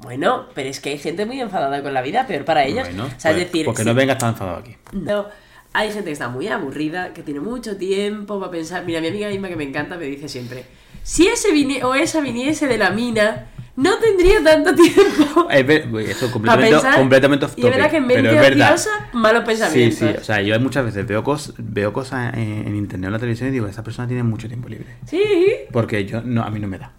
Bueno, 0.02 0.46
pero 0.54 0.68
es 0.68 0.80
que 0.80 0.90
hay 0.90 0.98
gente 0.98 1.26
muy 1.26 1.40
enfadada 1.40 1.82
con 1.82 1.92
la 1.94 2.02
vida, 2.02 2.26
peor 2.26 2.44
para 2.44 2.64
ellos. 2.64 2.86
Bueno, 2.88 3.04
o 3.06 3.20
sea, 3.20 3.32
pues, 3.32 3.36
es 3.42 3.46
decir, 3.46 3.64
porque 3.64 3.84
no 3.84 3.94
vengas 3.94 4.18
tan 4.18 4.30
enfadado 4.30 4.58
aquí. 4.58 4.76
No, 4.92 5.26
hay 5.72 5.88
gente 5.90 6.06
que 6.06 6.12
está 6.12 6.28
muy 6.28 6.48
aburrida, 6.48 7.12
que 7.12 7.22
tiene 7.22 7.40
mucho 7.40 7.76
tiempo 7.76 8.38
para 8.38 8.50
pensar. 8.52 8.84
Mira, 8.84 9.00
mi 9.00 9.08
amiga 9.08 9.28
misma 9.28 9.48
que 9.48 9.56
me 9.56 9.64
encanta 9.64 9.96
me 9.96 10.04
dice 10.06 10.28
siempre: 10.28 10.64
si 11.02 11.26
ese 11.28 11.48
o 11.84 11.94
esa 11.94 12.20
viniese 12.20 12.66
de 12.68 12.78
la 12.78 12.90
mina, 12.90 13.46
no 13.76 13.98
tendría 13.98 14.42
tanto 14.42 14.74
tiempo. 14.74 15.48
Es 15.50 15.66
ver- 15.66 15.88
uy, 15.92 16.04
eso 16.04 16.30
completamente, 16.30 16.72
pensar. 16.74 16.96
completamente 16.98 17.44
off 17.46 17.54
y 17.56 17.60
es 17.60 17.66
verdad 17.66 17.78
topic, 17.78 17.90
que 17.90 17.96
en 17.96 18.06
mente 18.06 18.52
ociosa, 18.52 18.90
malos 19.12 19.40
Sí, 19.42 19.46
pensamientos. 19.46 19.98
sí, 19.98 20.04
o 20.20 20.24
sea, 20.24 20.40
yo 20.42 20.58
muchas 20.60 20.84
veces 20.84 21.06
veo, 21.06 21.22
cos, 21.22 21.54
veo 21.58 21.92
cosas 21.92 22.34
en, 22.34 22.66
en 22.66 22.74
internet 22.76 23.06
o 23.06 23.08
en 23.08 23.12
la 23.12 23.18
televisión 23.18 23.48
y 23.48 23.52
digo, 23.52 23.66
esa 23.66 23.82
persona 23.84 24.08
tiene 24.08 24.22
mucho 24.22 24.48
tiempo 24.48 24.68
libre. 24.68 24.96
Sí, 25.06 25.22
Porque 25.72 26.04
yo, 26.06 26.22
no, 26.22 26.42
a 26.42 26.50
mí 26.50 26.58
no 26.58 26.68
me 26.68 26.78
da. 26.78 26.92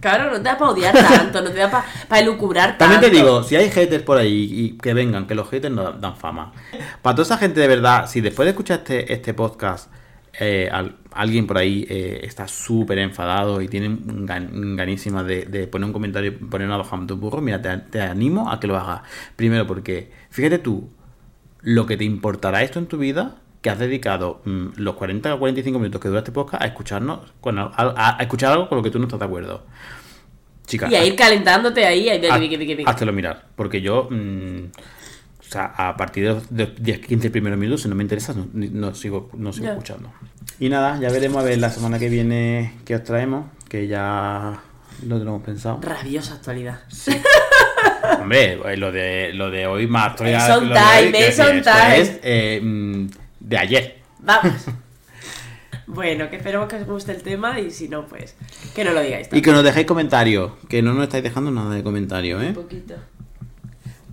Claro, 0.00 0.30
no 0.30 0.36
te 0.36 0.42
da 0.42 0.58
para 0.58 0.70
odiar 0.70 0.94
tanto, 0.94 1.42
no 1.42 1.50
te 1.50 1.58
da 1.58 1.70
para 2.08 2.20
elucubrar 2.22 2.76
tanto. 2.78 2.94
También 2.94 3.00
te 3.12 3.16
digo, 3.18 3.42
si 3.42 3.56
hay 3.56 3.70
haters 3.70 4.02
por 4.02 4.18
ahí 4.18 4.48
y 4.52 4.78
que 4.78 4.94
vengan, 4.94 5.26
que 5.26 5.34
los 5.34 5.48
haters 5.50 5.74
no 5.74 5.92
dan- 5.92 6.16
fama. 6.16 6.52
Para 7.02 7.14
toda 7.16 7.24
esa 7.24 7.38
gente 7.38 7.60
de 7.60 7.68
verdad, 7.68 8.06
si 8.08 8.20
después 8.20 8.46
de 8.46 8.50
escuchar 8.50 8.78
este, 8.78 9.12
este 9.12 9.34
podcast, 9.34 9.90
eh, 10.38 10.68
al- 10.70 10.96
alguien 11.12 11.46
por 11.46 11.56
ahí 11.56 11.86
eh, 11.88 12.20
está 12.24 12.46
súper 12.46 12.98
enfadado 12.98 13.62
y 13.62 13.68
tiene 13.68 13.88
gan- 13.88 14.76
ganísima 14.76 15.22
de, 15.24 15.46
de 15.46 15.66
poner 15.66 15.86
un 15.86 15.92
comentario 15.94 16.30
y 16.30 16.34
poner 16.34 16.66
una 16.68 16.76
baja 16.76 16.94
en 16.96 17.06
tu 17.06 17.16
burro, 17.16 17.40
mira, 17.40 17.62
te, 17.62 17.74
te 17.78 18.00
animo 18.02 18.50
a 18.50 18.60
que 18.60 18.66
lo 18.66 18.76
hagas. 18.76 19.00
Primero 19.34 19.66
porque, 19.66 20.12
fíjate 20.30 20.58
tú, 20.58 20.90
lo 21.62 21.86
que 21.86 21.96
te 21.96 22.04
importará 22.04 22.62
esto 22.62 22.78
en 22.78 22.86
tu 22.86 22.98
vida, 22.98 23.36
que 23.66 23.70
has 23.70 23.78
dedicado 23.80 24.42
mm, 24.44 24.66
los 24.76 24.94
40 24.94 25.34
o 25.34 25.38
45 25.40 25.78
minutos 25.80 26.00
que 26.00 26.06
dura 26.06 26.20
este 26.20 26.30
podcast 26.30 26.62
a 26.62 26.66
escucharnos, 26.66 27.32
con, 27.40 27.58
a, 27.58 27.64
a- 27.74 28.16
a 28.16 28.22
escuchar 28.22 28.52
algo 28.52 28.68
con 28.68 28.78
lo 28.78 28.84
que 28.84 28.90
tú 28.90 28.98
no 29.00 29.06
estás 29.06 29.18
de 29.18 29.26
acuerdo. 29.26 29.64
Chica, 30.66 30.88
Y 30.88 30.94
a 30.94 31.04
ir 31.04 31.16
calentándote 31.16 31.84
ahí. 31.84 32.08
Háztelo 32.86 33.12
mirar, 33.12 33.46
porque 33.56 33.80
yo, 33.80 34.06
mm, 34.08 34.66
o 35.40 35.42
sea, 35.50 35.64
a 35.76 35.96
partir 35.96 36.24
de 36.28 36.34
los 36.34 36.54
de 36.54 36.66
los 36.66 36.74
10, 36.82 37.06
15 37.06 37.30
primeros 37.30 37.58
minutos, 37.58 37.82
si 37.82 37.88
no 37.88 37.96
me 37.96 38.02
interesa, 38.04 38.34
no, 38.52 38.94
sigo, 38.94 39.30
no 39.34 39.52
sigo 39.52 39.66
escuchando. 39.68 40.12
Y 40.60 40.68
nada, 40.68 40.98
ya 41.00 41.10
veremos 41.10 41.42
a 41.42 41.44
ver 41.44 41.58
la 41.58 41.70
semana 41.70 41.98
que 41.98 42.08
viene 42.08 42.72
qué 42.84 42.94
os 42.94 43.02
traemos, 43.02 43.46
que 43.68 43.88
ya 43.88 44.60
lo 45.06 45.18
tenemos 45.18 45.42
pensado. 45.42 45.80
Rabiosa 45.82 46.34
actualidad. 46.34 46.80
Hombre, 48.20 48.58
pues, 48.62 48.78
lo 48.78 48.92
de, 48.92 49.32
lo 49.34 49.50
de 49.50 49.66
hoy 49.66 49.86
más 49.88 50.12
actualidad. 50.12 50.48
Es 50.48 50.56
on 50.56 50.68
lo 50.68 50.74
de 50.74 50.80
hoy, 50.80 50.86
time, 51.00 51.10
quiero 51.12 51.26
es 51.28 51.38
on 51.40 51.56
esto 51.58 51.70
time. 51.70 52.00
es, 52.00 52.20
eh, 52.22 52.60
mm, 52.62 53.06
de 53.46 53.58
ayer. 53.58 53.98
Vamos. 54.18 54.52
bueno, 55.86 56.28
que 56.28 56.36
esperemos 56.36 56.68
que 56.68 56.76
os 56.76 56.86
guste 56.86 57.12
el 57.12 57.22
tema 57.22 57.60
y 57.60 57.70
si 57.70 57.88
no, 57.88 58.06
pues 58.06 58.34
que 58.74 58.84
no 58.84 58.92
lo 58.92 59.00
digáis. 59.00 59.28
Y 59.32 59.40
que 59.42 59.52
nos 59.52 59.62
dejéis 59.62 59.86
comentarios, 59.86 60.52
que 60.68 60.82
no 60.82 60.92
nos 60.94 61.04
estáis 61.04 61.22
dejando 61.24 61.50
nada 61.50 61.74
de 61.74 61.82
comentarios, 61.82 62.42
¿eh? 62.42 62.48
Un 62.48 62.54
poquito. 62.54 62.94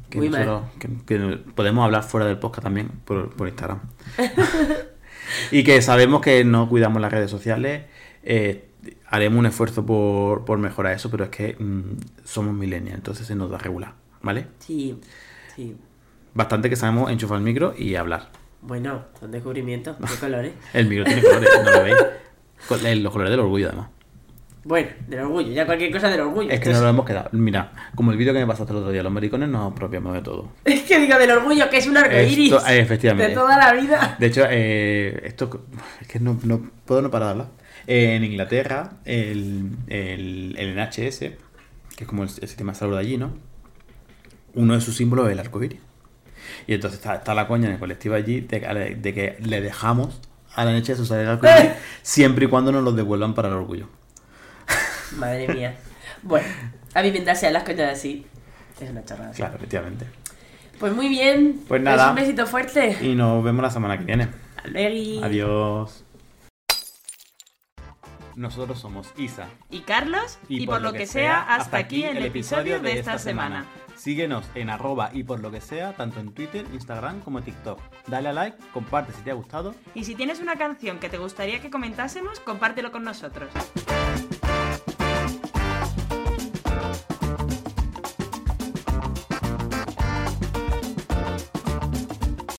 Que, 0.10 0.20
Muy 0.20 0.30
nosotros- 0.30 0.64
que- 0.80 0.90
que 1.06 1.38
podemos 1.56 1.84
hablar 1.84 2.04
fuera 2.04 2.28
del 2.28 2.38
podcast 2.38 2.64
también 2.64 2.90
por, 3.06 3.32
por 3.36 3.48
Instagram. 3.48 3.80
y 5.52 5.64
que 5.64 5.82
sabemos 5.82 6.22
que 6.22 6.44
no 6.46 6.70
cuidamos 6.70 7.02
las 7.02 7.12
redes 7.12 7.32
sociales. 7.32 7.84
eh, 8.24 8.70
haremos 9.08 9.40
un 9.40 9.46
esfuerzo 9.46 9.86
por, 9.86 10.44
por 10.46 10.58
mejorar 10.60 10.94
eso, 10.94 11.10
pero 11.10 11.24
es 11.26 11.30
que 11.30 11.56
mm, 11.58 11.82
somos 12.26 12.54
millennials, 12.54 12.96
entonces 12.98 13.26
se 13.28 13.36
nos 13.36 13.50
da 13.50 13.58
regular, 13.58 13.94
¿vale? 14.22 14.48
Sí, 14.60 15.00
sí. 15.56 15.76
Bastante 16.34 16.70
que 16.70 16.76
sabemos 16.76 17.10
enchufar 17.12 17.38
el 17.38 17.44
micro 17.44 17.74
y 17.78 17.96
hablar. 17.96 18.30
Bueno, 18.66 19.06
son 19.20 19.32
descubrimientos 19.32 19.98
de 20.00 20.16
colores. 20.20 20.54
El 20.74 20.88
micro 20.88 21.06
tiene 21.06 21.22
colores, 21.22 21.50
no 21.64 21.72
lo 21.72 21.84
veis. 21.84 21.96
Eh, 22.86 22.96
Los 22.96 23.12
colores 23.12 23.32
del 23.32 23.40
orgullo, 23.42 23.68
además. 23.68 23.90
Bueno, 24.66 24.88
del 25.10 25.20
orgullo, 25.20 25.52
ya 25.52 25.66
cualquier 25.66 25.92
cosa 25.92 26.10
del 26.10 26.22
orgullo. 26.22 26.50
Es 26.50 26.62
que 26.62 26.70
no 26.72 26.80
lo 26.80 26.88
hemos 26.88 27.06
quedado. 27.06 27.28
Mira, 27.34 27.74
como 27.96 28.12
el 28.14 28.18
vídeo 28.18 28.32
que 28.32 28.40
me 28.40 28.48
pasaste 28.48 28.72
el 28.72 28.78
otro 28.80 28.92
día, 28.92 29.04
los 29.04 29.12
maricones 29.12 29.50
nos 29.50 29.74
apropiamos 29.74 30.14
de 30.14 30.22
todo. 30.22 30.52
Es 30.64 30.84
que 30.84 31.00
digo 31.00 31.18
del 31.18 31.32
orgullo, 31.32 31.70
que 31.70 31.78
es 31.80 31.88
un 31.88 31.98
arco 31.98 32.16
iris. 32.16 32.54
Esto- 32.54 32.66
eh, 32.70 32.80
efectivamente. 32.80 33.28
De 33.30 33.36
toda 33.36 33.58
la 33.58 33.74
vida. 33.74 34.16
De 34.18 34.28
hecho, 34.28 34.44
eh, 34.50 35.22
esto 35.26 35.66
es 36.00 36.08
que 36.08 36.22
no, 36.22 36.40
no 36.44 36.72
puedo 36.86 37.02
no 37.02 37.12
parar 37.12 37.28
de 37.28 37.32
hablar. 37.32 37.48
Eh, 37.88 38.16
en 38.16 38.24
Inglaterra, 38.24 38.92
el, 39.04 39.72
el, 39.88 40.56
el 40.58 40.76
NHS, 40.78 41.20
que 41.20 41.36
es 42.04 42.08
como 42.08 42.24
el, 42.24 42.30
el 42.30 42.48
sistema 42.48 42.72
de 42.72 42.78
salud 42.80 42.94
de 42.94 43.00
allí, 43.02 43.18
¿no? 43.18 43.34
Uno 44.54 44.76
de 44.76 44.80
sus 44.82 44.96
símbolos 44.96 45.26
es 45.28 45.34
el 45.34 45.40
arco 45.40 45.62
iris. 45.62 45.80
Y 46.68 46.74
entonces 46.74 47.00
está, 47.00 47.16
está 47.16 47.34
la 47.34 47.48
coña 47.48 47.68
en 47.68 47.74
el 47.74 47.80
colectivo 47.80 48.16
allí 48.16 48.42
de, 48.42 48.60
que- 48.62 48.96
de 49.00 49.14
que 49.14 49.38
le 49.42 49.62
dejamos 49.62 50.20
a 50.56 50.66
la 50.66 50.72
NHS 50.78 51.00
usar 51.00 51.20
el 51.20 51.28
arco 51.30 51.48
iris 51.48 51.72
siempre 52.02 52.46
y 52.46 52.48
cuando 52.48 52.72
nos 52.72 52.84
lo 52.84 52.92
devuelvan 52.92 53.34
para 53.34 53.48
el 53.50 53.56
orgullo. 53.56 53.88
Madre 55.18 55.48
mía. 55.48 55.76
Bueno, 56.22 56.48
alimentarse 56.94 57.48
a 57.48 57.52
las 57.52 57.64
coñas 57.64 57.92
así. 57.92 58.26
Es 58.80 58.90
una 58.90 59.04
chorrada. 59.06 59.32
Claro, 59.32 59.56
efectivamente. 59.56 60.06
Pues 60.80 60.94
muy 60.94 61.08
bien. 61.10 61.60
Pues 61.68 61.82
nada. 61.82 62.10
un 62.10 62.16
besito 62.16 62.46
fuerte. 62.48 62.98
Y 63.02 63.16
nos 63.16 63.44
vemos 63.44 63.62
la 63.62 63.70
semana 63.70 63.98
que 63.98 64.06
viene. 64.06 64.28
Adiós. 65.24 66.03
Nosotros 68.36 68.80
somos 68.80 69.14
Isa. 69.18 69.48
Y 69.70 69.82
Carlos, 69.82 70.40
y, 70.48 70.66
por, 70.66 70.82
lo 70.82 70.94
que 70.94 71.06
sea, 71.06 71.42
hasta 71.42 71.78
aquí 71.78 72.04
el 72.04 72.18
episodio 72.18 72.80
de 72.80 73.00
esta 73.00 73.20
semana. 73.20 73.66
Síguenos 73.96 74.46
en 74.56 74.70
arroba 74.70 75.12
y 75.14 75.24
por 75.24 75.40
lo 75.40 75.52
que 75.52 75.62
sea, 75.62 75.94
tanto 75.94 76.20
en 76.20 76.34
Twitter, 76.34 76.66
Instagram 76.74 77.22
como 77.22 77.42
TikTok. 77.42 77.80
Dale 78.08 78.30
a 78.30 78.34
like, 78.34 78.58
comparte 78.74 79.14
si 79.14 79.22
te 79.22 79.32
ha 79.32 79.36
gustado. 79.36 79.76
Y 79.94 80.04
si 80.04 80.16
tienes 80.16 80.40
una 80.40 80.56
canción 80.56 81.00
que 81.00 81.10
te 81.10 81.18
gustaría 81.18 81.62
que 81.62 81.70
comentásemos, 81.70 82.40
compártelo 82.40 82.92
con 82.92 83.04
nosotros. 83.04 83.50